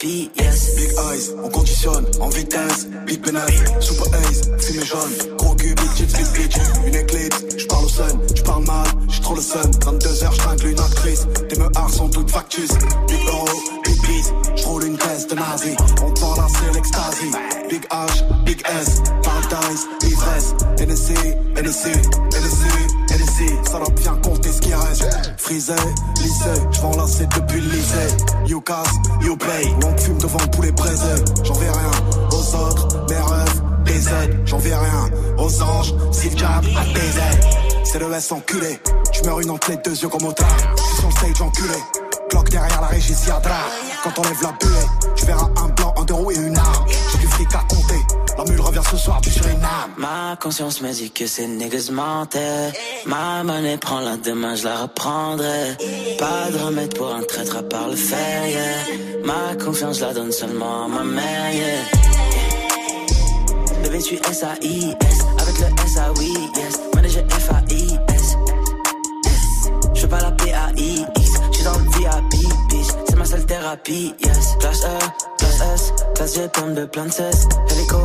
[0.00, 2.86] Big eyes, on conditionne en vitesse.
[3.06, 3.40] Big penis,
[3.80, 5.36] super ace, fumée jaune.
[5.36, 6.56] Gros cul, big chips, big bitch.
[6.86, 9.70] Une éclipse, j'parle au sun, j'parle mal, j'suis trop le sun.
[9.70, 11.26] 22h, j'tringle une actrice.
[11.50, 12.70] Tes meurs sont toutes factus.
[13.08, 13.46] Big euro,
[13.84, 15.76] big beat, j'roule une caisse de nazi.
[16.02, 17.30] On parle là, c'est l'extasie.
[17.68, 20.54] Big H, big S, paradise, ivresse.
[20.80, 21.12] NSC,
[21.56, 21.88] NSC,
[22.32, 22.66] NSC,
[23.10, 23.68] NSC.
[23.70, 24.16] Ça doit bien
[24.74, 25.06] reste.
[25.38, 25.74] Frisé,
[26.18, 28.16] lycée, j'vends enlacer depuis le lycée.
[28.46, 28.92] You casse,
[29.22, 29.74] you pay.
[29.84, 31.14] On fume devant le poulet braisé.
[31.44, 31.90] J'en vais rien
[32.30, 34.40] aux autres, mes rêves, des aides.
[34.46, 37.44] J'en vais rien aux anges, Steve Jobs, à tes aides.
[37.84, 38.80] C'est le S enculé.
[39.12, 40.56] Tu meurs une entre les deux yeux comme au tard.
[40.76, 41.78] J'suis sur le stage enculé.
[42.30, 43.54] Cloque derrière la régie, a drap.
[44.02, 46.86] Quand on lève la buée, tu verras un blanc, un deux roues et une arme.
[47.12, 48.03] J'ai du fric à compter.
[48.36, 49.92] La revient ce soir, tu sur une âme.
[49.96, 52.72] Ma conscience me dit que ces niggas mentaient.
[53.06, 55.76] Ma monnaie prend la demain, je la reprendrai.
[56.18, 59.24] Pas de remède pour un traître à part le fer, yeah.
[59.24, 61.82] Ma confiance, je la donne seulement à ma mère, yeah.
[63.82, 65.18] Bébé, suis S-A-I-S.
[65.40, 66.80] Avec le S-A-Oui, yes.
[66.94, 67.83] Manager F-A-I-S.
[73.64, 74.56] Thérapie, yes.
[74.60, 74.98] Classe E,
[75.38, 77.48] classe S, classe G, pomme de plein de cesse.
[77.70, 77.96] Hélico,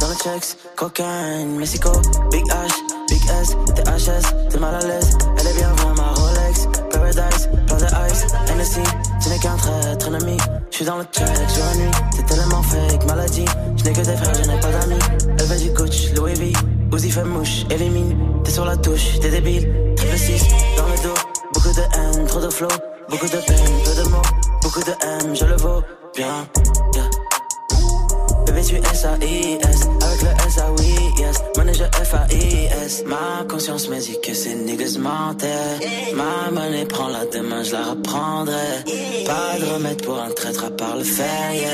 [0.00, 1.90] dans le checks, cocaine, Mexico.
[2.30, 2.72] Big H,
[3.08, 5.18] Big S, THS, t'es mal à l'aise.
[5.38, 6.68] Elle est bien vraie, ma Rolex.
[6.92, 8.26] Paradise, plein de ice.
[8.54, 8.80] NSC,
[9.20, 10.36] tu n'es qu'un traître ennemi.
[10.70, 11.90] Je suis dans le check, jour et nuit.
[12.16, 13.44] T'es tellement fake, maladie.
[13.76, 15.02] Je n'ai que des frères, je n'ai pas d'amis.
[15.40, 16.52] Elle veut du coach, Louis V.
[16.94, 18.16] Uzi fait mouche, élimine.
[18.44, 19.94] T'es sur la touche, t'es débile.
[19.96, 20.44] Triple 6,
[20.76, 21.27] dans le dos.
[21.58, 22.68] Beaucoup de haine, trop de flow.
[23.10, 24.22] Beaucoup de peine, peu de mots.
[24.62, 25.82] Beaucoup de M, je le vaux
[26.14, 26.46] bien.
[26.94, 27.10] Yeah.
[28.46, 29.88] Bébé, tu S-A-I-S.
[30.04, 31.42] Avec le S-A-Oui, yes.
[31.56, 33.02] Manager F-A-I-S.
[33.06, 34.98] Ma conscience me dit que ces niggas.
[35.00, 35.34] Ma
[36.52, 38.84] monnaie prend la demain, je la reprendrai.
[39.26, 41.70] Pas de remède pour un traître à part le fer, yeah.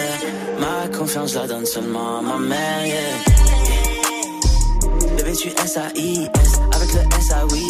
[0.60, 3.18] Ma confiance, je la donne seulement à ma mère, yeah.
[5.18, 6.52] Bébé, tu S-A-I-S.
[6.74, 7.66] Avec le S-A-Oui,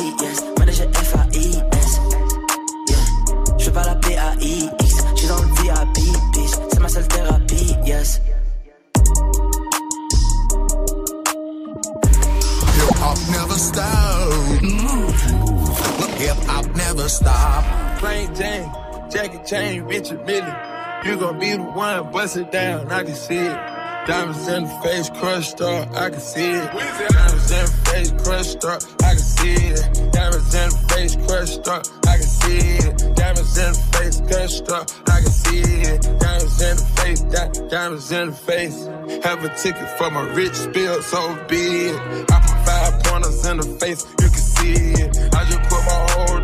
[4.44, 5.04] la P-A-I-X.
[5.16, 5.98] J'suis dans le VIP,
[6.32, 6.50] bitch.
[6.70, 8.20] C'est ma seule thérapie, yes.
[12.76, 14.32] Hip hop never stop.
[16.18, 17.64] Hip hop never stop.
[17.98, 18.70] Plain Jane,
[19.10, 20.54] Jackie Chain, Richard Millie.
[21.04, 23.84] You gon' be the one, bust it down, I can see it.
[24.06, 26.70] Diamonds in the face, crushed up, I can see it.
[26.72, 30.12] Diamonds in the face, crushed up, I can see it.
[30.12, 33.16] Diamonds in the face, crushed up, I can see it.
[33.16, 36.02] Diamonds in the face, crushed up, I can see it.
[36.20, 38.86] Diamonds in the face, di- diamonds in the face.
[39.24, 42.31] Have a ticket for my rich spill, so be it.
[42.31, 45.16] I put five pointers in the face, you can see it.
[45.35, 46.36] I just put my whole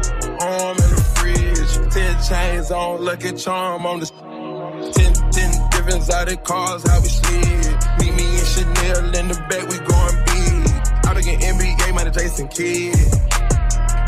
[0.49, 1.93] arm in the fridge.
[1.93, 4.07] Ten chains on, lucky charm on the
[4.95, 7.77] Ten, ten different exotic cars, how we slid.
[7.99, 11.03] Meet me in Chanel in the back, we going big.
[11.03, 12.97] Done get NBA, man, Jason Kidd.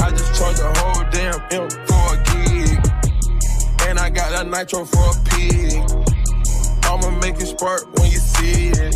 [0.05, 2.77] I just charge a whole damn M for a gig.
[3.89, 5.81] And I got that nitro for a pig.
[6.85, 8.95] I'ma make it spark when you see it.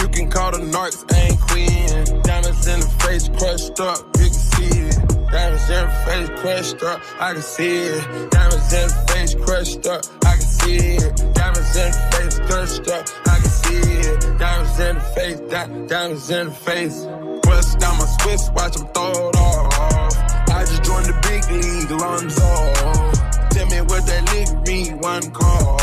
[0.00, 2.22] You can call the narcs, ain't queen.
[2.22, 4.91] Diamonds in the face, crushed up, you can see it.
[5.32, 8.30] Diamonds in the face, crushed up, I can see it.
[8.30, 11.34] Diamonds in the face, crushed up, I can see it.
[11.34, 13.80] Diamonds in the face, crushed up, I can see
[14.10, 14.38] it.
[14.38, 17.06] Diamonds in the face, di- diamonds in the face.
[17.44, 20.16] Bust down my Swiss, watch them throw it off.
[20.50, 23.48] I just joined the big league, off.
[23.52, 25.78] Tell me what that league mean, one call.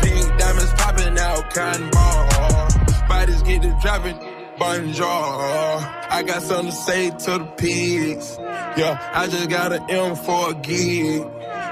[0.00, 2.68] Pink diamonds popping out, cotton ball.
[3.08, 4.16] Bodies get to dropping,
[4.62, 8.36] I got something to say to the pigs.
[8.76, 11.22] Yeah, I just got an M for a gig.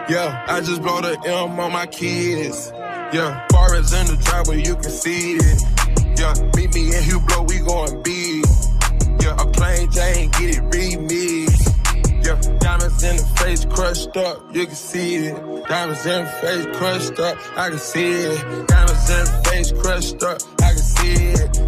[0.08, 2.72] Yeah, I just blow the M on my kids.
[3.12, 5.62] Yeah, bar is in the driveway, you can see it.
[6.18, 8.44] Yeah, meet me in Hublot, we going big.
[9.22, 12.24] Yeah, a plain Jane, get it remixed.
[12.24, 15.68] Yeah, diamonds in the face crushed up, you can see it.
[15.68, 18.68] Diamonds in the face crushed up, I can see it.
[18.68, 21.67] Diamonds in the face crushed up, I can see it.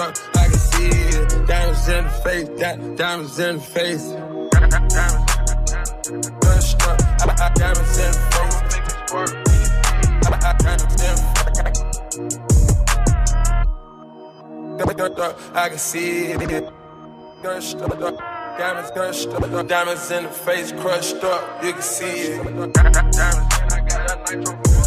[0.00, 1.46] Up, I can see it.
[1.46, 4.06] Diamonds in the face, di- diamonds in the face.
[4.10, 4.74] Diamonds
[7.54, 8.50] diamonds in the face.
[15.54, 16.72] I- can see it.
[17.42, 17.74] Diamonds
[19.68, 22.72] diamonds in the face crushed up, you can see it.
[24.32, 24.79] Diamonds,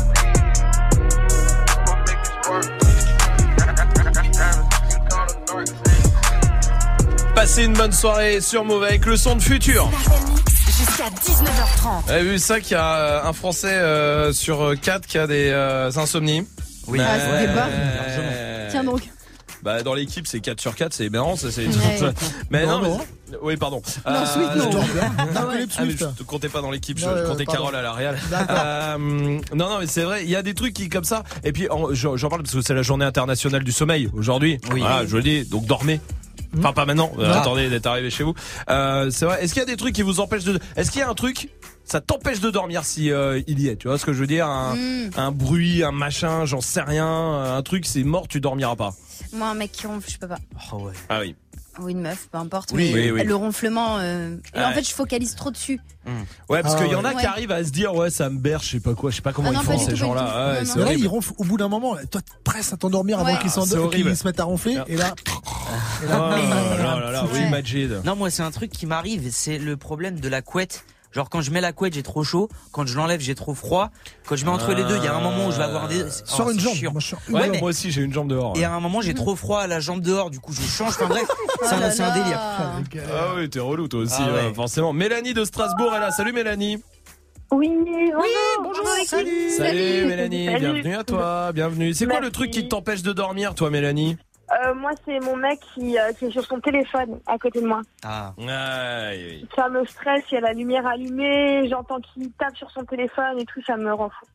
[7.43, 9.89] Passez une bonne soirée sur Mauvais avec le son de futur.
[10.65, 12.05] Jusqu'à 19h30.
[12.05, 15.27] Vous avez vu ça qu'il y a euh, un Français euh, sur 4 qui a
[15.27, 16.47] des euh, insomnies
[16.87, 17.01] Oui.
[17.01, 17.53] Ah, c'est des.
[17.53, 19.01] Euh, Tiens donc.
[19.61, 22.13] Bah dans l'équipe c'est 4 sur 4, c'est marrant ça c'est Ouais.
[22.49, 22.97] Mais non, Non, non.
[23.31, 23.81] mais- oui pardon.
[24.07, 24.71] Non, Swift, non.
[24.71, 27.59] je- Non, Philippe Ah, mais je te comptais pas dans l'équipe, je comptais pardon.
[27.63, 28.17] Carole à la Real.
[28.31, 28.55] D'accord.
[28.57, 28.97] Euh,
[29.53, 31.69] non non mais c'est vrai, il y a des trucs qui comme ça et puis
[31.69, 34.59] en- j'en j'en parle parce que c'est la journée internationale du sommeil aujourd'hui.
[34.71, 34.79] Oui.
[34.79, 35.43] Voilà, je le dis.
[35.43, 35.99] Donc dormez.
[36.57, 37.41] Enfin pas maintenant, euh, Ah.
[37.41, 38.33] attendez d'être arrivé chez vous.
[38.69, 39.43] Euh, c'est vrai.
[39.43, 41.13] Est-ce qu'il y a des trucs qui vous empêchent de Est-ce qu'il y a un
[41.15, 41.49] truc
[41.85, 44.27] ça t'empêche de dormir si euh, il y est, tu vois ce que je veux
[44.27, 44.47] dire?
[44.47, 45.09] Un, Mm.
[45.17, 47.05] un bruit, un machin, j'en sais rien,
[47.55, 48.93] un truc c'est mort, tu dormiras pas.
[49.33, 50.37] Moi, un mec qui ronfle, je peux pas.
[51.09, 51.35] Ah oui.
[51.79, 52.71] Ou une meuf, peu importe.
[52.73, 53.23] Oui, mais oui, oui.
[53.23, 53.97] le ronflement.
[53.99, 54.63] euh, et Ouais.
[54.65, 55.79] en fait, je focalise trop dessus.
[56.49, 57.19] Ouais, parce Ah qu'il y en a ouais.
[57.21, 59.21] qui arrivent à se dire ouais ça me berce, je sais pas quoi, je sais
[59.21, 60.59] pas comment Ah non, ils pas font ces gens-là.
[60.75, 61.95] Mais là, ils ronflent au bout d'un moment.
[62.11, 64.77] Toi, tu presses à t'endormir avant qu'ils Ah, s'endorment, qu'ils se mettent à ronfler.
[64.87, 65.13] Et là,
[66.03, 67.49] et là, Oh là là là, oui.
[67.49, 68.01] Majid.
[68.05, 70.83] Non, moi, c'est un truc qui m'arrive, c'est le problème de la couette.
[71.13, 72.49] Genre, quand je mets la couette, j'ai trop chaud.
[72.71, 73.91] Quand je l'enlève, j'ai trop froid.
[74.27, 75.87] Quand je mets entre les deux, il y a un moment où je vais avoir
[75.87, 76.03] des.
[76.25, 76.93] Sur Oh, une c'est jambe.
[76.93, 78.53] Moi, Ouais, Ouais, mais- moi aussi j'ai une jambe dehors.
[78.57, 80.89] Et à un moment, j'ai trop froid à la jambe dehors, du coup, je change.
[80.89, 81.25] Enfin bref,
[81.63, 82.39] c'est Oh un, c'est un délire.
[82.39, 84.39] Ah oui, t'es relou toi aussi, Ah ouais.
[84.49, 84.91] euh, forcément.
[84.91, 86.09] Mélanie de Strasbourg est là.
[86.11, 86.81] Salut Mélanie.
[87.51, 88.63] Oui, bonjour.
[88.63, 88.87] bonjour.
[89.05, 90.59] Salut, Mélanie, Salut.
[90.59, 91.93] bienvenue à toi, bienvenue.
[91.93, 94.17] C'est quoi le truc qui t'empêche de dormir toi Mélanie?
[94.65, 97.67] Euh, moi, c'est mon mec qui, euh, qui est sur son téléphone à côté de
[97.67, 97.81] moi.
[98.03, 98.33] Ah.
[98.37, 99.47] Aïe.
[99.55, 103.39] Ça me stresse, il y a la lumière allumée, j'entends qu'il tape sur son téléphone
[103.39, 104.25] et tout, ça me rend fou.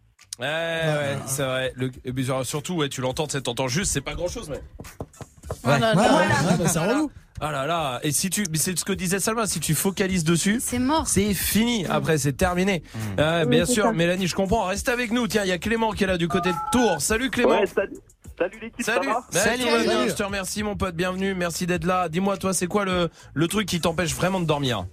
[0.40, 1.73] Ouais, ouais, c'est vrai.
[1.77, 4.61] Le, puis, genre, surtout, ouais, tu l'entends, tu t'entends juste, c'est pas grand chose, mais.
[5.65, 5.95] Oh là là.
[5.95, 6.09] Ouais, ouais,
[6.51, 7.11] ouais, bah, c'est relou.
[7.40, 8.01] Ah là là.
[8.03, 11.07] Et si tu, c'est ce que disait Salma, si tu focalises dessus, C'est mort.
[11.07, 11.86] c'est fini.
[11.86, 12.82] Après, c'est terminé.
[13.16, 13.93] Ouais, Oui, bien sûr, ça.
[13.93, 14.65] Mélanie, je comprends.
[14.65, 15.28] Reste avec nous.
[15.28, 17.01] Tiens, il y a Clément qui est là du côté de Tours.
[17.01, 17.51] Salut Clément.
[17.61, 17.97] Ouais, salut,
[18.39, 19.09] salut l'équipe, ça Salut.
[19.09, 19.62] va Bah, Salut.
[19.62, 20.09] Salut.
[20.10, 22.09] je te remercie mon pote, bienvenue, merci d'être là.
[22.09, 24.86] Dis-moi toi, c'est quoi le, le truc qui t'empêche vraiment de dormir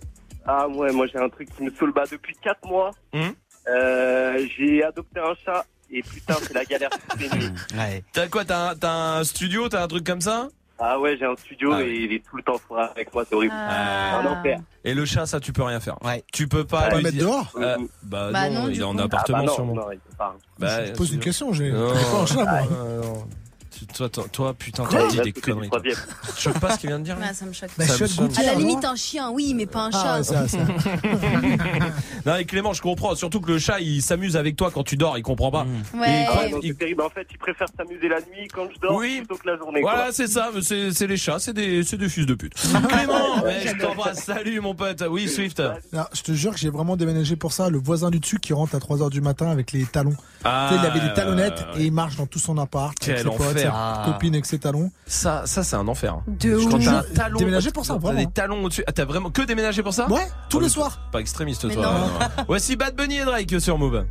[0.45, 2.91] Ah ouais, moi j'ai un truc qui me saoule bah, depuis 4 mois.
[3.13, 3.33] Hum
[3.67, 7.49] Euh, j'ai adopté un chat et putain c'est la galère toutes les nuits.
[7.77, 8.03] Ouais.
[8.13, 11.25] T'as quoi T'as un, t'as un studio T'as un truc comme ça Ah ouais, j'ai
[11.25, 13.53] un studio Ah et il est tout le temps froid avec moi, c'est horrible.
[13.55, 14.19] Ah.
[14.19, 14.59] Un enfer.
[14.83, 15.97] Et le chat, ça, tu peux rien faire.
[16.33, 16.89] Tu peux pas.
[16.89, 19.01] Pas lui mettre dehors Euh, Bah, Bah non, non, il est en coup.
[19.01, 19.73] appartement Ah bah non, sûrement.
[19.75, 20.35] non, il peut pas.
[20.59, 21.77] Bah, Je pose une question, j'ai pas
[22.21, 22.61] un chat, moi.
[23.95, 25.69] Toi, toi, toi, putain, t'as dit des conneries.
[25.83, 27.69] Tu choques pas ce qu'il vient de dire Ouais, ça me choque.
[27.77, 30.17] Bah, Ça me À la gouttière, limite, un chien, oui, mais pas un Ah, chat.
[30.17, 30.57] ouais, ça, ça.
[32.25, 33.13] Non, mais Clément, je comprends.
[33.15, 35.65] Surtout que le chat, il s'amuse avec toi quand tu dors, il comprend pas.
[35.93, 36.07] Ouais.
[36.09, 37.01] Et il Ah, non, il- c'est terrible.
[37.03, 39.17] En fait, il préfère s'amuser la nuit quand je dors Oui.
[39.19, 39.81] plutôt que la journée.
[39.81, 42.53] Voilà, c'est ça, c'est c'est les chats, c'est des, c'est des fils de pute.
[42.89, 45.03] Clément, ouais, je t'embrasse, salut mon pote.
[45.09, 45.61] Oui, Swift.
[45.93, 47.69] Non, je te jure que j'ai vraiment déménagé pour ça.
[47.69, 50.15] Le voisin du dessus qui rentre à 3h du matin avec les talons.
[50.43, 51.81] Ah, tu sais, il avait des talonnettes ouais.
[51.81, 52.95] et il marche dans tout son appart.
[52.99, 53.73] Quel avec ses potes, enfer.
[53.95, 54.05] sa Ah.
[54.13, 54.91] copine avec ses talons.
[55.07, 56.17] Ça, ça c'est un enfer.
[56.27, 57.39] De Quand t'as un talon,
[57.73, 58.19] pour ça, t'as vraiment.
[58.19, 58.83] Des talons au-dessus.
[58.87, 60.99] Ah, t'as vraiment que déménagé pour ça Ouais, tous Ah, les soirs.
[61.11, 61.83] Pas extrémiste, toi.
[61.83, 61.91] non.
[61.91, 62.09] non.
[62.47, 64.05] Voici Bad Bunny et Drake sur Move.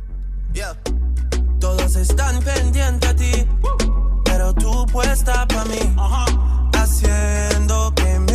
[0.53, 0.73] Yeah.
[1.59, 3.45] Todos están pendientes a ti,
[4.25, 5.79] pero tú puesta pa' mí,
[6.73, 8.34] haciendo que me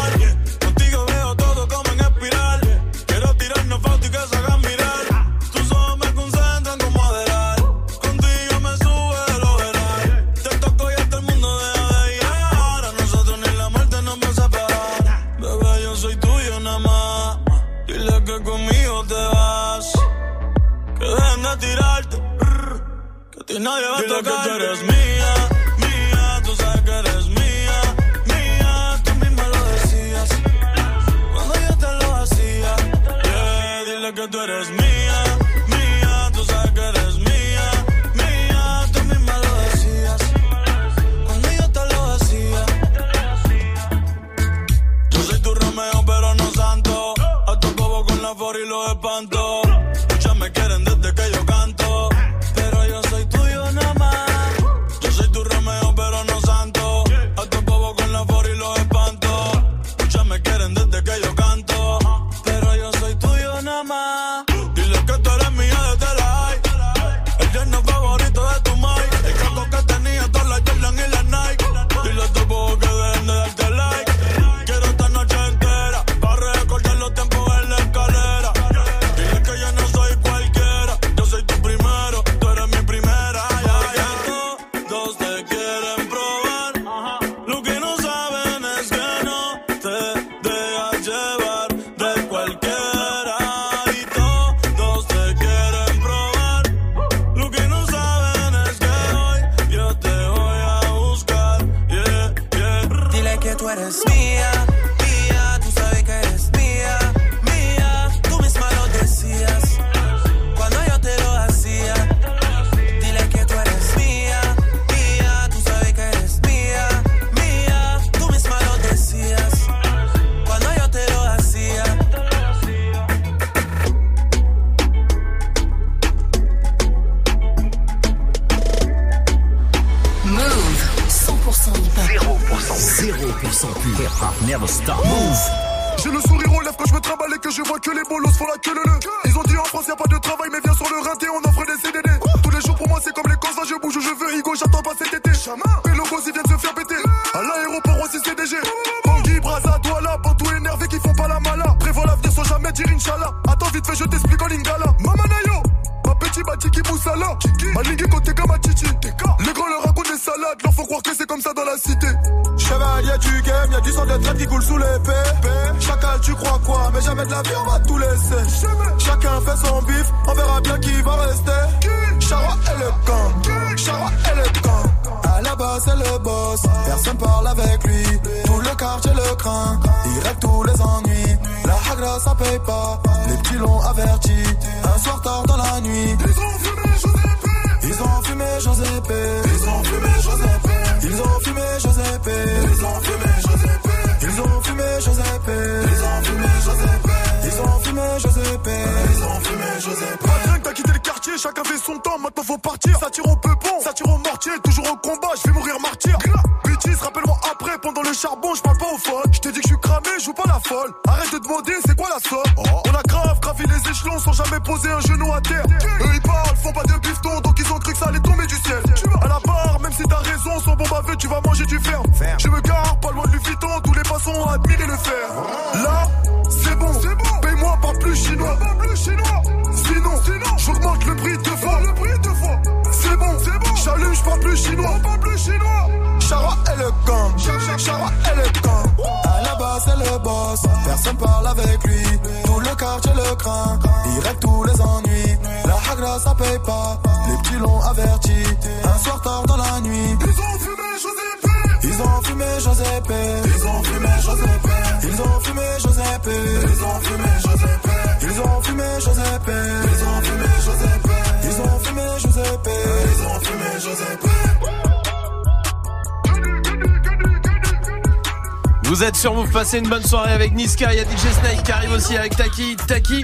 [269.61, 272.35] Passez une bonne soirée avec Niska, il y a DJ Snake qui arrive aussi avec
[272.35, 272.75] Taki.
[272.87, 273.23] Taki.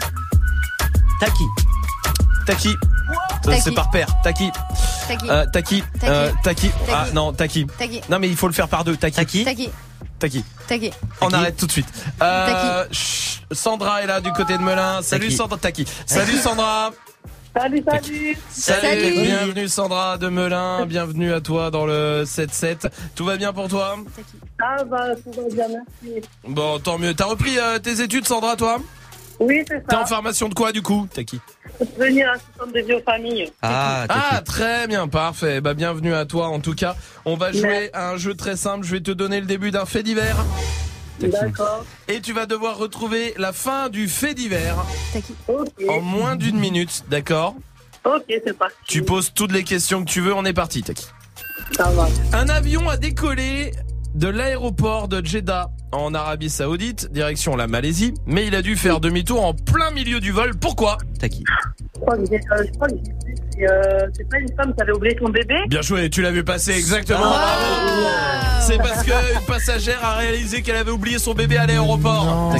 [1.20, 1.44] Taki.
[2.46, 2.76] Taki.
[3.60, 4.08] C'est par paire.
[4.24, 4.52] Taki.
[5.08, 5.30] Taki.
[5.32, 5.82] Euh, Taki.
[6.00, 6.06] Taki.
[6.06, 6.70] Euh, Taki.
[6.70, 6.92] Taki.
[6.94, 7.66] Ah non, Taki.
[7.80, 8.02] Taki.
[8.08, 8.96] Non mais il faut le faire par deux.
[8.96, 9.16] Taki.
[9.16, 9.46] Taki.
[9.46, 9.72] Taki.
[10.20, 10.44] Taki.
[10.68, 10.92] Taki.
[11.22, 11.88] On arrête tout de suite.
[12.22, 12.86] Euh,
[13.52, 15.02] Sandra est là du côté de Melun.
[15.02, 15.32] Salut.
[15.32, 15.58] Sandra.
[15.58, 15.88] Taki.
[16.06, 16.92] Salut Sandra.
[17.58, 18.38] Salut, salut.
[18.50, 18.82] Salut.
[18.82, 19.22] Salut.
[19.22, 20.86] Bienvenue Sandra de Melun.
[20.86, 22.90] Bienvenue à toi dans le 7-7.
[23.16, 23.96] Tout va bien pour toi
[24.62, 26.28] Ah bah, tout va bien, merci.
[26.48, 27.14] Bon, tant mieux.
[27.16, 28.78] T'as repris euh, tes études Sandra toi?
[29.40, 30.02] Oui, c'est T'es ça.
[30.02, 31.08] en formation de quoi du coup?
[31.14, 31.40] Taki
[31.78, 33.52] Pour devenir assistante de vie aux familles.
[33.62, 35.62] Ah, Ah, très bien, parfait.
[35.62, 36.96] Bah, bienvenue à toi en tout cas.
[37.26, 38.86] On va jouer à un jeu très simple.
[38.86, 40.38] Je vais te donner le début d'un fait divers.
[41.20, 41.86] D'accord.
[42.08, 44.78] Et tu vas devoir retrouver la fin du fait divers
[45.88, 47.56] en moins d'une minute, d'accord
[48.06, 48.76] Ok, c'est parti.
[48.88, 51.08] Tu poses toutes les questions que tu veux, on est parti, Taki.
[51.76, 52.08] Ça va.
[52.34, 53.72] Un avion a décollé
[54.16, 59.00] de l'aéroport de Jeddah en Arabie Saoudite, direction la Malaisie, mais il a dû faire
[59.00, 60.56] demi-tour en plein milieu du vol.
[60.56, 60.98] Pourquoi?
[61.20, 61.44] Taki.
[61.96, 62.94] Je crois que j'ai- euh, je crois que
[63.56, 66.32] c'est, euh, c'est pas une femme qui avait oublié son bébé Bien joué, tu l'as
[66.32, 67.20] vu passer exactement.
[67.24, 68.60] Ah.
[68.62, 69.14] C'est parce qu'une
[69.48, 72.52] passagère a réalisé qu'elle avait oublié son bébé à l'aéroport.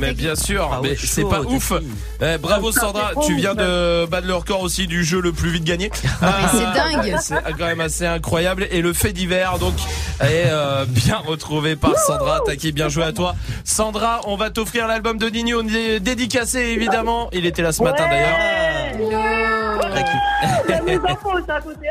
[0.00, 1.72] Mais bien sûr, Ah ouais, mais c'est pas ouf.
[2.20, 5.64] Eh, bravo Sandra, tu viens de battre le record aussi du jeu le plus vite
[5.64, 5.90] gagné.
[6.22, 6.58] Ah, c'est
[7.04, 7.16] dingue.
[7.20, 9.74] C'est quand même assez incroyable et le fait divers donc
[10.20, 12.40] est euh, bien retrouvé par Sandra.
[12.46, 13.34] Taki, bien joué à toi.
[13.64, 17.28] Sandra, on va t'offrir l'album de Nino dé- dédicacé évidemment.
[17.32, 18.38] Il était là ce matin d'ailleurs.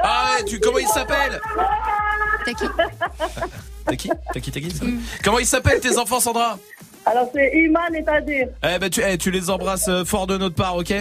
[0.03, 1.39] Ah ouais, tu comment il s'appelle
[2.45, 2.65] Taki.
[3.85, 4.71] Taki, Taki, Taki.
[4.71, 4.85] ça
[5.23, 6.57] Comment ils s'appellent tes enfants Sandra
[7.05, 8.47] Alors, c'est Iman et Tadir.
[8.63, 10.93] Eh ben tu, eh, tu les embrasses euh, fort de notre part, ok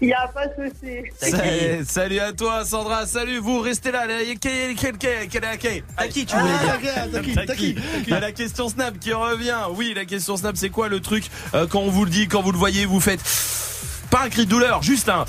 [0.00, 1.02] Il n'y a pas de souci.
[1.16, 4.06] Salut, salut à toi Sandra, salut vous, restez là.
[4.40, 6.52] Quel quel quel quel quel À qui tu voulais
[6.82, 7.76] dire Taki.
[8.06, 9.56] Il y a la question Snap qui revient.
[9.74, 12.42] Oui, la question Snap, c'est quoi le truc euh, quand on vous le dit, quand
[12.42, 13.20] vous le voyez, vous faites
[14.10, 15.24] pas un cri de douleur, juste un.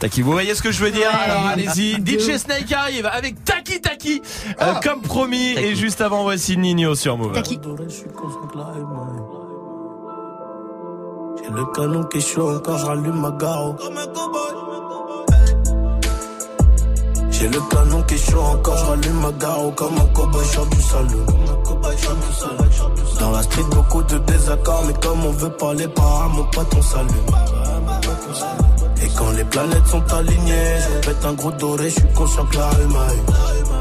[0.00, 3.80] Taki, vous voyez ce que je veux dire Alors allez-y, DJ Snake arrive avec Taki
[3.80, 4.22] Taki,
[4.60, 5.52] euh, comme promis.
[5.56, 7.32] Et juste avant, voici Nino sur Move.
[7.32, 7.58] Taki.
[11.42, 13.76] J'ai le canon qui est chaud quand je rallume ma garo.
[17.30, 20.80] J'ai le canon qui est encore, je rallume ma garo comme un cowboy sur du
[20.80, 21.26] saloon.
[23.18, 27.10] Dans la street, beaucoup de désaccords, mais comme on veut parler par mon patron s'allume.
[29.02, 32.56] Et quand les planètes sont alignées, je pète un gros doré, je suis conscient que
[32.56, 33.71] la rue m'a eu.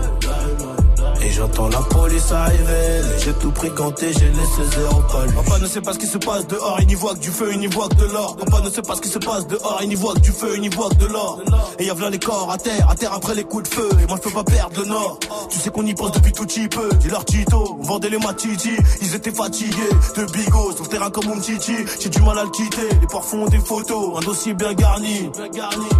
[1.31, 5.33] J'entends la police arriver, j'ai tout pris ganté, j'ai laissé zéro pas lui.
[5.33, 7.49] Papa ne sait pas ce qui se passe dehors, il n'y voit que du feu,
[7.53, 8.35] il n'y voit que de l'or.
[8.35, 10.51] Papa ne sait pas ce qui se passe dehors, il n'y voit que du feu,
[10.55, 11.39] il n'y voit que de l'or.
[11.79, 13.89] Et y'a les corps à terre, à terre après les coups de feu.
[14.03, 15.19] Et moi je peux pas perdre le nord.
[15.49, 16.89] Tu sais qu'on y pense depuis tout petit peu.
[16.99, 18.71] Dis leur Tito, on vendait les matiti,
[19.01, 19.89] ils étaient fatigués.
[20.15, 22.89] De bigot sur terrain comme mon titi, j'ai du mal à le quitter.
[23.01, 25.29] Les font des photos, un dossier bien garni.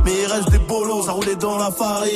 [0.05, 2.11] Mais il reste des bolos, ça roulait dans la farine.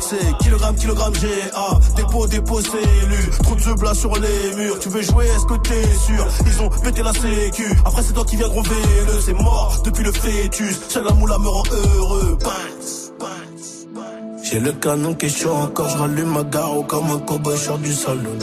[0.00, 1.78] C'est kilogramme, kilogramme GA,
[2.14, 3.30] dépôt, dépôt, cellule.
[3.42, 4.78] Trop de blas sur les murs.
[4.78, 6.26] Tu veux jouer, est-ce que t'es sûr?
[6.46, 7.66] Ils ont pété la sécu.
[7.84, 10.80] Après, c'est toi qui viens gros le C'est mort depuis le fœtus.
[10.88, 12.38] Seul la moula me rend heureux.
[14.42, 17.78] J'ai le canon qui est chaud encore, je rallume ma garo comme un cowboy sur
[17.78, 18.38] du saloon.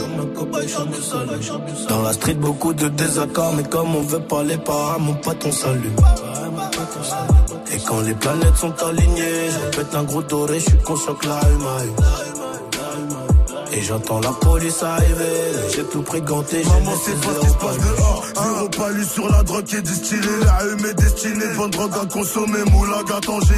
[1.88, 5.96] Dans la street, beaucoup de désaccords, mais comme on veut parler par mon patron s'allume.
[7.72, 11.28] Et quand les planètes sont alignées, je pète un gros doré, je suis conscient que
[11.28, 11.40] la.
[13.74, 15.32] Et j'entends la police arriver,
[15.74, 18.22] j'ai tout pris ganté, Maman, c'est pas ce qui se passe dehors.
[18.34, 20.20] Zéro palu sur la drogue qui est distillée.
[20.44, 22.64] La hume est destinée, bonne drogue à consommer.
[22.70, 23.54] Moulaga, j'ai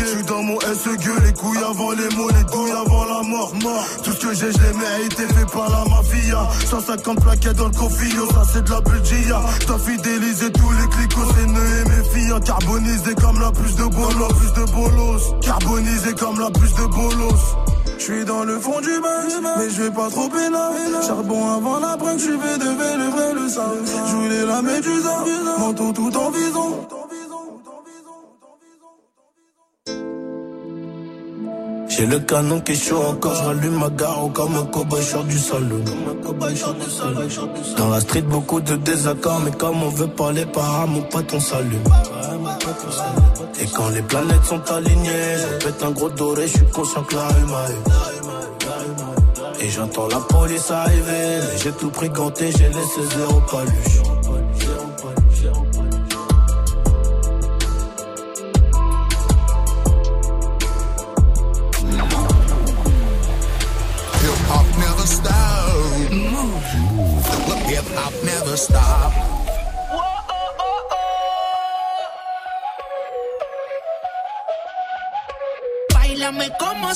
[0.00, 3.52] Je suis dans mon SEG, les couilles avant les mots, les douilles avant la mort.
[3.62, 3.84] Mort.
[4.02, 6.48] Tout ce que j'ai, je l'ai mérité, fait par la mafia.
[6.66, 9.42] 150 plaquettes dans le cofio, ça c'est de la budgia.
[9.66, 12.40] T'as fidélisé tous les clics c'est et mes filles.
[12.44, 15.34] Carbonisé comme la plus de bolos, plus de bolos.
[15.42, 17.56] Carbonisé comme la plus de bolos.
[18.00, 20.72] Je suis dans le fond du bain, mais je vais pas trop pénal.
[21.06, 23.60] Charbon avant la brun, je vais de le vrai, le sang.
[24.06, 25.16] Voulais la médusa,
[25.58, 26.88] manteau tout en vison.
[31.88, 35.26] J'ai le canon qui est chaud encore, je rallume ma gare comme un cowboy short
[35.26, 35.84] du salon.
[37.76, 41.84] Dans la street, beaucoup de désaccords, mais comme on veut parler par mon patron s'allume.
[43.58, 47.14] Et quand les planètes sont alignées, je pète un gros doré, je suis conscient que
[47.14, 47.46] la rue
[49.60, 54.19] Et j'entends la police arriver, j'ai tout pris ganté, j'ai laissé zéro paluche.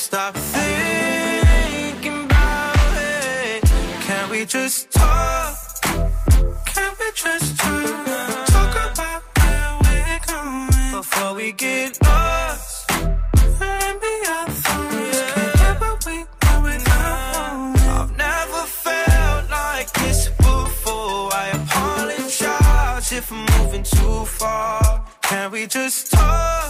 [0.00, 3.62] Stop thinking about it.
[4.00, 5.54] Can we just talk?
[6.64, 8.46] Can we just talk?
[8.46, 12.88] Talk about where we're going before we get lost.
[12.88, 14.00] Can't
[16.06, 16.18] we
[16.62, 17.78] without.
[17.98, 21.28] I've never felt like this before.
[21.42, 25.04] I apologize if I'm moving too far.
[25.20, 26.69] Can we just talk?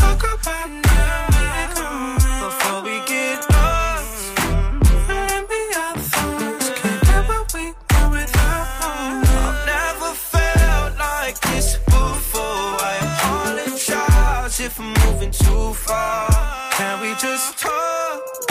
[16.81, 18.49] Can we just talk?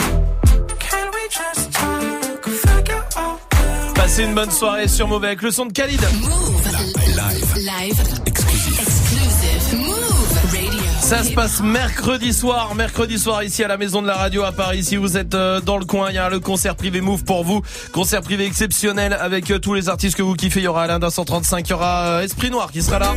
[0.79, 2.45] Can we just talk?
[2.45, 5.99] Figure out where Passez une bonne soirée sur Mauvais avec le son de Khalid.
[5.99, 7.55] Live.
[7.57, 8.01] Live.
[8.25, 8.79] Exclusive.
[8.79, 9.79] Exclusive.
[9.85, 10.81] Move Radio.
[11.01, 14.53] Ça se passe mercredi soir, mercredi soir ici à la maison de la radio à
[14.53, 14.85] Paris.
[14.85, 17.43] Si vous êtes euh, dans le coin, il y a le concert privé Move pour
[17.43, 17.61] vous.
[17.91, 20.61] Concert privé exceptionnel avec euh, tous les artistes que vous kiffez.
[20.61, 23.13] Il y aura Alain d'un 135, il y aura euh, Esprit Noir qui sera là.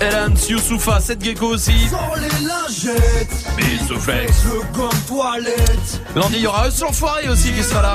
[0.00, 1.88] Elan, Youssoufa, Seth Gecko aussi.
[1.88, 4.44] Sans les lingettes, Bisous Flex.
[4.44, 6.00] le gomme toilette.
[6.14, 7.94] Lundi, il y aura Eus l'Enfoiré aussi qui sera là.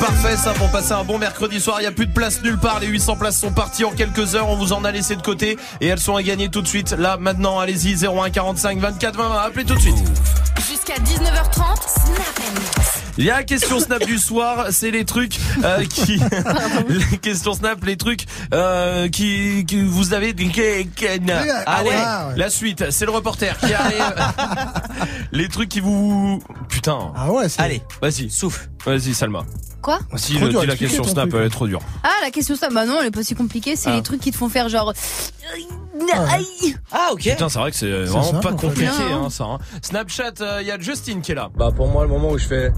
[0.00, 1.76] Parfait ça pour passer un bon mercredi soir.
[1.78, 2.80] Il n'y a plus de place nulle part.
[2.80, 4.48] Les 800 places sont parties en quelques heures.
[4.48, 6.92] On vous en a laissé de côté et elles sont à gagner tout de suite.
[6.92, 9.36] Là maintenant, allez-y 01 45 24 20 20.
[9.38, 9.98] Appelez tout de suite.
[10.68, 12.82] Jusqu'à 19h30, Snap and
[13.18, 16.18] Il y a la question Snap du soir, c'est les trucs euh, qui
[16.88, 18.24] les questions Snap, les trucs
[18.54, 20.34] euh, qui, qui vous avez
[21.66, 22.36] Ah Allez, ouais.
[22.36, 24.14] la suite, c'est le reporter qui arrive.
[25.32, 27.12] les trucs qui vous putain.
[27.16, 27.60] Ah ouais, c'est.
[27.60, 28.68] Allez, Vas-y, souffle.
[28.86, 29.44] Vas-y Salma.
[29.98, 31.40] Quoi Si le, dur la question Snap, truc.
[31.40, 31.80] elle est trop dure.
[32.02, 33.76] Ah, la question ça, bah non, elle est pas si compliquée.
[33.76, 33.96] C'est Ah.
[33.96, 34.92] les trucs qui te font faire genre.
[36.30, 36.76] Aïe.
[36.92, 37.22] Ah, ok.
[37.22, 39.44] Putain, c'est vrai que c'est vraiment pas compliqué hein, ça.
[39.44, 39.58] hein.
[39.82, 41.50] Snapchat, il y a Justin qui est là.
[41.56, 42.72] Bah pour moi le moment où je fais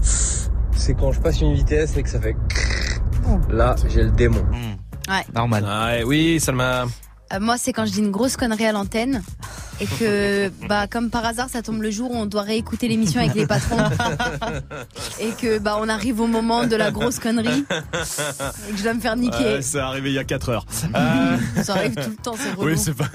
[0.75, 2.35] c'est quand je passe une vitesse et que ça fait
[3.49, 4.43] là j'ai le démon.
[5.09, 5.25] Ouais.
[5.33, 5.63] Normal.
[5.63, 6.85] Ouais, oui, Salma.
[7.33, 9.23] Euh, moi, c'est quand je dis une grosse connerie à l'antenne
[9.81, 13.19] et que, bah, comme par hasard, ça tombe le jour où on doit réécouter l'émission
[13.21, 13.77] avec les patrons
[15.19, 17.65] et que, bah, on arrive au moment de la grosse connerie
[18.69, 19.61] et que je dois me faire niquer.
[19.61, 20.65] C'est arrivé il y a 4 heures.
[20.95, 22.71] Euh, Ça arrive tout le temps, c'est relou.
[22.71, 23.07] oui, c'est pas.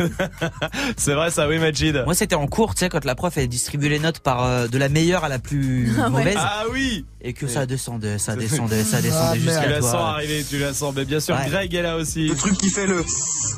[0.96, 2.02] c'est vrai ça, oui, Majid.
[2.04, 4.66] Moi, c'était en cours, tu sais, quand la prof, elle distribuait les notes par euh,
[4.68, 6.10] de la meilleure à la plus Ah ouais.
[6.10, 6.36] mauvaise.
[6.38, 7.04] Ah oui.
[7.20, 9.90] Et que ça descendait, ça descendait, ça descendait Ah, jusqu'à Tu la toi.
[9.90, 10.94] sens arriver, tu la sens.
[10.96, 11.48] Mais bien sûr, Ouais.
[11.48, 12.28] Greg est là aussi.
[12.28, 13.04] Le truc qui fait le.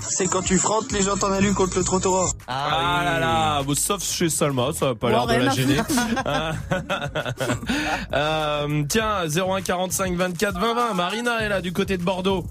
[0.08, 2.32] C'est quand tu frottes les jantes en alu contre le trottoir.
[2.46, 5.80] Ah, là là, bon, sauf chez Salma, ça a pas l'air de la gêner.
[6.24, 6.52] Ah.
[8.12, 12.44] euh, tiens, 01 45 24 20 20, Marina est là du côté de Bordeaux.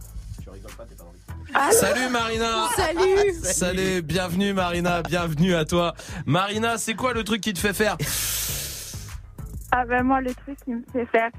[1.72, 5.96] Salut Marina Salut Salut, bienvenue Marina, bienvenue à toi.
[6.26, 7.98] Marina, c'est quoi le truc qui te fait faire
[9.72, 11.32] Ah ben moi, le truc qui me fait faire,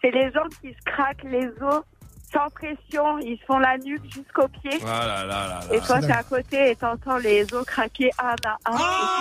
[0.00, 1.82] c'est les gens qui se craquent les os
[2.32, 4.80] sans pression, ils se font la nuque jusqu'au pied.
[4.86, 8.34] Ah là là là Et toi, t'es à côté et t'entends les os craquer un
[8.46, 8.76] à un.
[8.76, 8.78] et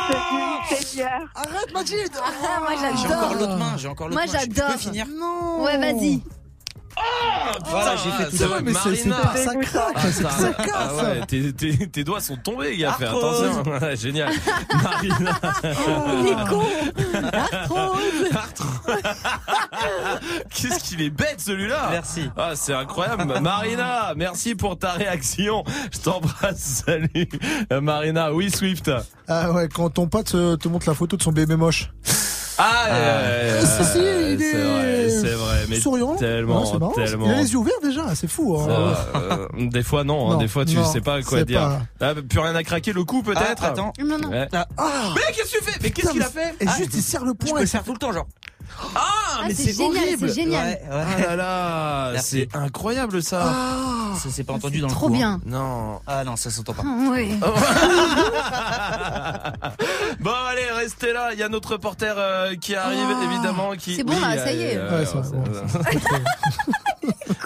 [0.07, 1.21] tu te dis, Seigneur.
[1.35, 3.17] Arrête, Majid Ah, moi J'ai j'adore.
[3.25, 4.39] encore l'autre main, j'ai encore l'autre Moi main.
[4.39, 4.71] Je- Tu j'adore.
[4.73, 6.21] peux finir Non Ouais, vas-y.
[7.65, 8.45] Voilà, j'ai fait tout ça.
[8.63, 10.67] mais c'est- pas- ça craque, Ah, ça- ça casse.
[10.75, 12.93] ah ouais, tes, tes- tes doigts sont tombés, gars.
[12.97, 13.63] Fais attention.
[13.81, 14.33] Ouais, Génial.
[14.83, 15.39] Marina.
[15.63, 16.63] Il est con.
[17.33, 18.35] Arthrose.
[18.35, 18.95] Arthrose.
[20.53, 21.87] Qu'est-ce qu'il est bête celui-là.
[21.91, 22.29] Merci.
[22.37, 23.39] Ah, c'est incroyable.
[23.41, 25.63] Marina, merci pour ta réaction.
[25.91, 26.83] Je t'embrasse.
[26.85, 27.29] Salut.
[27.81, 28.91] Marina, oui, Swift.
[29.27, 31.91] Ah ouais, quand ton pote euh, te montre la photo de son bébé moche.
[32.57, 35.00] Ah, euh, Si, si, il est- vrai,
[35.71, 36.15] mais souriant.
[36.15, 36.91] tellement, Ouais, c'est marrant.
[36.93, 37.25] tellement.
[37.27, 38.57] Il a les yeux ouverts déjà, c'est fou.
[38.59, 38.67] hein.
[38.69, 41.59] Euh, euh, des fois non, hein, Non, des fois tu non, sais pas quoi dire.
[41.99, 43.61] pas- Ah, plus rien à craquer, le coup peut-être.
[43.63, 43.93] Ah, attends.
[44.03, 44.29] Non, non.
[44.29, 44.47] Ouais.
[44.53, 44.67] Ah,
[45.15, 45.79] Mais qu'est-ce que tu fais?
[45.81, 46.55] Mais qu'est-ce qu'il a mais- fait?
[46.63, 47.57] Et Ah, juste, il serre le Je poing.
[47.57, 48.27] et le faire tout le temps, genre.
[48.95, 48.99] Ah,
[49.39, 50.29] Ah, mais c'est c'est génial, horrible.
[50.29, 50.67] c'est génial.
[50.67, 51.03] Ouais, ouais.
[51.29, 51.35] Ah là
[52.13, 53.53] là, c'est incroyable ça.
[54.13, 55.17] Ah, Ça s'est pas entendu dans le Trop coup, hein.
[55.17, 55.41] bien.
[55.45, 55.99] Non.
[56.07, 56.83] Ah non, ça s'entend pas.
[56.85, 57.27] Ah, ouais.
[60.19, 61.29] bon allez, restez là.
[61.33, 63.23] Il y a notre reporter euh, qui arrive Ah.
[63.23, 63.71] évidemment.
[63.77, 63.95] Qui...
[63.95, 64.77] C'est bon, là, ça y est.
[64.77, 65.43] euh, Ouais, ça, bon,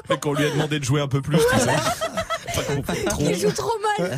[0.08, 1.38] Fait qu'on lui a demandé de jouer un peu plus.
[1.38, 1.76] Tu sais.
[3.20, 4.18] Il joue trop mal.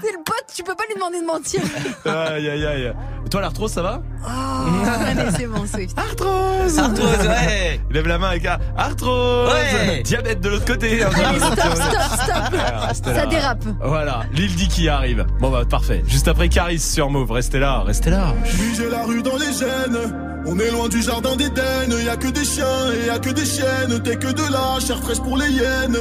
[0.00, 1.60] C'est le pote, tu peux pas lui demander de mentir.
[2.04, 2.92] Aïe aïe aïe.
[3.24, 4.02] Et toi l'arthrose ça va?
[4.26, 5.98] Allez, c'est bon, Swift.
[5.98, 6.78] Arthrose.
[6.78, 7.80] Arthrose, ouais.
[7.90, 9.50] Lève la main avec un arthrose.
[9.52, 10.02] Ouais.
[10.02, 11.02] Diabète de l'autre côté.
[11.02, 13.14] Allez, stop, stop, stop.
[13.14, 13.64] Ça dérape.
[13.82, 15.26] Voilà, Lil Dicky arrive.
[15.40, 16.02] Bon bah parfait.
[16.06, 17.30] Juste après Caris sur Move.
[17.30, 18.34] Restez là, restez là.
[18.76, 22.28] J'ai la rue dans les gènes On est loin du jardin d'Éden Y a que
[22.28, 25.36] des chiens et y a que des chiennes T'es que de la chair fraîche pour
[25.36, 25.96] les hyènes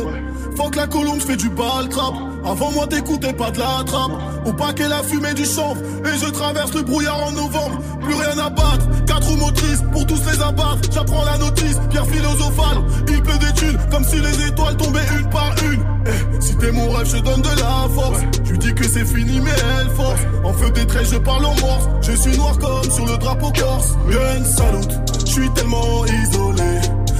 [0.58, 2.14] Faut que la colombe fait du bal trap.
[2.46, 4.12] Avant moi t'écoutais pas de la trappe
[4.46, 5.82] Au paquet la fumée du chanvre.
[6.06, 7.80] Et je traverse le brouillard en novembre.
[8.02, 8.86] Plus rien à battre.
[9.08, 10.82] Quatre roues motrices pour tous les abattre.
[10.94, 12.78] J'apprends la notice, pierre philosophale.
[13.08, 15.84] Il pleut des thunes comme si les étoiles tombaient une par une.
[16.06, 18.20] Eh, Si t'es mon rêve je donne de la force.
[18.46, 20.22] Tu dis que c'est fini mais elle force.
[20.44, 21.90] En feu des traits je parle en morse.
[22.02, 23.96] Je suis noir comme sur le drapeau corse.
[24.10, 24.94] Gun salute,
[25.26, 26.72] je suis tellement isolé.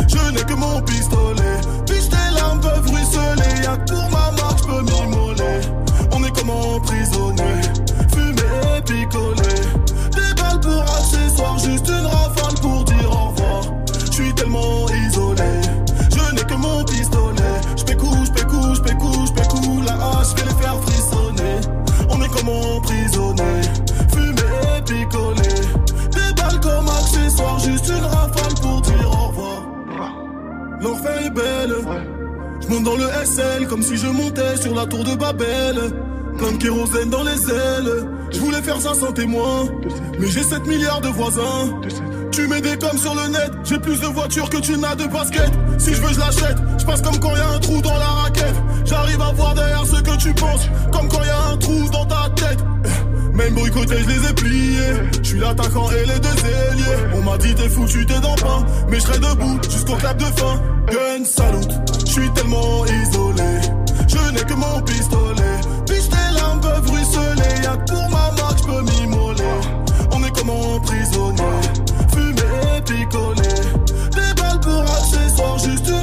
[0.08, 1.33] Je n'ai que mon pistolet
[2.64, 5.60] peuvent ruisseler Y'a que pour ma marque je peux m'immoler.
[6.14, 7.52] On est comme emprisonné
[8.14, 9.54] Fumé, picolé
[10.16, 13.64] Des balles pour accessoires Juste une rafale pour dire au revoir.
[14.06, 15.52] Je suis tellement isolé
[16.16, 17.58] Je n'ai que mon pistolet.
[17.78, 21.58] Je pécou, je pécou, je pécou, je pécou La hache je vais les faire frissonner.
[22.10, 23.62] On est comme emprisonné
[24.14, 25.50] Fumé, picolé
[26.12, 29.64] Des balles comme accessoires Juste une rafale pour dire au revoir.
[30.82, 32.23] L'enfer est belle
[32.64, 35.76] Je monte dans le SL comme si je montais sur la tour de Babel.
[36.38, 38.08] Plein de kérosène dans les ailes.
[38.32, 39.66] Je voulais faire ça sans témoin.
[40.18, 41.82] Mais j'ai 7 milliards de voisins.
[42.32, 43.52] Tu mets des coms sur le net.
[43.66, 46.58] J'ai plus de voitures que tu n'as de baskets Si je veux je l'achète.
[46.80, 48.56] Je passe comme quand y a un trou dans la raquette.
[48.86, 50.68] J'arrive à voir derrière ce que tu penses.
[50.92, 52.60] Comme quand y a un trou dans ta tête
[53.34, 54.94] même boycotté, je les ai pliés.
[55.22, 56.98] Je suis l'attaquant et les deux ailiers.
[57.16, 58.66] On m'a dit t'es foutu, t'es dans pain.
[58.90, 60.62] Mais je serai debout jusqu'au clap de fin.
[60.88, 61.72] Gun salute,
[62.06, 63.52] je suis tellement isolé.
[64.08, 65.58] Je n'ai que mon pistolet.
[65.88, 67.64] Biche tes larmes peuvent ruisseler.
[67.64, 69.44] Y'a que pour ma marque, je peux m'immoler.
[70.12, 71.44] On est comme emprisonné.
[72.14, 73.50] Fumé, picolé.
[74.12, 75.58] Des balles pour accessoires.
[75.60, 76.03] Juste une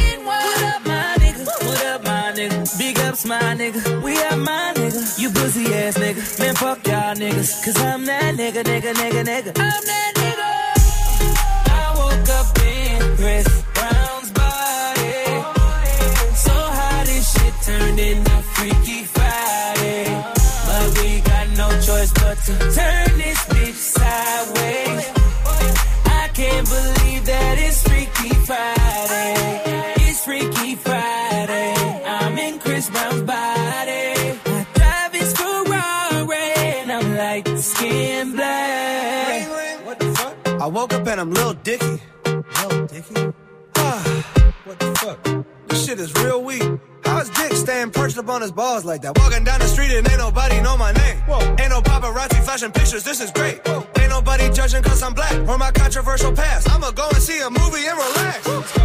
[1.85, 2.77] up, my nigga?
[2.77, 4.03] Big ups, my nigga.
[4.03, 5.19] We are my nigga.
[5.19, 6.39] You pussy ass nigga.
[6.39, 7.63] Man, fuck y'all niggas.
[7.63, 9.51] Cause I'm that nigga, nigga, nigga, nigga.
[9.57, 10.49] I'm that nigga.
[11.69, 15.21] I woke up in Chris Brown's body.
[16.45, 16.53] So
[17.05, 20.05] this shit turned into Freaky Friday.
[20.67, 25.05] But we got no choice but to turn this bitch sideways.
[26.05, 28.80] I can't believe that it's Freaky Friday.
[40.81, 42.01] Woke up and I'm Lil Dicky.
[42.25, 43.33] Lil Dicky?
[43.75, 45.45] Ah, what the fuck?
[45.67, 46.63] This shit is real weak.
[47.05, 49.15] How's Dick staying perched up on his balls like that?
[49.19, 51.17] Walking down the street and ain't nobody know my name.
[51.29, 51.37] Whoa.
[51.61, 53.61] Ain't no paparazzi flashing pictures, this is great.
[53.99, 56.67] Ain't nobody judging cause I'm black or my controversial past.
[56.71, 58.37] I'ma go and see a movie and relax.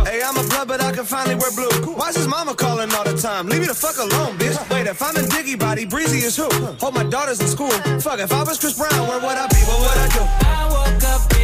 [0.07, 1.95] Hey, I'm a blood, but I can finally wear blue.
[1.95, 3.47] Why's his mama calling all the time?
[3.47, 4.59] Leave me the fuck alone, bitch.
[4.71, 6.49] Wait, if I'm in Diggy body, Breezy is who?
[6.83, 7.71] Hold my daughters in school.
[8.05, 9.61] Fuck, if I was Chris Brown, where would I be?
[9.65, 10.23] What would I do?
[10.45, 11.36] I woke up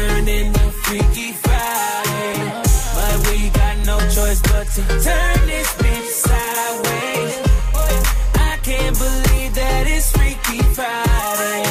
[0.00, 2.32] turned into Freaky Friday.
[2.96, 7.34] But we got no choice but to turn this bitch sideways.
[8.50, 11.62] I can't believe that it's Freaky Friday.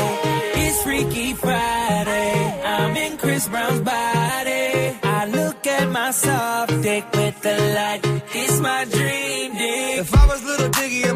[0.64, 2.62] It's Freaky Friday.
[2.74, 4.66] I'm in Chris Brown's body.
[5.18, 8.09] I look at my soft dick with the light.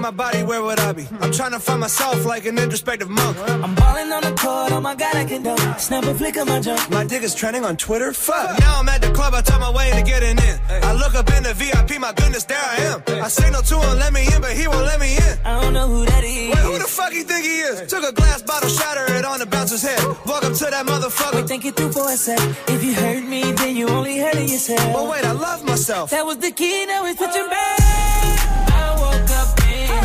[0.04, 1.08] My body, where would I be?
[1.22, 3.38] I'm trying to find myself like an introspective monk.
[3.64, 5.80] I'm balling on the court, oh my god, I can dunk.
[5.80, 6.90] Snap a flick of my jump.
[6.92, 8.12] My dick is trending on Twitter.
[8.12, 8.60] Fuck.
[8.60, 10.60] Now I'm at the club, I talk my way to getting in.
[10.70, 13.24] I look up in the VIP, my goodness, there I am.
[13.24, 15.38] I signal to him, let me in, but he won't let me in.
[15.46, 16.50] I don't know who that is.
[16.54, 17.90] Wait, who the fuck you think he is?
[17.90, 20.04] Took a glass bottle, shatter it on the bouncer's head.
[20.26, 21.36] Walk up to that motherfucker.
[21.36, 22.40] Wait, think it through for a sec.
[22.68, 24.92] If you hurt me, then you only hurting yourself.
[24.92, 26.10] But wait, I love myself.
[26.10, 28.03] That was the key, now it's switching back.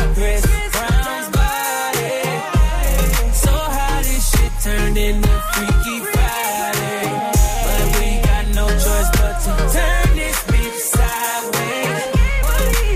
[0.07, 2.23] Brown's body.
[3.33, 7.03] So how this shit turned into Freaky Friday.
[7.65, 12.03] But we got no choice but to turn this bitch sideways.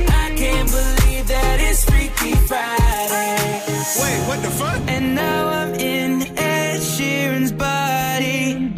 [0.09, 3.61] I can't believe that it's Freaky Friday.
[3.99, 4.79] Wait, what the fuck?
[4.87, 8.71] And now I'm in Ed Sheeran's body.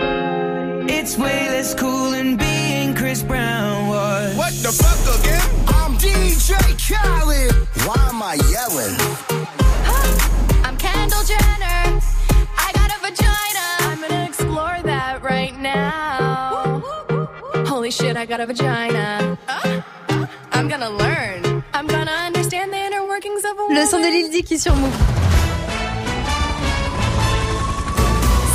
[0.92, 2.05] It's way less cool
[6.88, 7.52] Khaled.
[7.86, 8.96] Why am I yelling?
[10.64, 12.00] I'm Kendall Jenner.
[12.58, 13.66] I got a vagina.
[13.90, 16.84] I'm gonna explore that right now.
[17.66, 19.36] Holy shit, I got a vagina.
[20.52, 21.64] I'm gonna learn.
[21.74, 25.45] I'm gonna understand the inner workings of a Le son de Lil Dicky sur Move.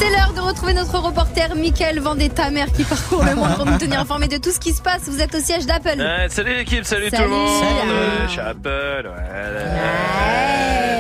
[0.01, 3.77] C'est l'heure de retrouver notre reporter Mickaël Vendetta, mère qui parcourt le monde pour nous
[3.77, 5.03] tenir informés de tout ce qui se passe.
[5.09, 5.99] Vous êtes au siège d'Apple.
[5.99, 7.49] Ouais, salut l'équipe, salut, tout le monde.
[7.49, 7.91] Salut.
[7.91, 9.53] Ouais, chez Apple, ouais.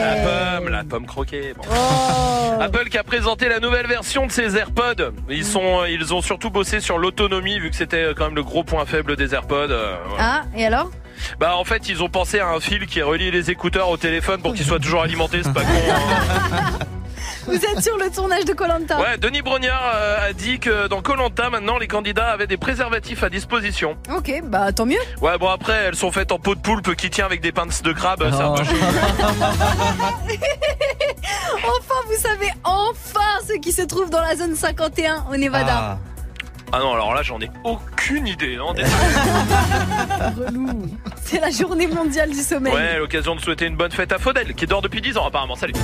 [0.02, 0.16] La
[0.60, 1.54] pomme, la pomme croquée.
[1.56, 1.62] bon.
[1.70, 2.60] Oh.
[2.60, 5.12] Apple qui a présenté la nouvelle version de ses AirPods.
[5.30, 8.64] Ils sont, ils ont surtout bossé sur l'autonomie vu que c'était quand même le gros
[8.64, 9.70] point faible des AirPods.
[9.70, 9.96] euh.
[10.18, 10.90] Ah, et alors?
[11.38, 14.40] Bah en fait ils ont pensé à un fil qui relie les écouteurs au téléphone
[14.42, 15.40] pour qu'ils soient toujours alimentés.
[15.42, 15.68] C'est pas con.
[15.90, 16.78] hein.
[17.46, 19.00] Vous êtes sur le tournage de Colanta.
[19.00, 23.22] Ouais, Denis Brognard euh, a dit que dans Colanta maintenant les candidats avaient des préservatifs
[23.22, 23.96] à disposition.
[24.14, 24.98] Ok, bah tant mieux.
[25.20, 27.82] Ouais, bon après elles sont faites en peau de poulpe qui tient avec des pinces
[27.82, 28.24] de crabe.
[28.30, 28.76] C'est un peu chiant.
[31.62, 35.72] Enfin, vous savez enfin ce qui se trouve dans la zone 51 au Nevada.
[35.72, 35.98] Ah
[36.78, 38.56] non, alors là, j'en ai aucune idée.
[38.56, 38.92] hein, désolé.
[40.46, 40.86] Relou.
[41.24, 42.72] C'est la journée mondiale du sommeil.
[42.72, 45.56] Ouais, l'occasion de souhaiter une bonne fête à Faudel, qui dort depuis 10 ans apparemment.
[45.56, 45.74] Salut.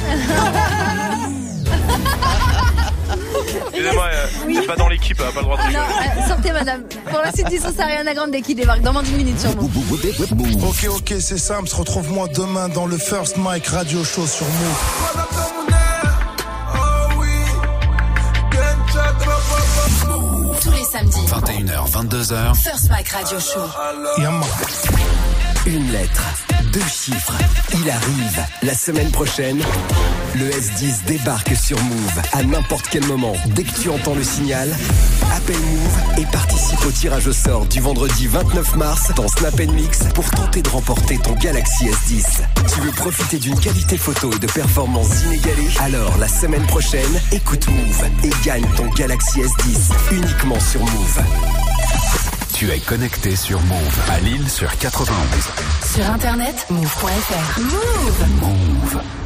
[3.68, 4.56] Excusez-moi, euh, Oui.
[4.60, 6.82] c'est pas dans l'équipe, elle a pas le droit de Non, euh, sortez madame.
[7.10, 9.54] Pour la suite du son, c'est Ariana Grande qui débarque dans moins d'une minute sur
[9.56, 9.70] Move.
[10.64, 11.68] Ok, ok, c'est simple.
[11.72, 15.65] Retrouve-moi demain dans le First Mike Radio Show sur Move.
[20.62, 21.26] Tous les samedis.
[21.28, 22.54] 21h, 22h.
[22.62, 23.68] First Mike Radio Show.
[25.66, 26.22] Une lettre,
[26.72, 27.34] deux chiffres.
[27.74, 28.44] Il arrive.
[28.62, 29.60] La semaine prochaine,
[30.36, 33.32] le S10 débarque sur Move à n'importe quel moment.
[33.46, 34.68] Dès que tu entends le signal,
[35.34, 40.04] appelle Move et participe au tirage au sort du vendredi 29 mars dans Snap Mix
[40.14, 42.42] pour tenter de remporter ton Galaxy S10.
[42.72, 45.70] Tu veux profiter d'une qualité photo et de performances inégalées?
[45.80, 51.65] Alors la semaine prochaine, écoute Move et gagne ton Galaxy S10 uniquement sur Move.
[52.58, 55.14] Tu es connecté sur Move à Lille sur 91.
[55.94, 57.60] Sur internet, move.fr.
[57.60, 58.40] Move.
[58.40, 59.25] Move.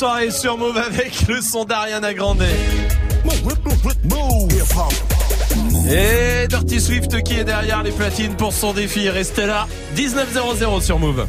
[0.00, 2.42] soirée sur Move avec le son d'Ariana Grande.
[5.90, 9.10] Et Dirty Swift qui est derrière les platines pour son défi.
[9.10, 9.68] Restez là.
[9.96, 11.26] 19.00 sur Move.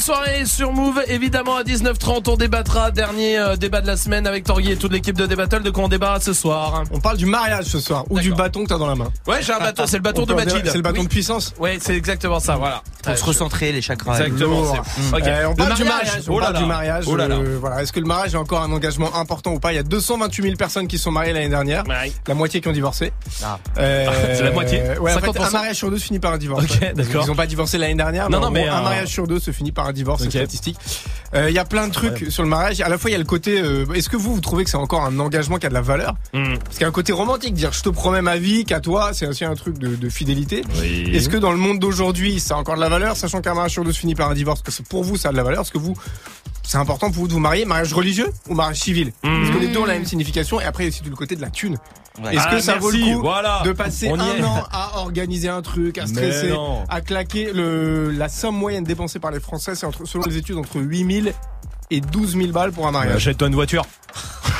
[0.00, 1.02] Bonne soirée sur Move.
[1.08, 2.90] Évidemment, à 19h30, on débattra.
[2.90, 5.62] Dernier euh, débat de la semaine avec Tanguy et toute l'équipe de Débattle.
[5.62, 8.64] De quoi on débat ce soir On parle du mariage ce soir ou du bâton
[8.64, 9.10] que t'as dans la main.
[9.26, 9.84] Ouais, j'ai un bâton.
[9.86, 10.62] C'est le bâton On de Majid.
[10.64, 11.04] C'est le bâton Oui.
[11.04, 11.54] de puissance.
[11.58, 12.56] Ouais, c'est exactement ça.
[12.56, 12.82] Voilà.
[13.02, 14.18] Pour se recentrer les chakras.
[14.20, 14.62] Exactement.
[14.72, 15.26] Ok.
[15.26, 16.22] Euh, on Le parle du mariage.
[16.28, 17.04] On Oh parle du mariage.
[17.06, 17.34] Oh là là.
[17.36, 17.82] euh, voilà.
[17.82, 19.72] Est-ce que le mariage est encore un engagement important ou pas?
[19.72, 21.84] Il y a 228 000 personnes qui sont mariées l'année dernière.
[22.26, 23.12] La moitié qui ont divorcé.
[23.78, 25.42] Euh, C'est la moitié Ouais, en fait, 50%.
[25.46, 26.64] un mariage sur deux se finit par un divorce.
[26.64, 26.92] Ok, Ouais.
[26.94, 27.24] d'accord.
[27.26, 28.28] Ils ont pas divorcé l'année dernière.
[28.30, 30.22] Non, mais, non, mais gros, un mariage sur deux se finit par un divorce.
[30.22, 30.28] Ok.
[30.32, 30.76] C'est statistique.
[31.34, 32.80] Euh, Il y a plein de trucs sur le mariage.
[32.80, 33.60] À la fois, il y a le côté.
[33.60, 35.80] euh, Est-ce que vous, vous trouvez que c'est encore un engagement qui a de la
[35.80, 36.54] valeur Hmm.
[36.58, 39.10] Parce qu'il y a un côté romantique, dire je te promets ma vie qu'à toi,
[39.12, 40.62] c'est aussi un truc de, de fidélité.
[41.12, 43.72] Est-ce que dans le monde d'aujourd'hui, ça a encore de la valeur, sachant qu'un mariage
[43.72, 45.42] sur deux se finit par un divorce Parce que pour vous, ça a de la
[45.42, 45.62] valeur.
[45.62, 45.94] Est-ce que vous,
[46.62, 49.12] c'est important pour vous de vous marier, mariage religieux ou mariage civil?
[49.22, 50.60] Parce que les deux ont la même signification.
[50.60, 51.76] Et après, il y a aussi tout le côté de la thune.
[52.22, 52.34] Ouais.
[52.34, 53.62] Est-ce que Ah, ça vaut merci, le coup voilà.
[53.64, 54.42] de passer On un est.
[54.44, 56.52] an à organiser un truc, à stresser,
[56.88, 60.56] à claquer le, la somme moyenne dépensée par les Français, c'est entre, selon les études,
[60.56, 61.32] entre 8000
[61.92, 63.16] et 12 000 balles pour un mariage.
[63.16, 63.84] Achète-toi une voiture.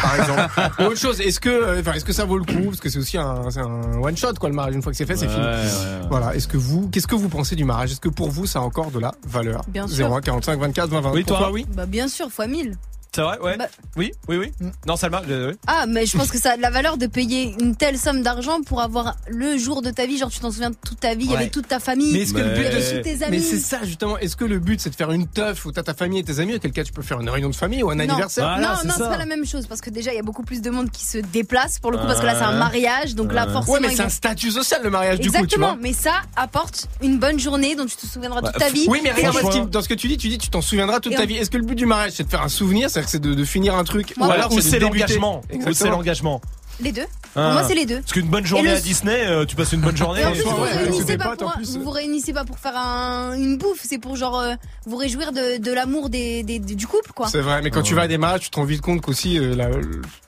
[0.02, 0.42] Par exemple.
[0.84, 2.64] Autre chose, est-ce que, euh, enfin, est-ce que ça vaut le coup?
[2.66, 4.74] Parce que c'est aussi un, c'est un one shot, quoi, le mariage.
[4.74, 5.44] Une fois que c'est fait, c'est Ouais, fini.
[5.44, 6.06] ouais, ouais.
[6.08, 6.34] Voilà.
[6.34, 7.92] Est-ce que vous, qu'est-ce que vous pensez du mariage?
[7.92, 9.62] Est-ce que pour vous, ça a encore de la valeur?
[9.68, 10.06] Bien sûr.
[10.10, 11.10] 01 45 24 20 20.
[11.12, 11.50] Oui, toi?
[11.52, 11.66] Oui.
[11.74, 12.76] Bah bien sûr, fois 1000.
[13.12, 13.56] C'est vrai, ouais.
[13.56, 13.66] Bah-
[13.96, 14.52] Oui, oui, oui.
[14.86, 15.56] Non, Salma, euh, oui.
[15.66, 18.22] Ah, mais je pense que ça a de la valeur de payer une telle somme
[18.22, 20.16] d'argent pour avoir le jour de ta vie.
[20.16, 22.12] Genre, tu t'en souviens toute ta vie, il y avait toute ta famille.
[22.12, 23.38] Mais est-ce que le but de tous tes amis.
[23.38, 24.16] Mais c'est ça justement.
[24.18, 26.38] Est-ce que le but c'est de faire une teuf où t'as ta famille et tes
[26.38, 28.04] amis, auquel cas tu peux faire une réunion de famille ou un Non.
[28.04, 30.42] anniversaire non, non, c'est pas la même chose parce que déjà il y a beaucoup
[30.42, 33.14] plus de monde qui se déplace pour le coup parce que là c'est un mariage
[33.14, 33.74] donc là forcément.
[33.74, 37.18] Ouais, mais c'est un statut social le mariage du coup, Exactement, mais ça apporte une
[37.18, 38.86] bonne journée dont tu te souviendras toute ta vie.
[38.88, 41.24] Oui, mais regarde dans ce que tu dis, tu dis tu t'en souviendras toute ta
[41.24, 41.36] vie.
[41.36, 43.35] Est-ce que le but du mariage c'est de faire un souvenir, c'est-à-dire que c'est de,
[43.35, 45.43] de finir un truc, Moi, ou alors Ou de c'est l'engagement.
[45.52, 46.40] Ou c'est l'engagement.
[46.82, 47.05] Les deux.
[47.35, 47.52] Pour Ah.
[47.52, 48.01] moi c'est les deux.
[48.01, 50.22] Parce qu'une bonne journée le- à Disney, euh, tu passes une bonne journée.
[50.22, 52.74] Et en plus, et- vous, vous, réunissez pas pour, vous vous réunissez pas pour faire
[52.77, 54.55] un- une bouffe, c'est pour genre euh,
[54.86, 57.28] vous réjouir de, de l'amour des, des- du couple quoi.
[57.28, 59.39] C'est vrai, mais quand tu vas à des mariages, tu te rends vite compte qu'aussi,
[59.39, 59.68] euh, la-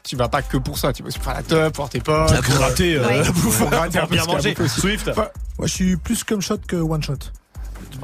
[0.03, 0.93] tu vas pas que pour ça.
[0.93, 2.31] Tu vas faire la teuf, pour tes potes.
[2.37, 3.23] Ah, pour gratter, euh, Ouais.
[3.59, 4.55] Pour gratter un pour peu bien manger.
[4.69, 5.09] Swift.
[5.09, 5.29] Enfin,
[5.59, 7.15] Moi, je suis plus comme shot que one shot.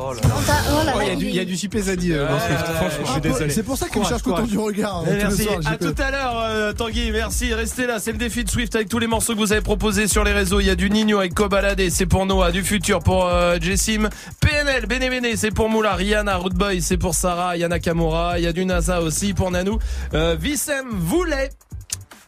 [0.00, 1.44] Oh là Oh là Oh, là, il y a du, il est- il y a
[1.44, 3.04] du JP Zadi euh, dans Swift, franchement.
[3.06, 3.50] je suis désolé.
[3.50, 4.48] C'est pour ça qu'il me cherche courage.
[4.48, 4.98] du regard.
[4.98, 5.48] hein, Eh, Merci.
[5.66, 7.10] À tout à l'heure, euh, Tanguy.
[7.10, 7.52] Merci.
[7.52, 7.98] Restez là.
[7.98, 10.32] C'est le défi de Swift avec tous les morceaux que vous avez proposés sur les
[10.32, 10.60] réseaux.
[10.60, 12.52] Il y a du Nino avec Kobalade, c'est pour Noah.
[12.52, 14.08] Du futur pour euh, Jessim.
[14.40, 15.94] PNL, Bene Bene, c'est pour Moula.
[15.94, 17.56] Rihanna, Root Boy, c'est pour Sarah.
[17.56, 18.38] Yana Kamura.
[18.38, 19.78] Il y a du NASA aussi pour Nanou.
[20.14, 21.50] Euh, Vissem voulait.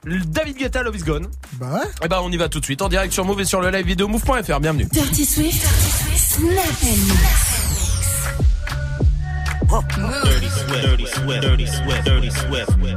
[0.05, 1.27] David Guetta, Love is Gone.
[1.55, 1.81] Bah ouais.
[2.05, 3.71] Et bah on y va tout de suite en direct sur Move et sur le
[3.71, 4.61] live vidéo move.fr.
[4.61, 4.87] Bienvenue.
[4.91, 5.67] Dirty Swift,
[6.17, 6.97] Snap and
[10.25, 12.97] Dirty Swift, Dirty Swift, Dirty Swift, Dirty Swift.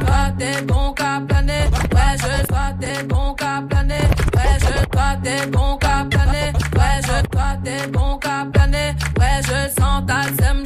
[0.00, 1.52] Toi t'es bon qu'à planer,
[1.92, 3.94] ouais je toi t'es bon qu'à planer,
[4.34, 9.40] ouais je toi t'es bon qu'à planer, ouais je toi t'es bon qu'à planer, ouais
[9.44, 10.64] je sens ta sème,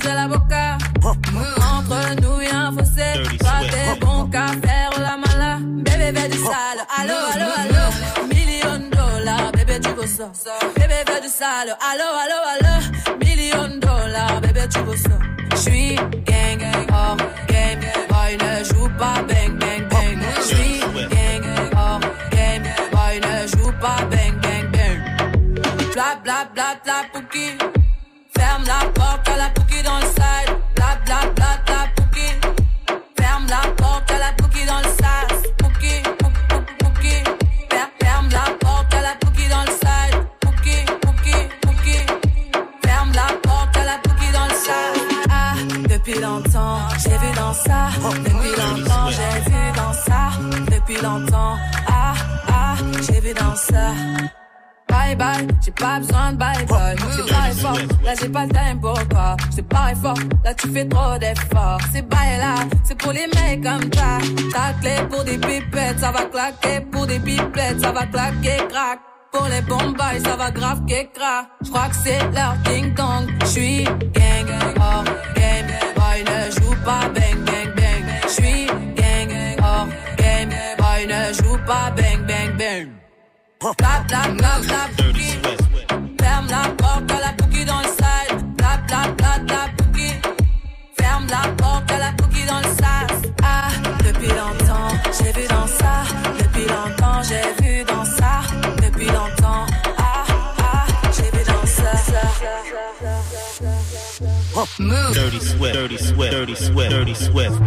[3.71, 9.53] t'es bon qu'à faire la mala, bébé fais du sale, allo allo allo, million dollars,
[9.53, 10.29] bébé tu veux ça,
[10.77, 15.19] bébé fais du sale, allo allo allo, million dollars, bébé tu veux ça.
[15.57, 17.17] J'suis gang gang hors
[17.49, 20.19] game, boy ne joue pas bang bang bang.
[20.43, 21.47] J'suis gang
[21.77, 22.01] hors
[22.31, 24.99] game, boy ne joue pas bang bang bang.
[25.93, 27.57] Bla bla bla bla pouki,
[28.37, 30.51] ferme la porte à la pouki dans le side.
[30.75, 31.44] Bla bla bla
[47.05, 47.89] j'ai vu dans ça.
[48.01, 50.31] Depuis longtemps, j'ai vu dans ça.
[50.73, 51.57] Depuis longtemps,
[51.89, 52.15] ah,
[52.49, 52.75] ah,
[53.07, 53.93] j'ai vu dans ça.
[54.89, 56.97] Bye bye, j'ai pas besoin de bye bye.
[57.17, 59.37] C'est pas fort, là j'ai pas le time pour toi.
[59.51, 61.81] C'est pas fort, là tu fais trop d'efforts.
[61.93, 62.55] C'est bye là,
[62.85, 64.19] c'est pour les mecs comme ça.
[64.53, 66.81] Ta clé pour des pipettes, ça va claquer.
[66.93, 69.01] Pour des pipettes, ça va claquer, crack.
[69.33, 71.47] Pour les bombes, ça va grave qu'écra.
[71.61, 73.29] J'crois que c'est leur ding dong.
[73.47, 74.49] J'suis gang,
[74.79, 75.05] hors
[75.35, 75.67] game.
[75.97, 78.05] Boy joue pas bang bang bang.
[78.29, 78.67] J'suis
[78.97, 79.31] gang,
[79.63, 79.89] hors
[80.19, 80.51] game.
[80.79, 82.89] Boy ne joue pas bang bang bang.
[83.61, 83.73] Bla
[84.09, 85.64] bla bla bla
[104.55, 107.61] Dirty Swift, Dirty Swift, Dirty Swift, Dirty Swift.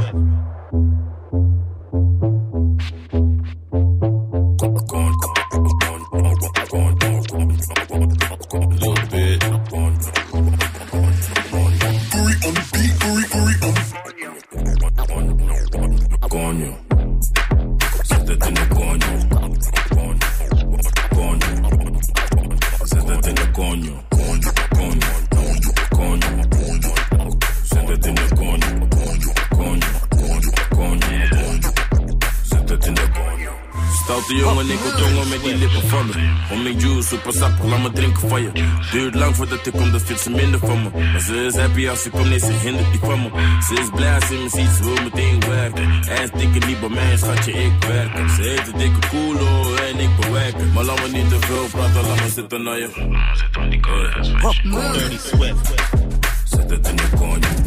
[34.27, 36.13] Stoute jongen, ik wil tongen met die lippen van me.
[36.51, 38.51] Om mijn juice, super sap, laat me drinken van je.
[38.91, 40.89] Duurt lang voordat ik kom, dat vindt ze minder van me.
[41.11, 43.29] Maar ze is happy als ze komt, nee, ze hindert die van me.
[43.67, 45.83] Ze is blij als ze me ziet, ze wil meteen werken.
[46.07, 48.29] En dikke niet bij mij, schatje, ik werk.
[48.29, 50.73] Ze heeft een dikke koelo en ik bewerken.
[50.73, 52.89] Maar laat me niet te veel praten, laat me zitten naar je.
[53.33, 54.09] Zit aan die koude
[54.63, 55.73] Dirty Swift.
[56.43, 57.39] Se te tiene coño.
[57.39, 57.66] Coño.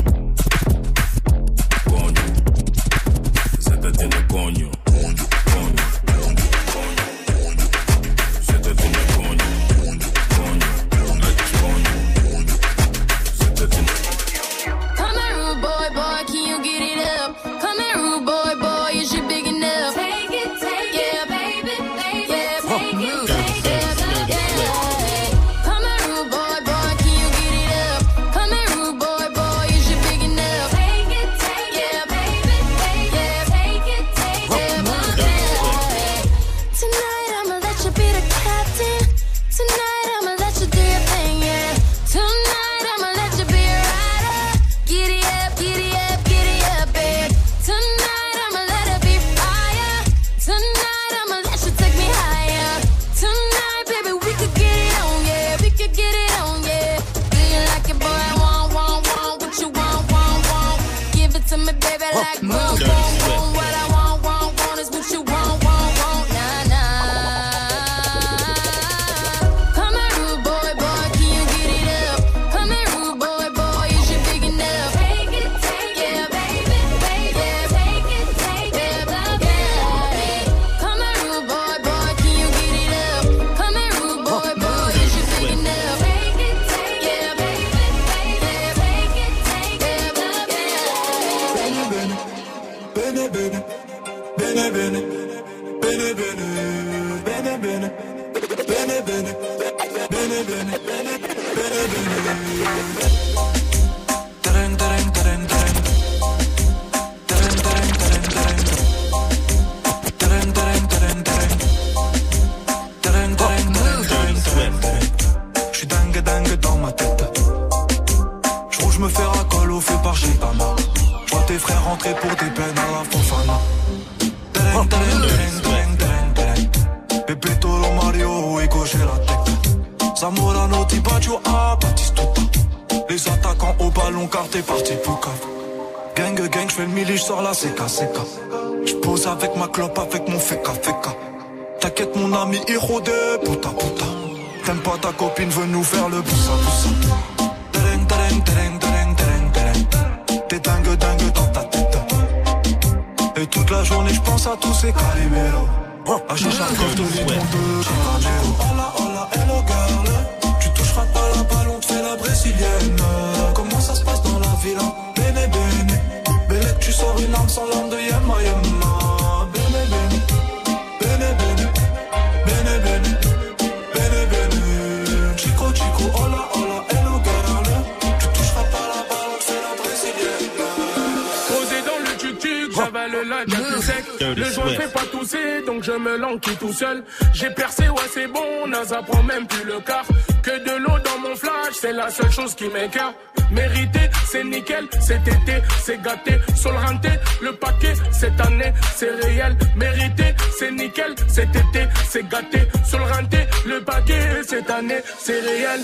[193.51, 196.39] Mérité, c'est nickel, cet été, c'est gâté.
[196.55, 197.09] Sur le renté,
[197.43, 199.57] le paquet, cette année, c'est réel.
[199.77, 202.69] Mérité, c'est nickel, cet été, c'est gâté.
[202.85, 205.81] Sur le renté, le paquet, cette année, c'est réel.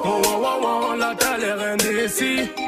[0.00, 2.59] Oh, oh, oh, oh, l'air indécis.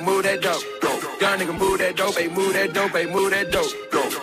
[0.00, 0.62] Nigga, move that dope.
[1.20, 2.14] Young nigga move that dope.
[2.14, 2.90] Hey, move that dope.
[2.90, 3.72] Hey, move that dope.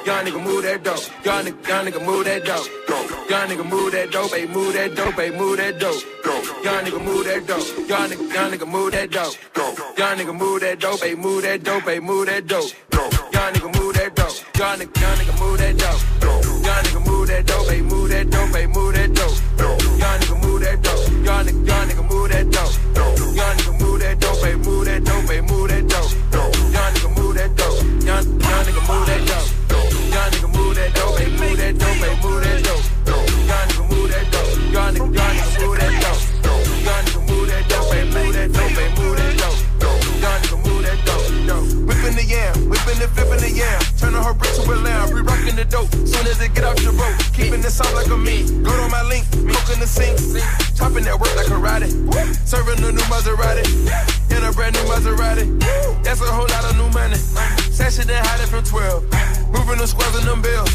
[0.05, 1.25] Young nigga move that dope.
[1.25, 3.29] Young nigga, young nigga move that dope.
[3.29, 4.31] Young nigga move that dope.
[4.31, 5.13] Hey, move that dope.
[5.13, 6.03] Hey, move that dope.
[6.63, 7.89] Young nigga move that dope.
[7.89, 9.97] Young nigga, young nigga move that dope.
[9.97, 10.99] Young nigga move that dope.
[11.01, 11.83] Hey, move that dope.
[11.83, 12.71] Hey, move that dope.
[58.18, 59.03] And hiding from 12.
[59.53, 60.72] Moving the squares and them bills.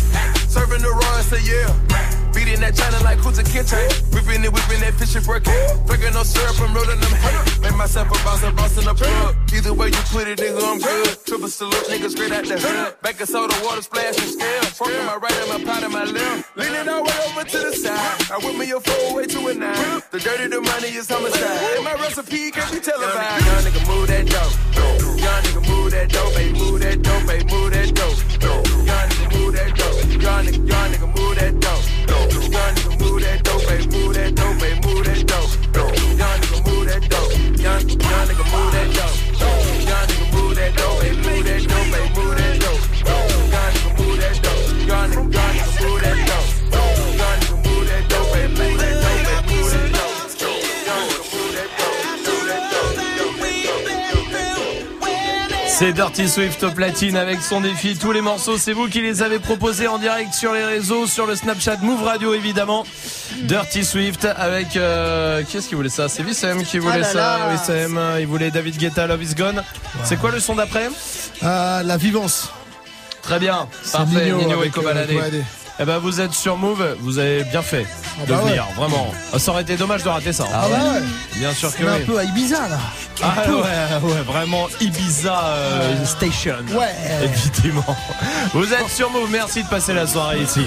[0.47, 2.22] Serving the and say yeah.
[2.33, 4.13] Beating that China like who's Kuta Kinte.
[4.13, 5.69] Whipping it, whipping that fishing for a king.
[5.87, 7.61] Drinking no syrup, I'm rolling them hay.
[7.61, 9.37] Make myself a boss, a boss in the plug.
[9.53, 11.19] Either way you put it, nigga, I'm good.
[11.27, 13.01] Triple salute, nigga, straight out the hood.
[13.03, 14.63] Back of soda, water splash and scale.
[14.77, 16.57] Fork my right and my pot in my left.
[16.57, 18.33] Leaning all way over to the side.
[18.33, 20.03] I whip me a four way to a nine.
[20.11, 21.77] The dirty, the money is homicide.
[21.77, 23.47] And my recipe can't be televised.
[23.47, 24.55] Young nigga move that dope.
[25.21, 26.33] Young nigga move that dope.
[26.33, 27.23] Hey, move that dope.
[27.29, 28.19] Hey, move that dope.
[28.89, 29.12] Young
[29.53, 30.23] move that dope.
[30.23, 31.85] Young nigga, young nigga move that dope.
[32.09, 33.63] Young nigga move that dope.
[33.63, 34.63] Hey, move that dope.
[34.63, 35.51] Hey, move that dope.
[36.19, 37.33] Young nigga move that dope.
[37.61, 38.72] Young, young nigga move
[55.83, 57.97] C'est Dirty Swift au platine avec son défi.
[57.99, 61.27] Tous les morceaux, c'est vous qui les avez proposés en direct sur les réseaux, sur
[61.27, 62.87] le Snapchat Move Radio évidemment.
[63.49, 66.09] Dirty Swift avec euh, qui est-ce qui voulait ça?
[66.09, 67.39] C'est Wissem qui voulait Ah là ça.
[67.39, 67.51] là.
[67.51, 69.65] Wissem, il voulait David Guetta, Love Is Gone.
[70.05, 70.89] C'est quoi le son d'après?
[71.43, 72.53] Euh, la vivance.
[73.21, 74.27] Très bien, parfait.
[74.27, 75.09] Nino Nino, et avec, Kobalade.
[75.09, 75.45] Kobalade.
[75.81, 77.87] Eh ben vous êtes sur Move, vous avez bien fait
[78.27, 78.51] de bah ouais.
[78.51, 79.11] venir, vraiment.
[79.39, 80.45] Ça aurait été dommage de rater ça.
[80.53, 81.03] Ah bah ouais.
[81.39, 82.79] Bien sûr que On est un peu à Ibiza là.
[83.23, 86.57] Ah ouais, ouais, vraiment Ibiza euh, Station.
[86.73, 86.95] Ouais.
[87.25, 87.97] Évidemment.
[88.53, 90.67] Vous êtes sur Move, merci de passer la soirée ici.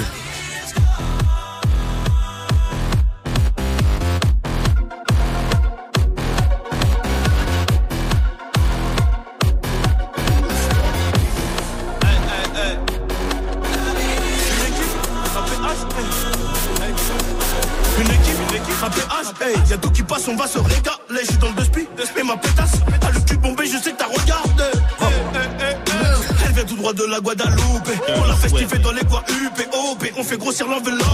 [27.22, 27.92] La.
[28.18, 29.60] On l'a kiffer dans les UP,
[29.92, 30.12] OP.
[30.18, 31.06] On fait grossir l'enveloppe.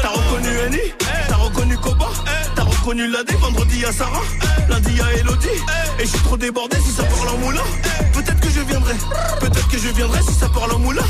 [0.00, 0.92] T'as reconnu Annie
[1.28, 2.08] T'as reconnu Koba?
[2.54, 4.22] T'as reconnu Ladé Vendredi à Sarah
[4.68, 5.48] Lundi à Elodie
[5.98, 7.62] Et je suis trop débordé si ça parle en moulin.
[8.74, 9.40] Peut-être que je viendrai.
[9.40, 11.02] Peut-être que je viendrai si ça parle en moulin.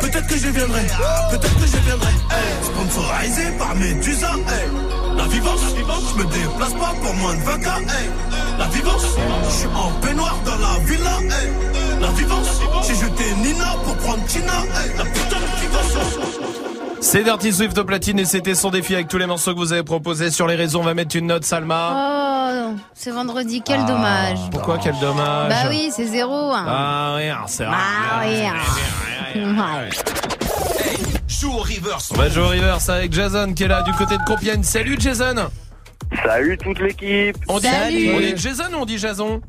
[0.00, 0.82] Peut-être que je viendrai.
[1.30, 2.12] Peut-être que je viendrai.
[2.30, 4.32] Hey, sponsorisé par Medusa.
[4.48, 5.16] Hey.
[5.16, 7.66] La vivance, je me déplace pas pour moins de 20 k.
[7.66, 8.10] Hey.
[8.58, 9.04] La vivance,
[9.44, 11.18] je suis en peignoir dans la villa.
[11.22, 11.50] Hey.
[12.00, 14.62] La vivance, j'ai jeté Nina pour prendre Tina.
[14.76, 14.96] Hey.
[14.96, 16.40] La putain de vivance.
[17.02, 19.72] C'est Dirty Swift au platine et c'était son défi avec tous les morceaux que vous
[19.72, 20.80] avez proposés sur les réseaux.
[20.80, 21.92] On va mettre une note, Salma.
[21.94, 22.29] Oh,
[22.94, 24.38] c'est vendredi, quel Ah, dommage.
[24.50, 26.52] Pourquoi quel dommage Bah oui, c'est zéro.
[26.52, 26.64] hein.
[26.68, 27.76] Ah oui, c'est vrai.
[27.76, 29.42] Ah oui.
[29.42, 29.90] Ouais.
[31.28, 32.10] Joue au reverse.
[32.12, 34.62] On va jouer au reverse avec Jason qui est là du côté de Compiègne.
[34.62, 35.48] Salut Jason.
[36.24, 37.36] Salut toute l'équipe.
[37.48, 38.10] On dit, Salut.
[38.14, 39.40] on dit Jason ou on dit Jason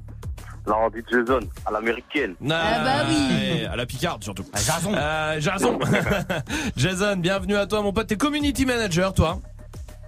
[0.68, 2.36] Non, on dit Jason, à l'américaine.
[2.46, 3.66] Ah bah oui.
[3.66, 4.46] À la picarde surtout.
[4.54, 4.94] Jason.
[5.40, 5.80] Jason.
[6.78, 8.08] Jason, bienvenue à toi mon pote.
[8.08, 9.40] T'es community manager toi.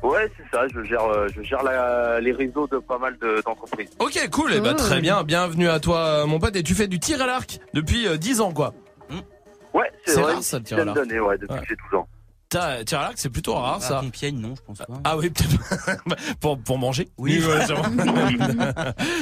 [0.03, 3.41] Ouais, c'est ça, je gère, euh, je gère la- les réseaux de pas mal de-
[3.45, 3.89] d'entreprises.
[3.99, 4.53] Ok, cool.
[4.53, 5.23] Et bah très bien.
[5.23, 6.55] Bienvenue à toi euh, mon pote.
[6.57, 8.73] Et tu fais du tir à l'arc depuis euh, 10 ans quoi.
[9.73, 10.33] Ouais, c'est C'est vrai.
[10.33, 11.07] rare, ça, le tir à dizaine l'arc.
[11.07, 11.61] d'années, ouais, depuis Ouais.
[11.61, 12.07] que j'ai 12 ans.
[12.49, 14.01] T'as- Tir à l'arc, c'est plutôt rare ça.
[14.01, 14.85] Compiègne, non, je pense pas.
[15.05, 16.03] Ah oui, peut-être
[16.41, 17.07] pour, pour manger.
[17.17, 17.41] Oui.
[17.43, 17.83] ouais, sûrement.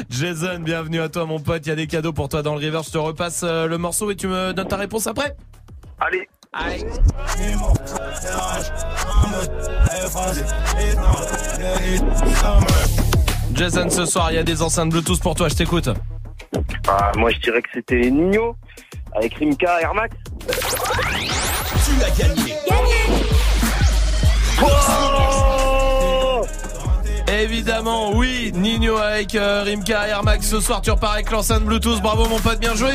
[0.09, 1.65] Jason, bienvenue à toi mon pote.
[1.65, 2.81] Il y a des cadeaux pour toi dans le river.
[2.85, 5.35] Je te repasse euh, le morceau et tu me donnes ta réponse après.
[5.99, 6.27] Allez.
[6.53, 6.86] Allez.
[13.53, 15.48] Jason, ce soir, il y a des enceintes Bluetooth pour toi.
[15.48, 15.90] Je t'écoute.
[16.90, 18.57] Ah, moi, je dirais que c'était Nino,
[19.15, 20.14] avec Rimka Air Max.
[21.86, 22.53] Tu as gagné.
[27.41, 30.48] Évidemment, oui, Nino avec euh, Rimka Air Max.
[30.48, 32.02] Ce soir, tu repars avec l'enceinte Bluetooth.
[32.02, 32.91] Bravo mon pote, bien joué.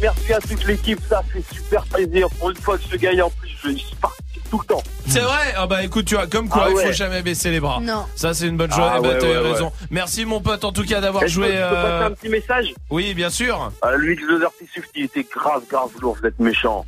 [0.00, 2.28] Merci à toute l'équipe, ça fait super plaisir.
[2.38, 4.82] Pour une fois que je gagne en plus, je, je participe tout le temps.
[5.08, 7.60] C'est vrai Ah bah écoute, tu vois, comme quoi, Ah il faut jamais baisser les
[7.60, 7.78] bras.
[7.80, 8.06] Non.
[8.16, 8.80] Ça, c'est une bonne chose.
[8.84, 9.66] Ah Eh ouais, t'as ouais, raison.
[9.66, 9.86] ouais.
[9.90, 11.48] Merci mon pote, en tout cas, d'avoir peux- joué.
[11.48, 12.74] peux passer euh, un petit message?
[12.90, 13.70] Oui, bien sûr.
[13.84, 16.84] Euh, Lui, le Dirty Swift, il était grave, grave lourd, vous êtes méchant.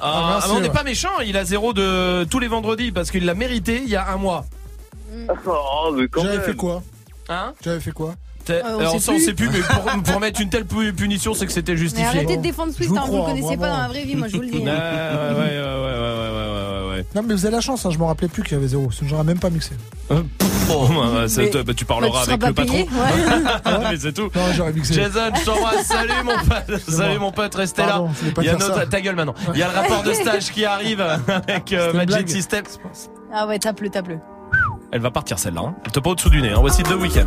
[0.00, 3.10] Ah, merci, ah, on n'est pas méchant, il a zéro de tous les vendredis parce
[3.10, 4.44] qu'il l'a mérité il y a un mois.
[5.46, 6.46] Oh, mais quand J'avais même.
[6.46, 6.82] fait quoi?
[7.28, 7.52] Hein?
[7.64, 8.14] J'avais fait quoi?
[8.54, 9.24] Euh, on alors, sait ça, on plus.
[9.24, 12.06] sait plus, mais pour, pour mettre une telle pu- punition, c'est que c'était Mais justifié.
[12.06, 14.16] arrêtez de défendre Swift, vous hein, vous le crois, connaissez pas dans la vraie vie,
[14.16, 14.58] moi je vous le dis.
[14.58, 15.34] Ouais, ouais, hein.
[15.34, 17.06] ouais, ouais, ouais, ouais, ouais, ouais, ouais.
[17.14, 18.90] Non, mais vous avez la chance, hein, je me rappelais plus qu'il y avait zéro.
[18.90, 19.72] Sinon, j'aurais même pas mixé.
[20.10, 20.16] Oh,
[20.88, 22.72] bah, ça, Mais- toi, bah, tu parleras Bah, tu avec le patron.
[22.74, 22.88] payé,
[23.90, 24.30] mais c'est tout.
[24.34, 24.94] Non, j'aurais mixé.
[24.94, 25.86] Jason, je t'embrasse.
[25.86, 26.80] Salut mon pote.
[26.88, 28.02] Salut mon pote, restez là.
[28.38, 29.34] Il y a notre- ta gueule maintenant.
[29.54, 32.28] Il y a le rapport de stage qui arrive avec euh, Magic.
[32.30, 32.64] System.
[33.32, 34.18] Ah ouais, tape-le, tape-le.
[34.92, 35.60] Elle va partir celle-là.
[35.66, 35.74] Hein.
[35.84, 36.50] Elle te pas au-dessous du nez.
[36.50, 36.58] Hein.
[36.60, 37.26] Voici deux week-ends.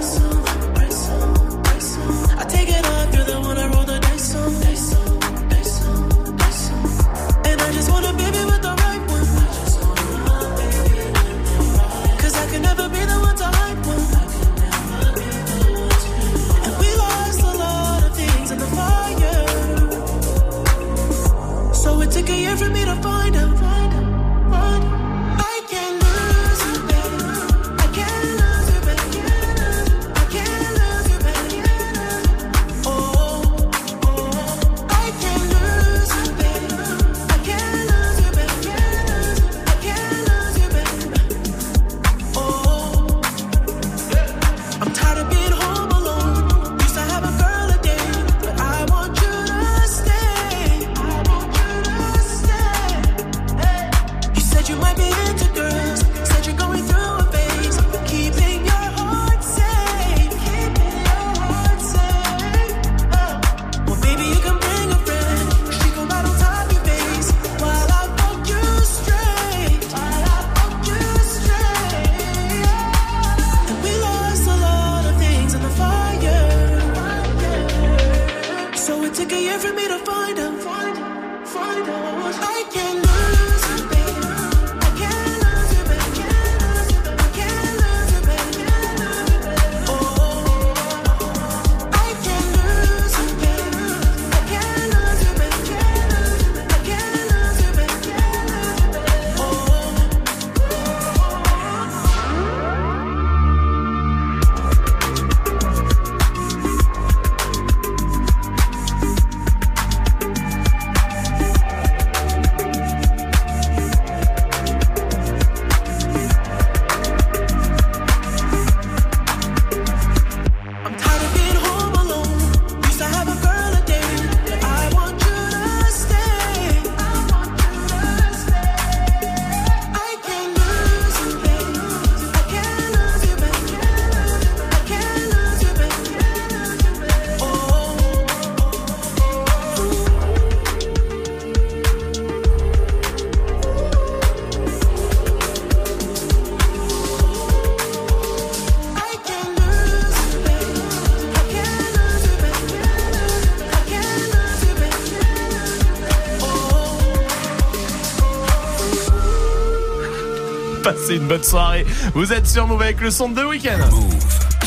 [161.11, 161.85] Passez une bonne soirée.
[162.13, 163.79] Vous êtes sur Move avec le son de The Weeknd.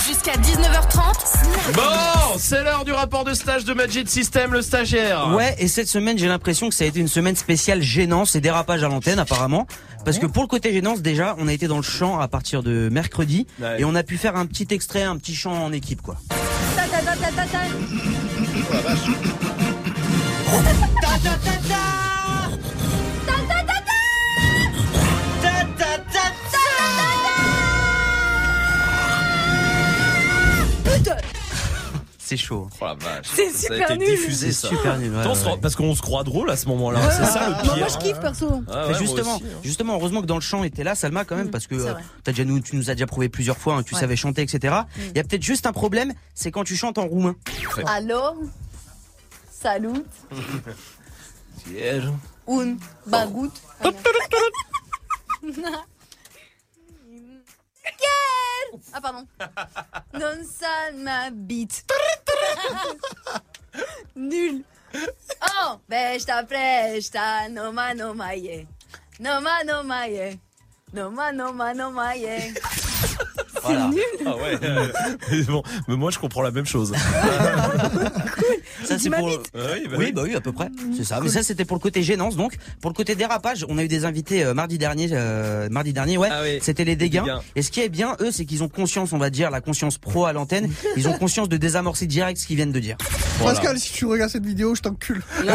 [0.07, 1.73] Jusqu'à 19h30.
[1.73, 1.83] Bon,
[2.37, 5.31] c'est l'heure du rapport de stage de Magic System, le stagiaire.
[5.35, 8.43] Ouais, et cette semaine, j'ai l'impression que ça a été une semaine spéciale gênance et
[8.43, 9.67] dérapage à l'antenne, apparemment.
[10.05, 12.63] Parce que pour le côté gênance, déjà, on a été dans le champ à partir
[12.63, 13.47] de mercredi.
[13.59, 13.81] Ouais.
[13.81, 16.17] Et on a pu faire un petit extrait, un petit chant en équipe, quoi.
[16.77, 17.01] Ta ta
[21.41, 21.74] ta
[32.37, 32.69] C'est chaud.
[32.81, 33.27] Oh la vache.
[33.33, 34.09] C'est a super été nul.
[34.09, 34.69] diffusé, ça.
[34.69, 35.59] Super nul, ouais, Attends, ouais.
[35.63, 37.01] Parce qu'on se croit drôle à ce moment-là.
[37.13, 37.77] C'est ça le Moi, pire.
[37.77, 38.63] moi, je kiffe perso.
[38.69, 39.59] Ah ouais, justement, aussi, hein.
[39.63, 42.33] justement, heureusement que dans le chant était là, Salma, quand même, parce que euh, t'as
[42.33, 44.01] déjà nous, tu nous as déjà prouvé plusieurs fois, hein, que tu Ouais.
[44.01, 44.75] savais chanter, etc.
[44.99, 47.37] Il y a peut-être juste un problème, c'est quand tu chantes en roumain.
[47.87, 48.21] Allô
[49.51, 50.03] Salut.
[52.49, 53.51] Un bagut.
[53.83, 53.95] Quel
[58.93, 59.27] Ah pardon.
[60.15, 61.85] Non ça ma bite.
[64.15, 64.65] Nul.
[65.43, 68.67] Oh, besta presta, noma noma ye.
[69.19, 70.39] Noma noma ye.
[70.93, 72.55] Noma noma noma ye.
[73.65, 73.89] Voilà.
[74.27, 74.59] Ah ouais.
[74.63, 74.89] euh,
[75.31, 76.93] mais bon, mais moi je comprends la même chose.
[78.85, 79.31] Ça, c'est pour...
[79.31, 80.13] Ah oui, bah oui, oui.
[80.13, 80.69] bah oui, à peu près.
[80.95, 81.19] C'est ça.
[81.23, 82.37] Mais ça, c'était pour le côté gênance.
[82.37, 85.09] Donc, pour le côté dérapage, on a eu des invités euh, mardi dernier.
[85.13, 86.29] euh, mardi dernier, ouais.
[86.31, 86.59] Ah oui.
[86.61, 87.23] C'était les dégâts.
[87.57, 89.97] Et ce qui est bien, eux, c'est qu'ils ont conscience, on va dire, la conscience
[89.97, 90.71] pro à l'antenne.
[90.97, 92.99] Ils ont conscience de désamorcer direct ce qu'ils viennent de dire.
[93.39, 93.59] Voilà.
[93.59, 95.23] Pascal, si tu regardes cette vidéo, je t'encule.
[95.47, 95.55] Gars,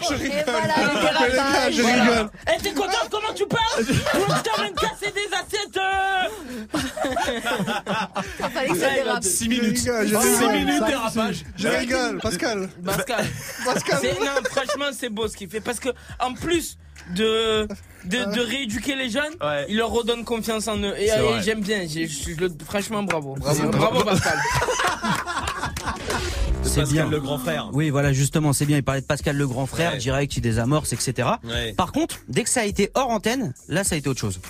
[0.00, 1.72] dérapage.
[1.72, 2.30] je rigole.
[2.48, 3.84] Eh, t'es content Comment tu parles
[4.26, 6.28] Moi, je t'emmène casser des assiettes euh.
[8.40, 9.24] Il fallait que ça dérape.
[9.24, 9.78] 6 minutes.
[9.78, 10.52] Les gars, je 6 rigole.
[10.56, 11.44] minutes dérapage.
[11.56, 12.68] Je rigole, Pascal.
[12.84, 13.26] Pascal.
[13.64, 13.98] Pascal.
[14.20, 15.60] Non, franchement, c'est beau ce qu'il fait.
[15.60, 16.76] Parce que, en plus
[17.14, 17.66] de,
[18.04, 19.66] de, de rééduquer les jeunes, Ouais.
[19.68, 20.94] il leur redonne confiance en eux.
[20.98, 21.42] Et, vrai.
[21.42, 21.82] j'aime bien.
[21.86, 23.34] Je- je franchement, bravo.
[23.38, 23.68] Bravo.
[23.70, 24.38] bravo Pascal.
[26.62, 27.08] C'est Pascal bien.
[27.08, 27.68] le grand frère.
[27.72, 28.76] Oui, voilà, justement, c'est bien.
[28.76, 29.98] Il parlait de Pascal le grand frère, Ouais.
[29.98, 31.28] direct, il désamorce, etc.
[31.42, 31.72] Ouais.
[31.72, 34.40] Par contre, dès que ça a été hors antenne, là, ça a été autre chose.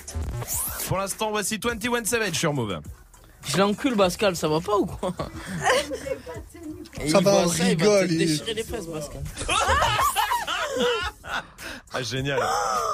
[0.87, 2.81] Pour l'instant, voici 21 Savage sur Move.
[3.49, 5.13] Je l'encule, Pascal, ça va pas ou quoi
[7.09, 9.23] Ça va, on ça, il va rigole, te déchirer les fesses, Pascal.
[11.93, 12.39] Ah génial.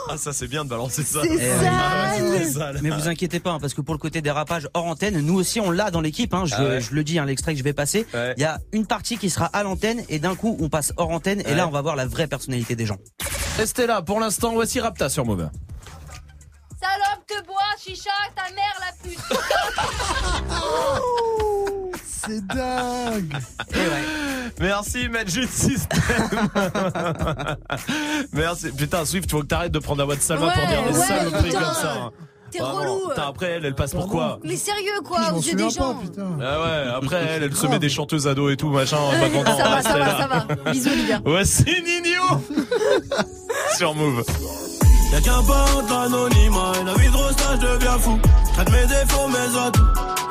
[0.08, 1.20] Ah ça c'est bien de balancer ça.
[1.22, 2.78] C'est Eh, sale.
[2.82, 5.60] Mais vous inquiétez pas, hein, parce que pour le côté dérapage hors antenne, nous aussi
[5.60, 6.32] on l'a dans l'équipe.
[6.34, 6.80] Hein, je, Ah ouais.
[6.80, 8.06] je le dis, hein, l'extrait que je vais passer.
[8.14, 8.34] Il Ouais.
[8.38, 11.40] y a une partie qui sera à l'antenne et d'un coup on passe hors antenne
[11.42, 11.54] et Ouais.
[11.54, 12.96] là on va voir la vraie personnalité des gens.
[13.58, 15.48] Restez là, pour l'instant, voici Rapta sur Move.
[16.80, 19.18] Salope te bois, chicha, ta mère la pute.
[22.26, 23.32] C'est dingue.
[24.60, 25.98] Merci Magic System.
[28.32, 28.70] Merci.
[28.72, 30.82] Putain, Swift, tu faut que t'arrêtes de prendre la voix de Salma pour Ouais, dire
[30.92, 31.60] des ouais, saloperies putain.
[31.60, 31.92] comme ça.
[31.92, 32.10] hein.
[32.50, 33.08] T'es relou.
[33.08, 35.68] Putain, après elle, elle passe pour quoi Mais sérieux quoi, Je aux yeux des pas,
[35.70, 35.94] gens.
[35.96, 36.38] putain.
[36.40, 38.96] Ah ouais, après elle, elle se met des chanteuses ados et tout, machin.
[38.98, 40.26] en attendant, Ça va, ça va, ça
[40.64, 40.70] va.
[40.72, 41.20] Bisous Olivia.
[41.24, 42.40] Voici Nino
[43.76, 44.22] sur Move.
[45.12, 48.18] Y'a qu'un pas entre l'anonymat et la vie de rostage devient fou.
[48.54, 49.82] Traite mes défauts, mes atouts,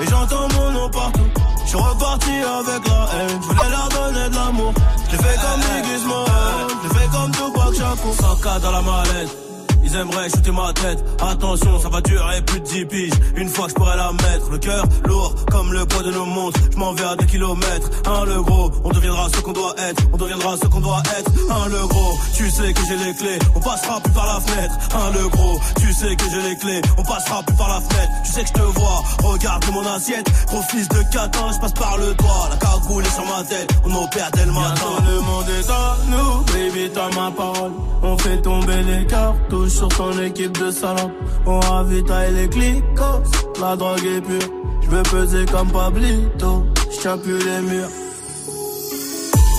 [0.01, 1.21] et j'entends mon nom partout.
[1.65, 4.73] Je suis reparti avec la haine, je voulais leur donner de l'amour.
[5.11, 8.13] Je fait comme Iggy Smollett, je fait comme Tupac Shakur.
[8.13, 9.44] 100K dans la mallette.
[9.85, 11.03] Ils aimeraient shooter ma tête.
[11.21, 13.13] Attention, ça va durer plus de 10 piges.
[13.35, 14.49] Une fois que je pourrais la mettre.
[14.51, 16.59] Le cœur lourd comme le poids de nos montres.
[16.71, 17.89] Je m'en vais à des kilomètres.
[18.07, 20.01] Hein, le gros, on deviendra ce qu'on doit être.
[20.11, 21.31] On deviendra ce qu'on doit être.
[21.51, 23.39] Hein, le gros, tu sais que j'ai les clés.
[23.55, 24.73] On passera plus par la fenêtre.
[24.95, 26.81] Hein, le gros, tu sais que j'ai les clés.
[26.97, 28.11] On passera plus par la fenêtre.
[28.25, 29.03] Tu sais que je te vois.
[29.23, 30.27] Regarde mon assiette.
[30.47, 32.49] Gros fils de catin, je passe par le doigt.
[32.49, 33.69] La cagoule est sur ma tête.
[33.85, 34.87] On opère dès le matin.
[35.07, 36.41] le monde est à nous.
[36.53, 37.71] Baby, t'as ma parole.
[38.01, 41.11] On fait tomber les cartouches sur ton équipe de salade.
[41.45, 43.23] On ravitaille les clicos.
[43.59, 44.49] La drogue est pure.
[44.81, 46.63] Je veux peser comme Pablito.
[46.91, 47.89] Je plus les murs.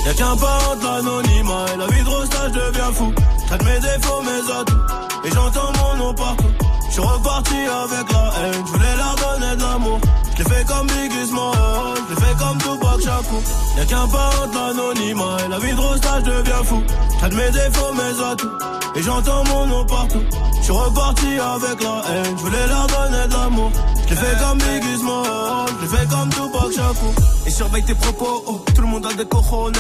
[0.06, 3.12] Y'a qu'un pas entre l'anonymat et la vie de rostage devient fou.
[3.46, 6.44] Traite mes défauts, mes atouts, et j'entends mon nom partout.
[6.90, 10.00] J'suis reparti avec la haine, j'voulais leur donner de l'amour.
[10.36, 11.95] J'l'ai fait comme Biggie Smalls,
[12.36, 13.42] j'l'ai comme Tupac Shakur.
[13.76, 16.82] Y'a qu'un pas entre l'anonymat et la vie de rostage devient fou.
[17.18, 18.50] Traite mes défauts, mes atouts,
[18.94, 20.22] et j'entends mon nom partout.
[20.62, 23.70] J'suis reparti avec la haine, j'voulais leur donner de l'amour.
[24.06, 27.12] Je l'ai fait comme Biggie Small, je l'ai fait comme Tupac Shakur.
[27.46, 29.74] Et surveille tes propos, oh, tout le monde a des cojones.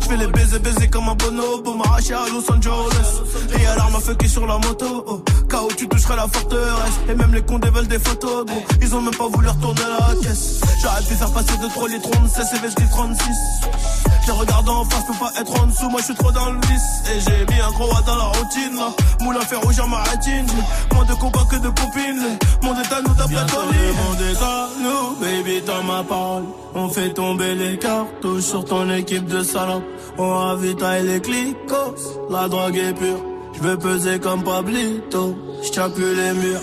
[0.00, 3.20] Je fais les baiser, baiser comme un bonobo, m'arracher à Los Angeles.
[3.58, 5.22] Et à l'arme à feu qui est sur la moto, oh.
[5.50, 5.68] K.O.
[5.76, 7.00] tu toucherais la forteresse.
[7.08, 8.46] Et même les condés veulent des photos.
[8.80, 10.60] Ils ont même pas voulu retourner la caisse.
[10.80, 13.24] J'arrête de faire passer de trop les 36 et je 36.
[14.22, 16.50] Je les regarde en face, peux pas être en dessous, moi je suis trop dans
[16.50, 17.02] le vice.
[17.12, 18.92] Et j'ai mis un gros A dans la routine, là.
[19.20, 20.46] Moulin fait rougir ma rétine.
[20.92, 22.38] Moins de combats que de copines.
[22.62, 23.78] Mon état nous d'après Tony.
[24.00, 26.44] Mon état nous, baby, dans ma parole.
[26.74, 29.84] On fait tomber les cartouches sur ton équipe de salopes.
[30.18, 31.94] On ravitaille les clicos,
[32.30, 33.22] la drogue est pure.
[33.54, 36.60] Je veux peser comme Pablito, je plus les murs.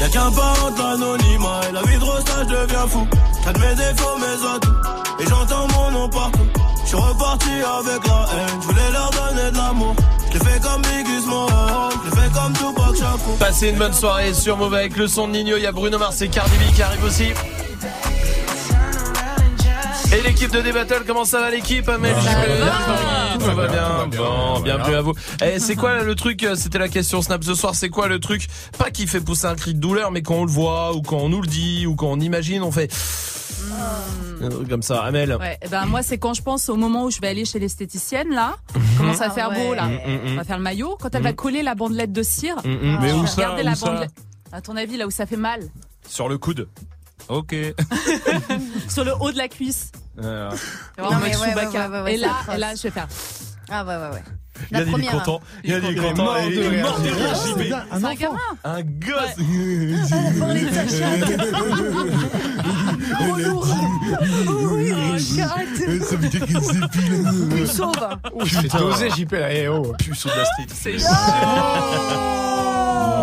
[0.00, 3.06] Y'a qu'un pas entre l'anonymat et la vie de rosta, je deviens fou.
[3.44, 6.48] T'as de mes défauts, mes atouts, et j'entends mon nom partout.
[6.82, 9.94] Je suis reparti avec la haine, je voulais leur donner de l'amour.
[10.32, 13.36] Je fait comme Biggie Small, je fait comme Tupac Shakur.
[13.38, 15.58] Passez une bonne soirée sur Move avec le son de Nino.
[15.58, 17.32] Il y a Bruno Mars et Cardi B qui arrivent aussi.
[20.16, 22.14] Et l'équipe de D-Battle, comment ça va l'équipe Amel
[23.38, 24.06] Tout va bien.
[24.16, 25.12] Bon, bienvenue à vous.
[25.42, 27.74] Eh, c'est quoi le truc C'était la question Snap ce soir.
[27.74, 28.46] C'est quoi le truc
[28.78, 31.16] Pas qui fait pousser un cri de douleur, mais quand on le voit ou quand
[31.18, 32.92] on nous le dit ou quand on imagine, on fait
[34.40, 35.02] un truc comme ça.
[35.02, 35.36] Amel.
[35.40, 37.58] Ouais, eh ben moi c'est quand je pense au moment où je vais aller chez
[37.58, 38.56] l'esthéticienne là,
[38.98, 40.20] commence à faire beau là, Mhm, mhm.
[40.32, 42.56] on va faire le maillot, quand elle va coller la bandelette de cire.
[42.64, 42.98] Mhm.
[43.00, 44.12] Mais où ça, où la ça bandelette.
[44.52, 45.60] À ton avis là où ça fait mal
[46.08, 46.68] Sur le coude.
[47.28, 47.54] Ok.
[48.88, 49.90] Sur le haut de la cuisse.
[50.22, 50.50] Euh,
[50.98, 53.08] Non, mais ouais, ouais, ouais, ouais, et là, et là je vais faire.
[53.70, 54.22] Ah ouais, ouais, ouais.
[54.70, 55.24] Il a La dit, il est première.
[55.24, 55.40] content.
[55.64, 56.24] Il a dit, il est content.
[56.24, 56.84] mort de Il est rire.
[56.84, 58.38] mort de rire, un gamin.
[58.62, 60.38] Un gosse.
[60.38, 61.30] Parler de sa chatte.
[63.20, 63.66] Oh lourd.
[64.72, 66.04] Oui, arrête.
[66.04, 67.24] Ça veut dire qu'il s'épile.
[67.50, 68.16] Tu me sauves.
[68.46, 69.92] C'est dosé, JP là, eh oh.
[69.98, 70.66] Puce de la street.
[70.72, 70.98] C'est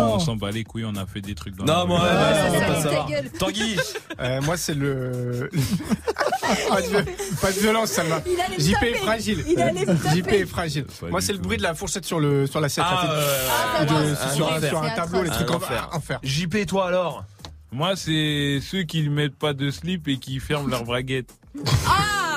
[0.06, 2.06] on s'en bat les couilles, on a fait des trucs dans Non, la moi, rue.
[2.06, 3.08] ouais, on va ça, pas ta savoir.
[3.08, 3.30] gueule.
[3.38, 3.76] Tanguy.
[4.20, 5.50] Euh, moi, c'est le.
[6.68, 7.36] pas, de...
[7.40, 7.98] pas de violence.
[8.26, 8.90] Il allait me JP taper.
[8.90, 9.44] est fragile.
[9.48, 10.16] Il allait me taper.
[10.18, 10.86] JP est fragile.
[11.10, 12.46] Moi, c'est le bruit de la fourchette sur, le...
[12.46, 12.84] sur l'assiette.
[12.88, 14.14] Ah, ça ouais, de- ouais.
[14.28, 15.88] c'est sur, Un sur tableau, les trucs en enfer.
[15.92, 16.20] enfer.
[16.22, 17.24] JP, toi alors?
[17.72, 21.30] Moi, c'est ceux qui ne mettent pas de slip et qui ferment leur braguette.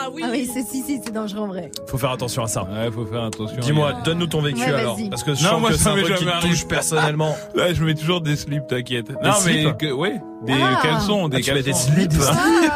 [0.06, 0.22] Ah oui.
[0.24, 1.72] Ah oui, c'est si, si, c'est dangereux en vrai.
[1.88, 2.64] Faut faire attention à ça.
[2.64, 3.58] Ouais, faut faire attention.
[3.60, 4.98] Dis-moi, donne-nous ton vécu Ouais, alors.
[5.10, 6.50] Parce que je Non, sens moi, que ça c'est un truc qui arrivé.
[6.50, 7.36] touche personnellement.
[7.56, 9.10] Là, je mets toujours des slips, t'inquiète.
[9.24, 10.80] Non, mais que, ouais, des Ah.
[10.82, 11.92] caleçons, des Ah, mets des caleçons.
[11.94, 12.14] slips.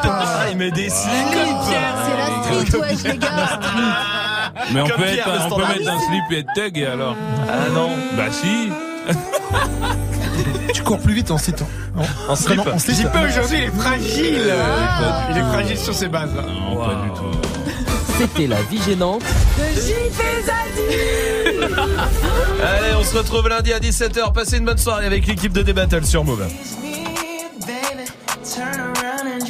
[0.03, 1.13] Ah, il met des slips.
[1.33, 3.59] C'est la street, wesh, les gars.
[4.73, 7.15] Mais on peut, être, on mettre un slip et être thug et alors
[7.47, 7.89] Ah non.
[8.17, 8.69] Bah si.
[10.97, 11.57] Plus vite en slip.
[12.27, 12.57] En slip.
[12.57, 13.07] Vraiment, en slip.
[13.27, 14.53] Aujourd'hui, il est fragile.
[14.53, 15.27] Ah.
[15.31, 16.33] Il est fragile sur ses bases.
[16.35, 16.41] là.
[16.41, 17.37] Non, pas du tout.
[18.17, 19.21] C'était la vie gênante.
[22.61, 24.33] Allez, on se retrouve lundi à 17h.
[24.33, 26.45] Passez une bonne soirée avec l'équipe de D-Battle sur Move.
[28.57, 29.49] around and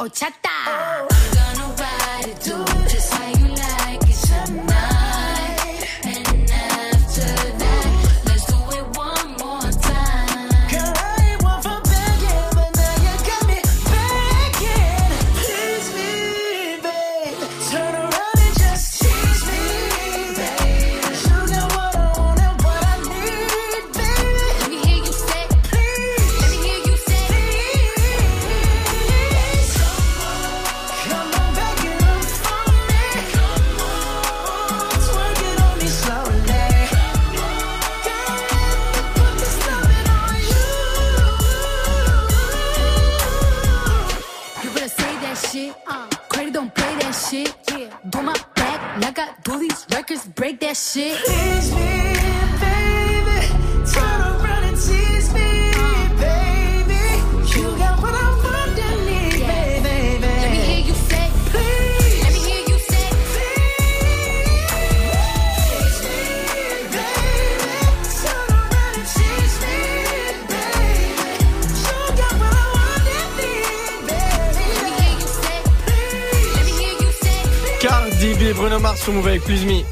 [0.00, 0.49] Ochata.
[79.00, 79.90] Sur Move avec Plus Me.